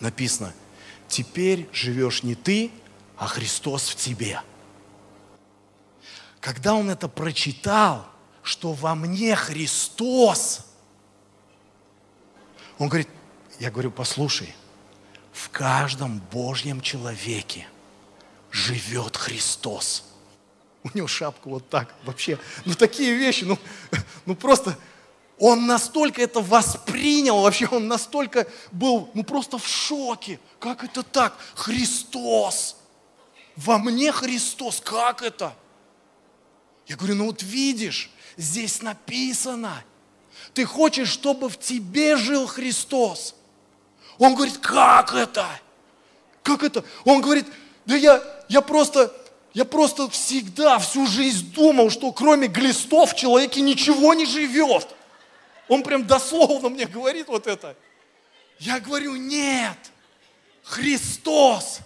написано, 0.00 0.52
теперь 1.08 1.68
живешь 1.72 2.22
не 2.22 2.34
ты, 2.34 2.70
а 3.16 3.26
Христос 3.26 3.88
в 3.88 3.96
тебе. 3.96 4.40
Когда 6.40 6.74
он 6.74 6.90
это 6.90 7.08
прочитал, 7.08 8.06
что 8.42 8.72
во 8.72 8.94
мне 8.94 9.34
Христос, 9.34 10.66
он 12.78 12.88
говорит, 12.88 13.08
я 13.58 13.70
говорю, 13.70 13.90
послушай, 13.90 14.54
в 15.32 15.50
каждом 15.50 16.20
Божьем 16.30 16.80
человеке 16.80 17.66
живет 18.50 19.16
Христос 19.16 20.04
у 20.86 20.96
него 20.96 21.06
шапка 21.06 21.48
вот 21.48 21.68
так 21.68 21.94
вообще. 22.04 22.38
Ну 22.64 22.74
такие 22.74 23.14
вещи, 23.14 23.44
ну, 23.44 23.58
ну 24.24 24.34
просто 24.34 24.78
он 25.38 25.66
настолько 25.66 26.22
это 26.22 26.40
воспринял, 26.40 27.42
вообще 27.42 27.68
он 27.70 27.88
настолько 27.88 28.46
был, 28.72 29.10
ну 29.12 29.22
просто 29.22 29.58
в 29.58 29.66
шоке. 29.66 30.40
Как 30.58 30.82
это 30.82 31.02
так? 31.02 31.36
Христос. 31.54 32.76
Во 33.54 33.78
мне 33.78 34.12
Христос. 34.12 34.80
Как 34.82 35.22
это? 35.22 35.54
Я 36.86 36.96
говорю, 36.96 37.16
ну 37.16 37.26
вот 37.26 37.42
видишь, 37.42 38.10
здесь 38.36 38.80
написано. 38.80 39.84
Ты 40.54 40.64
хочешь, 40.64 41.08
чтобы 41.08 41.50
в 41.50 41.58
тебе 41.58 42.16
жил 42.16 42.46
Христос. 42.46 43.34
Он 44.18 44.34
говорит, 44.34 44.58
как 44.58 45.12
это? 45.12 45.46
Как 46.42 46.62
это? 46.62 46.82
Он 47.04 47.20
говорит, 47.20 47.46
да 47.84 47.94
я, 47.94 48.22
я 48.48 48.62
просто, 48.62 49.12
я 49.52 49.66
просто 49.66 50.08
всегда, 50.08 50.78
всю 50.78 51.06
жизнь 51.06 51.52
думал, 51.52 51.90
что 51.90 52.10
кроме 52.12 52.46
глистов 52.46 53.12
в 53.12 53.16
человеке 53.16 53.60
ничего 53.60 54.14
не 54.14 54.24
живет. 54.24 54.95
Он 55.68 55.82
прям 55.82 56.06
дословно 56.06 56.68
мне 56.68 56.86
говорит 56.86 57.28
вот 57.28 57.46
это. 57.46 57.76
Я 58.58 58.80
говорю, 58.80 59.16
нет, 59.16 59.78
Христос. 60.62 61.80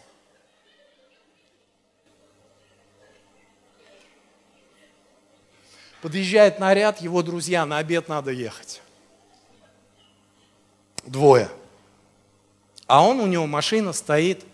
Подъезжает 6.03 6.59
наряд, 6.59 7.01
его 7.01 7.22
друзья, 7.22 7.66
на 7.66 7.78
обед 7.78 8.09
надо 8.09 8.31
ехать. 8.31 8.81
Двое. 11.05 11.51
А 12.87 13.05
он, 13.05 13.20
у 13.20 13.26
него 13.26 13.47
машина 13.47 13.93
стоит, 13.93 14.45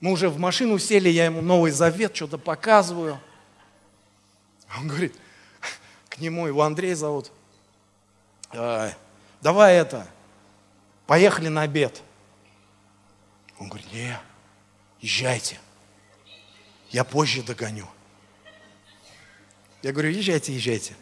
мы 0.00 0.12
уже 0.12 0.28
в 0.28 0.38
машину 0.38 0.78
сели, 0.78 1.08
я 1.08 1.26
ему 1.26 1.42
Новый 1.42 1.72
Завет 1.72 2.14
что-то 2.16 2.38
показываю. 2.38 3.20
Он 4.78 4.88
говорит, 4.88 5.14
к 6.08 6.18
нему, 6.18 6.46
его 6.46 6.62
Андрей 6.62 6.94
зовут, 6.94 7.30
«А, 7.30 7.39
давай 8.52 9.76
это, 9.76 10.06
поехали 11.06 11.48
на 11.48 11.62
обед. 11.62 12.02
Он 13.58 13.68
говорит, 13.68 13.92
не, 13.92 14.18
езжайте, 15.00 15.58
я 16.90 17.04
позже 17.04 17.42
догоню. 17.42 17.86
Я 19.82 19.92
говорю, 19.92 20.10
езжайте, 20.10 20.54
езжайте, 20.54 20.94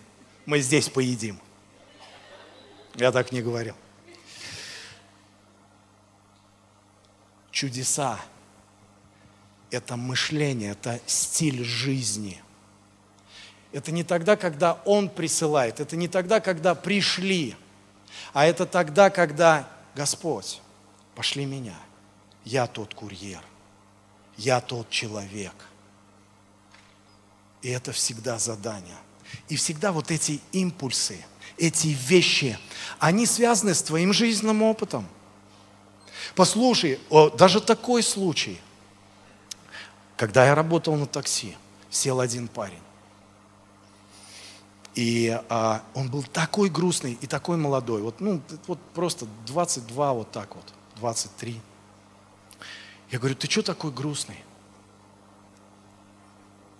мы 0.47 0.61
здесь 0.61 0.89
поедим. 0.89 1.41
Я 2.95 3.13
так 3.13 3.33
не 3.33 3.43
говорил. 3.43 3.77
Чудеса– 7.51 8.21
это 9.71 9.97
мышление, 9.97 10.73
это 10.73 11.01
стиль 11.07 11.65
жизни. 11.65 12.41
Это 13.73 13.93
не 13.93 14.03
тогда, 14.03 14.37
когда 14.37 14.75
Он 14.85 15.09
присылает, 15.09 15.81
это 15.81 15.97
не 15.97 16.09
тогда, 16.09 16.41
когда 16.41 16.75
пришли, 16.75 17.55
а 18.33 18.47
это 18.47 18.67
тогда, 18.67 19.11
когда 19.11 19.69
Господь, 19.95 20.61
пошли 21.15 21.45
меня, 21.45 21.77
я 22.45 22.67
тот 22.67 22.95
курьер, 22.95 23.43
я 24.37 24.61
тот 24.61 24.89
человек. 24.89 25.53
И 27.61 27.69
это 27.69 27.93
всегда 27.93 28.39
задание. 28.39 28.97
И 29.49 29.57
всегда 29.57 29.93
вот 29.93 30.11
эти 30.11 30.41
импульсы, 30.53 31.23
эти 31.59 31.89
вещи, 31.89 32.59
они 32.99 33.27
связаны 33.27 33.75
с 33.75 33.83
твоим 33.83 34.13
жизненным 34.13 34.63
опытом. 34.63 35.07
Послушай, 36.35 37.01
даже 37.37 37.61
такой 37.61 38.03
случай, 38.03 38.61
когда 40.17 40.47
я 40.47 40.55
работал 40.55 40.95
на 40.95 41.07
такси, 41.07 41.57
сел 41.91 42.21
один 42.21 42.49
парень. 42.49 42.83
И 44.99 45.41
а, 45.49 45.85
он 45.95 46.11
был 46.11 46.25
такой 46.25 46.69
грустный 46.69 47.17
и 47.21 47.29
такой 47.29 47.57
молодой. 47.57 48.03
Вот, 48.03 48.21
ну, 48.21 48.41
вот 48.67 48.81
просто 48.95 49.29
22, 49.47 50.13
вот 50.13 50.33
так 50.33 50.57
вот, 50.57 50.65
23. 50.97 51.61
Я 53.13 53.19
говорю, 53.21 53.37
ты 53.37 53.49
что 53.49 53.63
такой 53.63 53.93
грустный? 53.93 54.43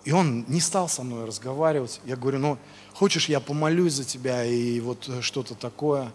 И 0.03 0.11
он 0.11 0.43
не 0.49 0.59
стал 0.59 0.89
со 0.89 1.03
мной 1.03 1.23
разговаривать. 1.23 2.01
Я 2.03 2.17
говорю, 2.17 2.39
ну, 2.39 2.57
хочешь, 2.93 3.29
я 3.29 3.39
помолюсь 3.39 3.93
за 3.93 4.03
тебя 4.03 4.43
и 4.43 4.81
вот 4.81 5.07
э, 5.07 5.21
что-то 5.21 5.55
такое. 5.55 6.11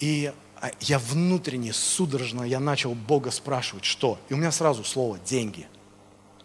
И 0.00 0.32
а, 0.60 0.72
я 0.80 0.98
внутренне, 0.98 1.72
судорожно, 1.72 2.42
я 2.42 2.58
начал 2.58 2.96
Бога 2.96 3.30
спрашивать, 3.30 3.84
что? 3.84 4.18
И 4.28 4.34
у 4.34 4.36
меня 4.36 4.50
сразу 4.50 4.82
слово 4.82 5.20
«деньги». 5.20 5.68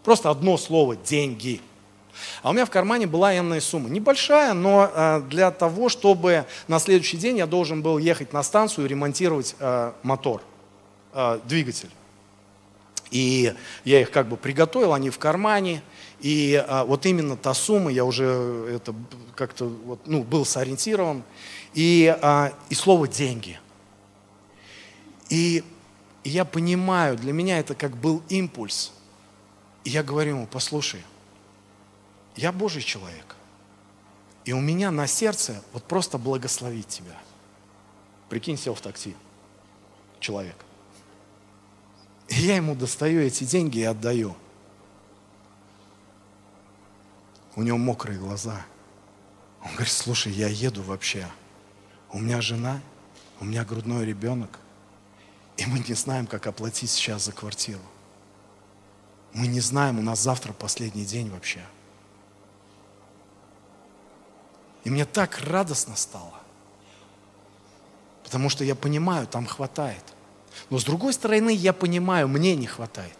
Просто 0.03 0.29
одно 0.29 0.55
слово 0.57 0.95
«деньги». 0.95 1.61
А 2.41 2.49
у 2.49 2.53
меня 2.53 2.65
в 2.65 2.69
кармане 2.69 3.07
была 3.07 3.37
энная 3.37 3.61
сумма. 3.61 3.89
Небольшая, 3.89 4.53
но 4.53 4.91
э, 4.93 5.21
для 5.29 5.51
того, 5.51 5.89
чтобы 5.89 6.45
на 6.67 6.79
следующий 6.79 7.17
день 7.17 7.37
я 7.37 7.47
должен 7.47 7.81
был 7.81 7.97
ехать 7.97 8.33
на 8.33 8.43
станцию 8.43 8.85
и 8.85 8.89
ремонтировать 8.89 9.55
э, 9.59 9.91
мотор, 10.03 10.41
двигатель. 11.45 11.89
И 13.09 13.53
я 13.85 14.01
их 14.01 14.11
как 14.11 14.27
бы 14.27 14.35
приготовил, 14.35 14.93
они 14.93 15.09
в 15.09 15.19
кармане– 15.19 15.81
и 16.25 16.63
вот 16.87 17.05
именно 17.05 17.35
та 17.35 17.53
сумма, 17.53 17.91
я 17.91 18.05
уже 18.05 18.25
это 18.73 18.95
как-то 19.35 19.65
вот, 19.65 19.99
ну, 20.07 20.23
был 20.23 20.45
сориентирован, 20.45 21.23
и, 21.73 22.15
и 22.69 22.73
слово 22.73 23.07
«деньги». 23.07 23.59
И 25.29 25.63
я 26.23 26.45
понимаю, 26.45 27.17
для 27.17 27.33
меня 27.33 27.59
это 27.59 27.75
как 27.75 27.95
был 27.95 28.23
импульс. 28.29 28.91
И 29.83 29.89
я 29.89 30.01
говорю 30.01 30.31
ему, 30.31 30.47
послушай, 30.47 31.01
я 32.35 32.51
Божий 32.51 32.81
человек, 32.81 33.35
и 34.43 34.53
у 34.53 34.59
меня 34.59 34.91
на 34.91 35.07
сердце 35.07 35.63
вот 35.73 35.83
просто 35.83 36.17
благословить 36.17 36.87
тебя. 36.87 37.17
Прикинь, 38.29 38.57
сел 38.57 38.75
в 38.75 38.81
такси 38.81 39.15
человек. 40.19 40.55
И 42.27 42.35
я 42.35 42.55
ему 42.55 42.75
достаю 42.75 43.21
эти 43.21 43.43
деньги 43.43 43.79
и 43.79 43.83
отдаю– 43.83 44.35
у 47.55 47.63
него 47.63 47.77
мокрые 47.77 48.19
глаза. 48.19 48.65
Он 49.63 49.71
говорит, 49.71 49.91
слушай, 49.91 50.31
я 50.31 50.47
еду 50.47 50.83
вообще. 50.83 51.27
У 52.11 52.19
меня 52.19 52.41
жена, 52.41 52.81
у 53.39 53.45
меня 53.45 53.63
грудной 53.63 54.05
ребенок. 54.05 54.59
И 55.57 55.65
мы 55.65 55.79
не 55.79 55.93
знаем, 55.93 56.27
как 56.27 56.47
оплатить 56.47 56.91
сейчас 56.91 57.25
за 57.25 57.31
квартиру. 57.31 57.81
Мы 59.33 59.47
не 59.47 59.61
знаем, 59.61 59.99
у 59.99 60.01
нас 60.01 60.19
завтра 60.19 60.53
последний 60.53 61.05
день 61.05 61.29
вообще. 61.29 61.61
И 64.85 64.89
мне 64.89 65.05
так 65.05 65.39
радостно 65.41 65.95
стало. 65.95 66.39
Потому 68.23 68.49
что 68.49 68.63
я 68.63 68.75
понимаю, 68.75 69.27
там 69.27 69.45
хватает. 69.45 70.03
Но 70.69 70.79
с 70.79 70.83
другой 70.85 71.11
стороны, 71.11 71.53
я 71.53 71.73
понимаю, 71.73 72.27
мне 72.27 72.55
не 72.55 72.67
хватает. 72.67 73.17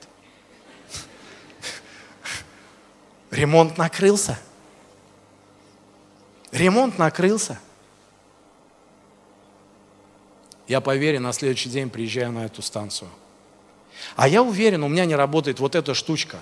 Ремонт 3.31 3.77
накрылся. 3.77 4.39
Ремонт 6.51 6.97
накрылся. 6.97 7.59
Я 10.67 10.81
по 10.81 10.95
вере 10.95 11.19
на 11.19 11.33
следующий 11.33 11.69
день 11.69 11.89
приезжаю 11.89 12.31
на 12.31 12.45
эту 12.45 12.61
станцию. 12.61 13.09
А 14.15 14.27
я 14.27 14.41
уверен, 14.41 14.83
у 14.83 14.87
меня 14.87 15.05
не 15.05 15.15
работает 15.15 15.59
вот 15.59 15.75
эта 15.75 15.93
штучка, 15.93 16.39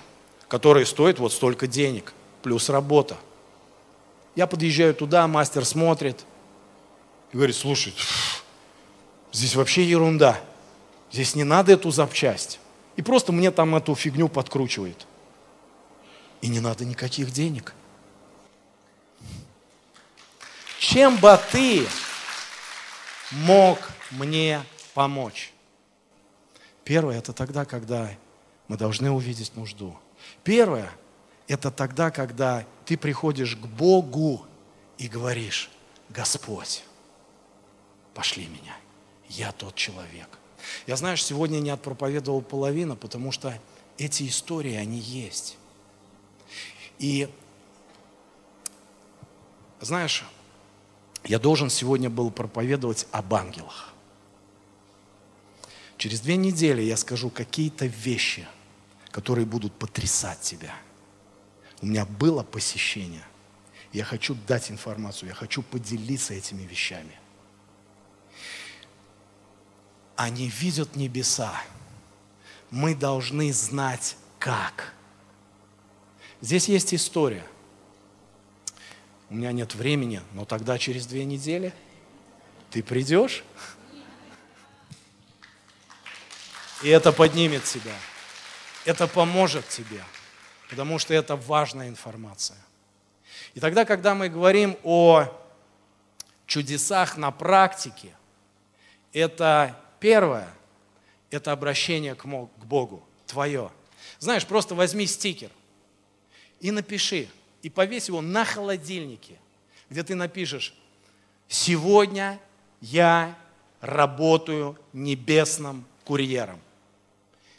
которая 0.47 0.85
стоит 0.85 1.19
вот 1.19 1.33
столько 1.33 1.67
денег, 1.67 2.13
плюс 2.41 2.69
работа. 2.69 3.17
Я 4.35 4.47
подъезжаю 4.47 4.95
туда, 4.95 5.27
мастер 5.27 5.65
смотрит 5.65 6.25
и 7.31 7.37
говорит, 7.37 7.55
слушай, 7.55 7.93
здесь 9.31 9.55
вообще 9.55 9.83
ерунда. 9.83 10.39
Здесь 11.11 11.35
не 11.35 11.43
надо 11.43 11.73
эту 11.73 11.91
запчасть. 11.91 12.59
И 12.95 13.01
просто 13.01 13.31
мне 13.31 13.51
там 13.51 13.75
эту 13.75 13.93
фигню 13.95 14.27
подкручивает 14.27 15.05
и 16.41 16.47
не 16.47 16.59
надо 16.59 16.85
никаких 16.85 17.31
денег. 17.31 17.73
Чем 20.79 21.15
бы 21.17 21.39
ты 21.51 21.87
мог 23.31 23.79
мне 24.11 24.61
помочь? 24.93 25.53
Первое– 26.83 27.17
это 27.19 27.31
тогда, 27.31 27.65
когда 27.65 28.09
мы 28.67 28.77
должны 28.77 29.09
увидеть 29.09 29.55
нужду. 29.55 29.97
Первое– 30.43 30.91
это 31.47 31.71
тогда, 31.71 32.11
когда 32.11 32.65
ты 32.85 32.97
приходишь 32.97 33.55
к 33.55 33.65
Богу 33.65 34.45
и 34.97 35.07
говоришь, 35.07 35.69
Господь, 36.09 36.83
пошли 38.13 38.47
меня, 38.47 38.75
я 39.29 39.51
тот 39.51 39.75
человек. 39.75 40.29
Я, 40.87 40.95
знаешь, 40.95 41.23
сегодня 41.23 41.59
не 41.59 41.69
отпроповедовал 41.69 42.41
половину, 42.41 42.95
потому 42.95 43.31
что 43.31 43.59
эти 43.97 44.27
истории, 44.27 44.75
они 44.75 44.99
есть. 44.99 45.57
И 46.99 47.29
знаешь, 49.81 50.23
я 51.25 51.39
должен 51.39 51.69
сегодня 51.69 52.09
был 52.09 52.31
проповедовать 52.31 53.07
об 53.11 53.33
ангелах. 53.33 53.93
Через 55.97 56.21
две 56.21 56.35
недели 56.35 56.81
я 56.81 56.97
скажу 56.97 57.29
какие-то 57.29 57.85
вещи, 57.85 58.47
которые 59.11 59.45
будут 59.45 59.73
потрясать 59.73 60.41
тебя. 60.41 60.73
У 61.83 61.85
меня 61.85 62.05
было 62.05 62.43
посещение. 62.43 63.25
Я 63.91 64.05
хочу 64.05 64.35
дать 64.47 64.71
информацию, 64.71 65.27
я 65.27 65.35
хочу 65.35 65.61
поделиться 65.61 66.33
этими 66.33 66.63
вещами. 66.63 67.11
Они 70.15 70.47
видят 70.47 70.95
небеса. 70.95 71.61
Мы 72.71 72.95
должны 72.95 73.51
знать, 73.51 74.15
как. 74.39 74.93
Здесь 76.39 76.69
есть 76.69 76.93
история. 76.93 77.45
У 79.29 79.33
меня 79.33 79.51
нет 79.51 79.75
времени, 79.75 80.21
но 80.31 80.45
тогда 80.45 80.77
через 80.77 81.05
две 81.05 81.25
недели 81.25 81.73
ты 82.71 82.81
придешь, 82.81 83.43
и 86.81 86.87
это 86.87 87.11
поднимет 87.11 87.65
тебя. 87.65 87.95
Это 88.85 89.05
поможет 89.05 89.67
тебе, 89.67 90.01
потому 90.69 90.99
что 90.99 91.13
это 91.13 91.35
важная 91.35 91.89
информация. 91.89 92.57
И 93.53 93.59
тогда, 93.59 93.85
когда 93.85 94.15
мы 94.15 94.29
говорим 94.29 94.77
о 94.83 95.27
чудесах 96.47 97.17
на 97.17 97.31
практике, 97.31 98.15
это 99.11 99.79
первое, 99.99 100.49
это 101.29 101.51
обращение 101.51 102.15
к 102.15 102.25
Богу, 102.25 103.03
твое. 103.25 103.71
Знаешь, 104.19 104.45
просто 104.45 104.75
возьми 104.75 105.05
стикер– 105.05 105.49
и 106.63 106.71
напиши, 106.71 107.27
и 107.61 107.69
повесь 107.69 108.07
его 108.07 108.21
на 108.21 108.45
холодильнике, 108.45 109.37
где 109.89 110.01
ты 110.01 110.15
напишешь, 110.15 110.73
сегодня 111.49 112.39
я 112.79 113.37
работаю 113.81 114.79
небесным 114.93 115.83
курьером. 116.05 116.61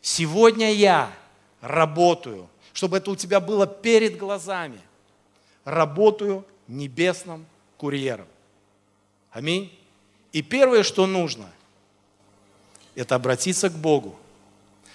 Сегодня 0.01 0.73
я 0.73 1.13
работаю, 1.61 2.49
чтобы 2.75 2.99
это 2.99 3.11
у 3.11 3.16
тебя 3.16 3.41
было 3.41 3.66
перед 3.66 4.18
глазами, 4.18 4.81
работаю 5.64 6.45
небесным 6.68 7.47
курьером. 7.79 8.27
Аминь. 9.31 9.72
И 10.33 10.43
первое, 10.43 10.83
что 10.83 11.07
нужно, 11.07 11.49
это 12.95 13.14
обратиться 13.14 13.70
к 13.70 13.75
Богу. 13.75 14.18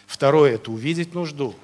Второе, 0.05 0.55
это 0.55 0.71
увидеть 0.71 1.13
нужду. 1.13 1.55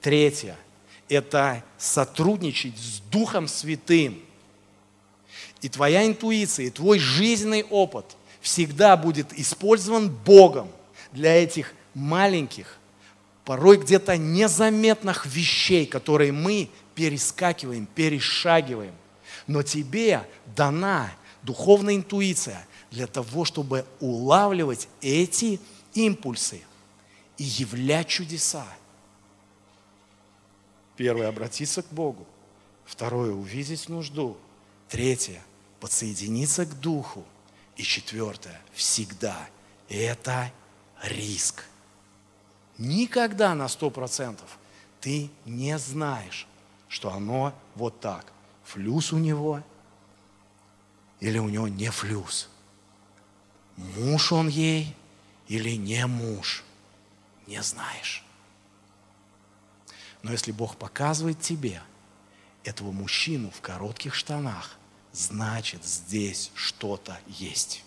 Третье– 0.00 0.56
это 1.08 1.62
сотрудничать 1.78 2.76
с 2.76 3.00
Духом 3.10 3.46
Святым 3.46 4.20
и 5.60 5.68
твоя 5.68 6.06
интуиция, 6.06 6.66
и 6.66 6.70
твой 6.70 6.98
жизненный 6.98 7.62
опыт 7.64 8.16
всегда 8.40 8.96
будет 8.96 9.32
использован 9.38 10.10
Богом 10.10 10.68
для 11.12 11.34
этих 11.34 11.74
маленьких, 11.94 12.78
порой 13.44 13.76
где-то 13.78 14.16
незаметных 14.16 15.26
вещей, 15.26 15.86
которые 15.86 16.32
мы 16.32 16.70
перескакиваем, 16.94 17.86
перешагиваем. 17.86 18.94
Но 19.46 19.62
тебе 19.62 20.28
дана 20.54 21.12
духовная 21.42 21.96
интуиция 21.96 22.66
для 22.90 23.06
того, 23.06 23.44
чтобы 23.44 23.84
улавливать 24.00 24.88
эти 25.00 25.60
импульсы 25.94 26.60
и 27.38 27.44
являть 27.44 28.08
чудеса. 28.08 28.66
Первое– 30.96 31.28
обратиться 31.28 31.82
к 31.82 31.88
Богу. 31.90 32.26
Второе– 32.84 33.32
увидеть 33.32 33.88
нужду. 33.88 34.36
Третье– 34.88 35.42
подсоединиться 35.80 36.66
к 36.66 36.78
Духу. 36.78 37.24
И 37.76 37.82
четвертое– 37.82 38.60
всегда– 38.74 39.48
это 39.88 40.52
риск. 41.02 41.64
Никогда 42.82 43.54
на 43.54 43.68
сто 43.68 43.90
процентов 43.90 44.58
ты 45.00 45.30
не 45.44 45.78
знаешь, 45.78 46.48
что 46.88 47.12
оно 47.12 47.54
вот 47.76 48.00
так. 48.00 48.32
Флюс 48.64 49.12
у 49.12 49.18
него 49.18 49.62
или 51.20 51.38
у 51.38 51.48
него 51.48 51.68
не 51.68 51.92
флюс. 51.92 52.48
Муж 53.76 54.32
он 54.32 54.48
ей 54.48 54.96
или 55.46 55.76
не 55.76 56.04
муж. 56.08 56.64
Не 57.46 57.62
знаешь. 57.62 58.24
Но 60.22 60.32
если 60.32 60.50
Бог 60.50 60.76
показывает 60.76 61.40
тебе 61.40 61.80
этого 62.64 62.90
мужчину 62.90 63.52
в 63.52 63.60
коротких 63.60 64.12
штанах, 64.12 64.76
значит 65.12 65.84
здесь 65.84 66.50
что-то 66.56 67.16
есть. 67.28 67.84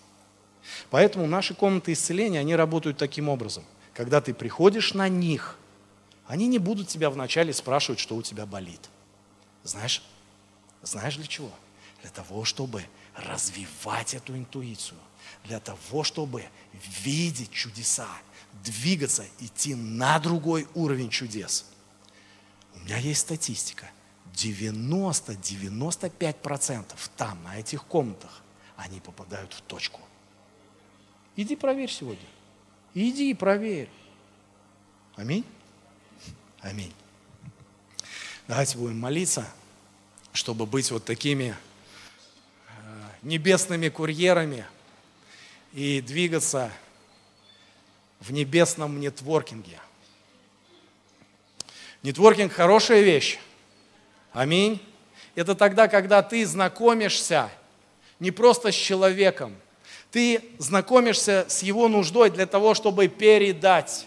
Поэтому 0.88 1.26
наши 1.26 1.54
комнаты 1.54 1.92
исцеления, 1.92 2.40
они 2.40 2.56
работают 2.56 2.96
таким 2.96 3.28
образом. 3.28 3.64
Когда 3.96 4.20
ты 4.20 4.34
приходишь 4.34 4.92
на 4.92 5.08
них, 5.08 5.56
они 6.26 6.48
не 6.48 6.58
будут 6.58 6.88
тебя 6.88 7.08
вначале 7.08 7.54
спрашивать, 7.54 7.98
что 7.98 8.14
у 8.14 8.22
тебя 8.22 8.44
болит. 8.44 8.90
Знаешь, 9.64 10.02
знаешь 10.82 11.16
для 11.16 11.26
чего? 11.26 11.50
Для 12.02 12.10
того, 12.10 12.44
чтобы 12.44 12.84
развивать 13.14 14.12
эту 14.12 14.36
интуицию, 14.36 14.98
для 15.44 15.60
того, 15.60 16.04
чтобы 16.04 16.44
видеть 17.02 17.50
чудеса, 17.50 18.10
двигаться, 18.62 19.24
идти 19.40 19.74
на 19.74 20.18
другой 20.18 20.68
уровень 20.74 21.08
чудес. 21.08 21.64
У 22.74 22.80
меня 22.80 22.98
есть 22.98 23.22
статистика. 23.22 23.88
90-95% 24.34 26.84
там, 27.16 27.42
на 27.44 27.58
этих 27.58 27.86
комнатах, 27.86 28.42
они 28.76 29.00
попадают 29.00 29.54
в 29.54 29.62
точку. 29.62 30.02
Иди 31.34 31.56
проверь 31.56 31.90
сегодня. 31.90 32.26
Иди 32.98 33.32
и 33.32 33.34
проверь. 33.34 33.90
Аминь. 35.16 35.44
Аминь. 36.62 36.94
Давайте 38.48 38.78
будем 38.78 38.98
молиться, 38.98 39.46
чтобы 40.32 40.64
быть 40.64 40.90
вот 40.90 41.04
такими 41.04 41.54
э, 42.68 42.72
небесными 43.20 43.90
курьерами 43.90 44.64
и 45.74 46.00
двигаться 46.00 46.72
в 48.20 48.32
небесном 48.32 48.98
нетворкинге. 48.98 49.78
Нетворкинг– 52.02 52.50
хорошая 52.54 53.02
вещь. 53.02 53.38
Аминь. 54.32 54.80
Это 55.34 55.54
тогда, 55.54 55.86
когда 55.86 56.22
ты 56.22 56.46
знакомишься 56.46 57.50
не 58.20 58.30
просто 58.30 58.72
с 58.72 58.74
человеком, 58.74 59.54
ты 60.10 60.42
знакомишься 60.58 61.46
с 61.48 61.62
его 61.62 61.88
нуждой 61.88 62.30
для 62.30 62.46
того, 62.46 62.74
чтобы 62.74 63.08
передать, 63.08 64.06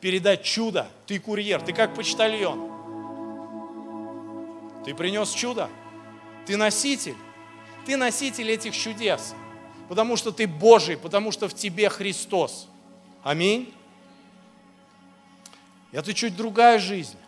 передать 0.00 0.42
чудо. 0.42 0.88
Ты 1.06 1.18
курьер, 1.18 1.60
ты 1.60 1.72
как 1.72 1.94
почтальон. 1.94 2.70
Ты 4.84 4.94
принес 4.94 5.30
чудо. 5.30 5.68
Ты 6.46 6.56
носитель. 6.56 7.16
Ты 7.86 7.96
носитель 7.96 8.50
этих 8.50 8.76
чудес. 8.76 9.34
Потому 9.88 10.16
что 10.16 10.32
ты 10.32 10.46
Божий, 10.46 10.96
потому 10.96 11.32
что 11.32 11.48
в 11.48 11.54
тебе 11.54 11.88
Христос. 11.88 12.68
Аминь. 13.22 13.72
Это 15.92 16.14
чуть 16.14 16.36
другая 16.36 16.78
жизнь. 16.78 17.18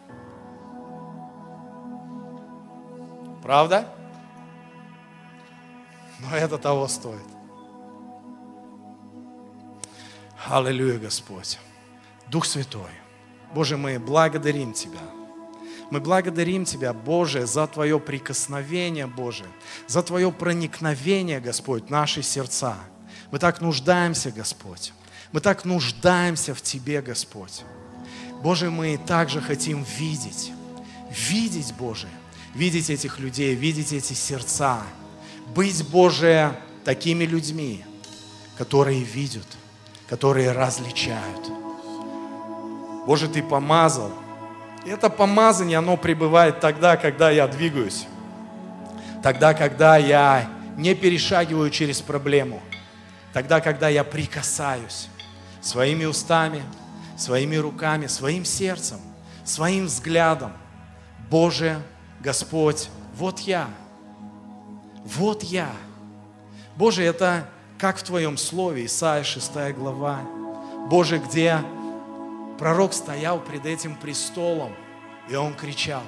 Правда? 3.42 3.86
Но 6.20 6.34
это 6.34 6.56
того 6.56 6.88
стоит. 6.88 7.33
Аллилуйя, 10.46 10.98
Господь. 10.98 11.58
Дух 12.28 12.44
Святой. 12.44 12.90
Боже, 13.54 13.78
мы 13.78 13.98
благодарим 13.98 14.74
Тебя. 14.74 15.00
Мы 15.90 16.00
благодарим 16.00 16.66
Тебя, 16.66 16.92
Боже, 16.92 17.46
за 17.46 17.66
Твое 17.66 17.98
прикосновение, 17.98 19.06
Боже, 19.06 19.44
за 19.86 20.02
Твое 20.02 20.30
проникновение, 20.30 21.40
Господь, 21.40 21.86
в 21.86 21.90
наши 21.90 22.22
сердца. 22.22 22.76
Мы 23.30 23.38
так 23.38 23.62
нуждаемся, 23.62 24.30
Господь. 24.30 24.92
Мы 25.32 25.40
так 25.40 25.64
нуждаемся 25.64 26.54
в 26.54 26.60
Тебе, 26.60 27.00
Господь. 27.00 27.62
Боже, 28.42 28.70
мы 28.70 28.98
также 28.98 29.40
хотим 29.40 29.82
видеть, 29.98 30.52
видеть, 31.10 31.72
Боже, 31.78 32.08
видеть 32.54 32.90
этих 32.90 33.18
людей, 33.18 33.54
видеть 33.54 33.94
эти 33.94 34.12
сердца, 34.12 34.82
быть, 35.54 35.88
Боже, 35.88 36.54
такими 36.84 37.24
людьми, 37.24 37.82
которые 38.58 39.02
видят, 39.02 39.46
которые 40.08 40.52
различают. 40.52 41.50
Боже, 43.06 43.28
Ты 43.28 43.42
помазал 43.42 44.10
и 44.84 44.90
это 44.90 45.08
помазание, 45.08 45.78
оно 45.78 45.96
пребывает 45.96 46.60
тогда, 46.60 46.96
когда 46.96 47.30
я 47.30 47.48
двигаюсь. 47.48 48.06
Тогда, 49.22 49.54
когда 49.54 49.96
я 49.96 50.48
не 50.76 50.94
перешагиваю 50.94 51.70
через 51.70 52.02
проблему. 52.02 52.60
Тогда, 53.32 53.60
когда 53.60 53.88
я 53.88 54.04
прикасаюсь 54.04 55.08
своими 55.62 56.04
устами, 56.04 56.62
своими 57.16 57.56
руками, 57.56 58.06
своим 58.06 58.44
сердцем, 58.44 59.00
своим 59.44 59.86
взглядом. 59.86 60.52
Боже, 61.30 61.80
Господь, 62.20 62.90
вот 63.16 63.40
я. 63.40 63.68
Вот 65.04 65.42
я. 65.42 65.70
Боже, 66.76 67.02
это 67.02 67.48
как 67.78 67.98
в 67.98 68.02
Твоем 68.02 68.36
Слове, 68.36 68.86
Исайя 68.86 69.24
6 69.24 69.72
глава. 69.76 70.20
Боже, 70.88 71.18
где 71.18 71.58
Пророк 72.58 72.92
стоял 72.92 73.40
пред 73.40 73.66
этим 73.66 73.96
престолом, 73.96 74.72
и 75.28 75.34
он 75.34 75.54
кричал. 75.54 76.02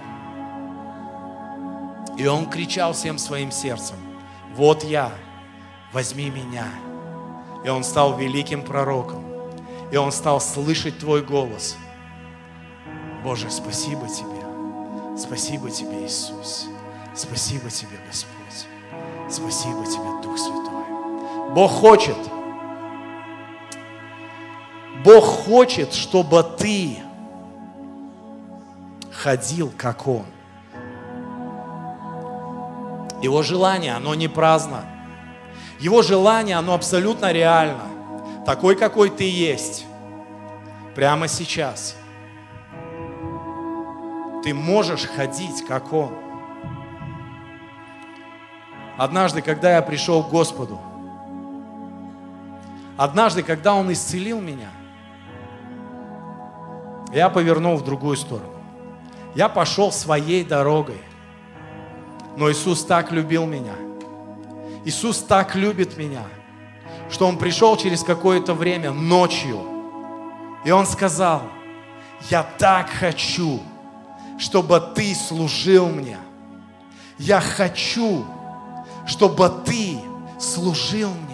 И 2.16 2.26
он 2.26 2.48
кричал 2.48 2.92
всем 2.92 3.18
своим 3.18 3.50
сердцем, 3.50 3.96
вот 4.54 4.84
я, 4.84 5.12
возьми 5.92 6.30
меня. 6.30 6.66
И 7.64 7.68
он 7.68 7.82
стал 7.82 8.16
великим 8.16 8.62
пророком. 8.62 9.24
И 9.90 9.96
он 9.96 10.12
стал 10.12 10.40
слышать 10.40 10.98
твой 10.98 11.22
голос. 11.22 11.76
Боже, 13.22 13.50
спасибо 13.50 14.08
тебе. 14.08 15.16
Спасибо 15.18 15.70
тебе, 15.70 16.06
Иисус. 16.06 16.68
Спасибо 17.14 17.70
тебе, 17.70 17.98
Господь. 18.06 18.66
Спасибо 19.28 19.84
тебе, 19.84 20.22
Дух 20.22 20.38
Святой. 20.38 20.65
Бог 21.55 21.70
хочет– 21.70 22.16
Бог 25.07 25.24
хочет, 25.24 25.92
чтобы 25.92 26.42
ты 26.42 26.99
ходил, 29.12 29.72
как 29.76 30.09
Он. 30.09 30.26
Его 33.22 33.44
желание, 33.44 33.94
оно 33.94 34.16
не 34.16 34.26
праздно. 34.26 34.84
Его 35.78 36.03
желание, 36.03 36.57
оно 36.57 36.74
абсолютно 36.74 37.30
реально. 37.30 37.84
Такой, 38.44 38.74
какой 38.74 39.11
ты 39.11 39.30
есть. 39.30 39.86
Прямо 40.97 41.28
сейчас. 41.28 41.94
Ты 44.42 44.53
можешь 44.55 45.07
ходить, 45.07 45.64
как 45.68 45.92
Он. 45.92 46.11
Однажды, 48.99 49.40
когда 49.40 49.76
я 49.76 49.82
пришел 49.82 50.24
к 50.24 50.30
Господу, 50.30 50.80
однажды, 52.97 53.42
когда 53.42 53.74
Он 53.74 53.92
исцелил 53.92 54.40
меня– 54.40 54.70
я 57.12 57.30
повернул 57.30 57.76
в 57.76 57.84
другую 57.84 58.16
сторону. 58.16 58.53
Я 59.34 59.49
пошел 59.49 59.92
своей 59.92 60.44
дорогой. 60.44 61.01
Но 62.36 62.51
Иисус 62.51 62.84
так 62.84 63.12
любил 63.12 63.47
меня. 63.47 63.74
Иисус 64.84 65.18
так 65.22 65.55
любит 65.55 65.97
меня, 65.97 66.24
что 67.11 67.26
Он 67.26 67.38
пришел 67.38 67.76
через 67.76 68.03
какое-то 68.03 68.55
время 68.55 68.92
ночью. 68.92 69.61
И 70.64 70.70
Он 70.70 70.86
сказал, 70.86 71.42
я 72.28 72.42
так 72.42 72.90
хочу, 72.90 73.61
чтобы 74.38 74.78
ты 74.94 75.14
служил 75.14 75.88
мне. 75.88 76.18
Я 77.18 77.40
хочу, 77.40 78.26
чтобы 79.07 79.51
ты 79.64 79.99
служил 80.38 81.11
мне. 81.11 81.25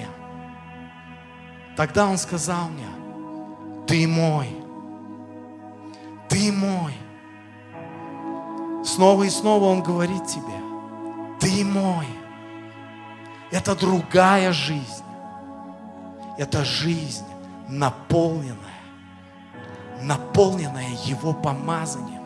Тогда 1.77 2.07
он 2.07 2.19
сказал 2.19 2.69
мне, 2.69 2.89
ты 3.87 4.07
мой, 4.07 4.49
ты 6.29 6.53
мой. 6.53 6.95
Снова 8.85 9.23
и 9.23 9.31
снова 9.31 9.67
он 9.67 9.83
говорит 9.83 10.27
тебе, 10.27 10.61
ты 11.41 11.65
мой. 11.65 12.07
Это 13.51 13.75
другая 13.75 14.53
жизнь. 14.53 15.05
Это 16.39 16.65
жизнь 16.65 17.27
наполненная, 17.69 18.57
наполненная 20.01 20.91
Его 21.05 21.33
помазанием. 21.33 22.23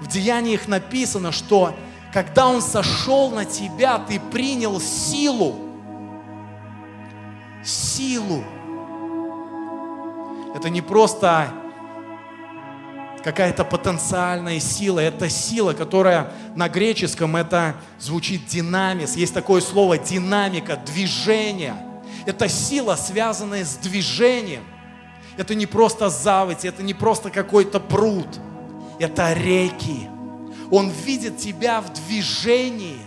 В 0.00 0.06
деяниях 0.06 0.68
написано, 0.68 1.32
что 1.32 1.74
когда 2.12 2.46
Он 2.46 2.62
сошел 2.62 3.30
на 3.30 3.44
тебя, 3.44 3.98
ты 3.98 4.20
принял 4.20 4.80
силу. 4.80 5.63
Силу. 7.64 8.44
Это 10.54 10.70
не 10.70 10.82
просто 10.82 11.52
какая-то 13.24 13.64
потенциальная 13.64 14.60
сила, 14.60 15.00
это 15.00 15.30
сила, 15.30 15.72
которая 15.72 16.32
на 16.54 16.68
греческом 16.68 17.36
это 17.36 17.74
звучит 17.98 18.46
динамис. 18.46 19.16
Есть 19.16 19.32
такое 19.32 19.60
слово 19.60 19.96
динамика, 19.98 20.76
движение. 20.76 21.74
Это 22.26 22.48
сила, 22.48 22.96
связанная 22.96 23.64
с 23.64 23.76
движением. 23.76 24.64
Это 25.36 25.54
не 25.54 25.66
просто 25.66 26.10
заводь, 26.10 26.64
это 26.64 26.82
не 26.82 26.94
просто 26.94 27.30
какой-то 27.30 27.80
пруд. 27.80 28.28
Это 29.00 29.32
реки, 29.32 30.08
он 30.70 30.90
видит 30.90 31.38
тебя 31.38 31.80
в 31.80 31.92
движении. 31.92 32.98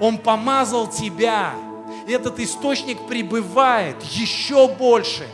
Он 0.00 0.18
помазал 0.18 0.88
тебя. 0.88 1.52
Этот 2.06 2.40
источник 2.40 3.06
прибывает 3.06 4.02
еще 4.02 4.68
больше, 4.68 5.28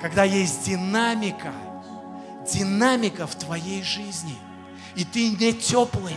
когда 0.00 0.24
есть 0.24 0.64
динамика, 0.66 1.52
динамика 2.50 3.26
в 3.26 3.34
твоей 3.34 3.82
жизни. 3.82 4.36
И 4.94 5.04
ты 5.04 5.30
не 5.30 5.52
теплый. 5.52 6.16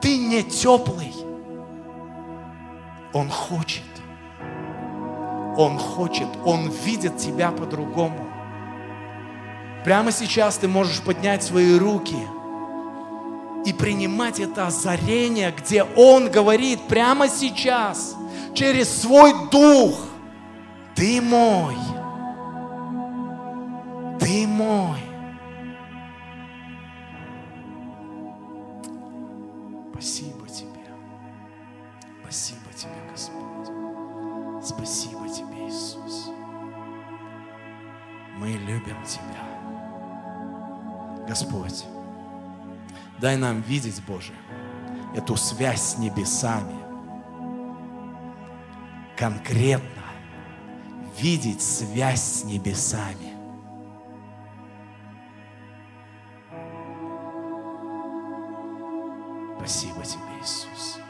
Ты 0.00 0.18
не 0.18 0.42
теплый. 0.42 1.12
Он 3.12 3.30
хочет. 3.30 3.82
Он 5.56 5.78
хочет. 5.78 6.28
Он 6.44 6.70
видит 6.70 7.16
тебя 7.16 7.50
по-другому. 7.50 8.28
Прямо 9.84 10.12
сейчас 10.12 10.58
ты 10.58 10.68
можешь 10.68 11.00
поднять 11.00 11.42
свои 11.42 11.78
руки– 11.78 12.16
и 13.68 13.72
принимать 13.74 14.40
это 14.40 14.68
озарение, 14.68 15.54
где 15.56 15.84
Он 15.96 16.30
говорит 16.30 16.80
прямо 16.88 17.28
сейчас, 17.28 18.16
через 18.54 19.02
свой 19.02 19.34
дух, 19.50 20.00
ты 20.94 21.20
мой, 21.20 21.76
Дай 43.20 43.36
нам 43.36 43.60
видеть, 43.62 44.00
Боже, 44.06 44.32
эту 45.14 45.36
связь 45.36 45.82
с 45.82 45.98
небесами. 45.98 46.76
Конкретно 49.16 50.04
видеть 51.18 51.60
связь 51.60 52.22
с 52.22 52.44
небесами. 52.44 53.34
Спасибо 59.58 60.04
Тебе, 60.04 60.40
Иисус. 60.40 61.00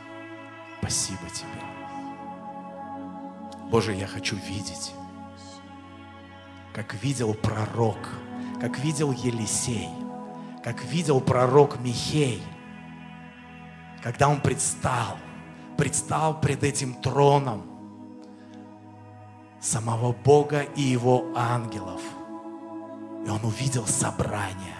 Спасибо 0.80 1.28
Тебе. 1.30 1.62
Боже, 3.70 3.92
я 3.92 4.06
хочу 4.06 4.36
видеть, 4.36 4.94
как 6.72 6.94
видел 6.94 7.34
пророк, 7.34 7.98
как 8.62 8.78
видел 8.78 9.12
Елисей– 9.12 9.90
как 10.62 10.84
видел 10.84 11.20
пророк 11.20 11.80
Михей, 11.80 12.42
когда 14.02 14.28
он 14.28 14.40
предстал, 14.40 15.18
предстал 15.76 16.40
пред 16.40 16.64
этим 16.64 16.94
троном 16.94 17.62
самого 19.60 20.12
Бога 20.12 20.62
и 20.62 20.82
его 20.82 21.26
ангелов. 21.36 22.00
И 23.26 23.30
он 23.30 23.44
увидел 23.44 23.86
собрание, 23.86 24.76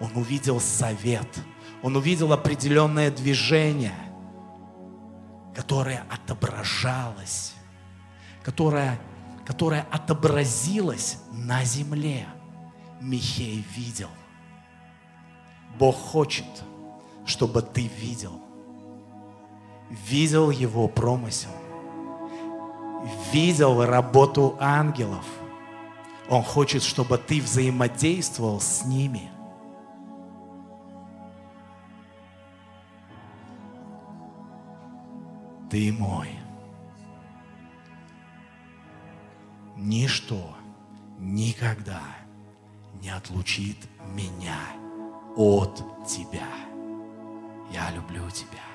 он 0.00 0.10
увидел 0.16 0.60
совет, 0.60 1.28
он 1.82 1.96
увидел 1.96 2.32
определенное 2.32 3.10
движение, 3.10 3.94
которое 5.54 6.04
отображалось, 6.10 7.54
которое, 8.42 8.98
которое 9.44 9.86
отобразилось 9.90 11.18
на 11.32 11.64
земле. 11.64 12.26
Михей 13.00 13.64
видел– 13.76 14.10
Бог 15.76 15.96
хочет, 15.96 16.46
чтобы 17.24 17.62
ты 17.62 17.86
видел. 17.86 18.40
Видел 19.90 20.50
Его 20.50 20.88
промысел. 20.88 21.50
Видел 23.32 23.84
работу 23.84 24.56
ангелов. 24.58 25.24
Он 26.28 26.42
хочет, 26.42 26.82
чтобы 26.82 27.16
ты 27.16 27.40
взаимодействовал 27.40 28.60
с 28.60 28.84
ними. 28.84 29.30
Ты 35.70 35.92
мой. 35.92 36.28
Ничто 39.76 40.56
никогда 41.18 42.02
не 43.00 43.10
отлучит 43.10 43.76
меня 44.14 44.58
от 45.38 45.84
Тебя. 46.04 46.48
Я 47.70 47.90
люблю 47.92 48.28
Тебя. 48.30 48.67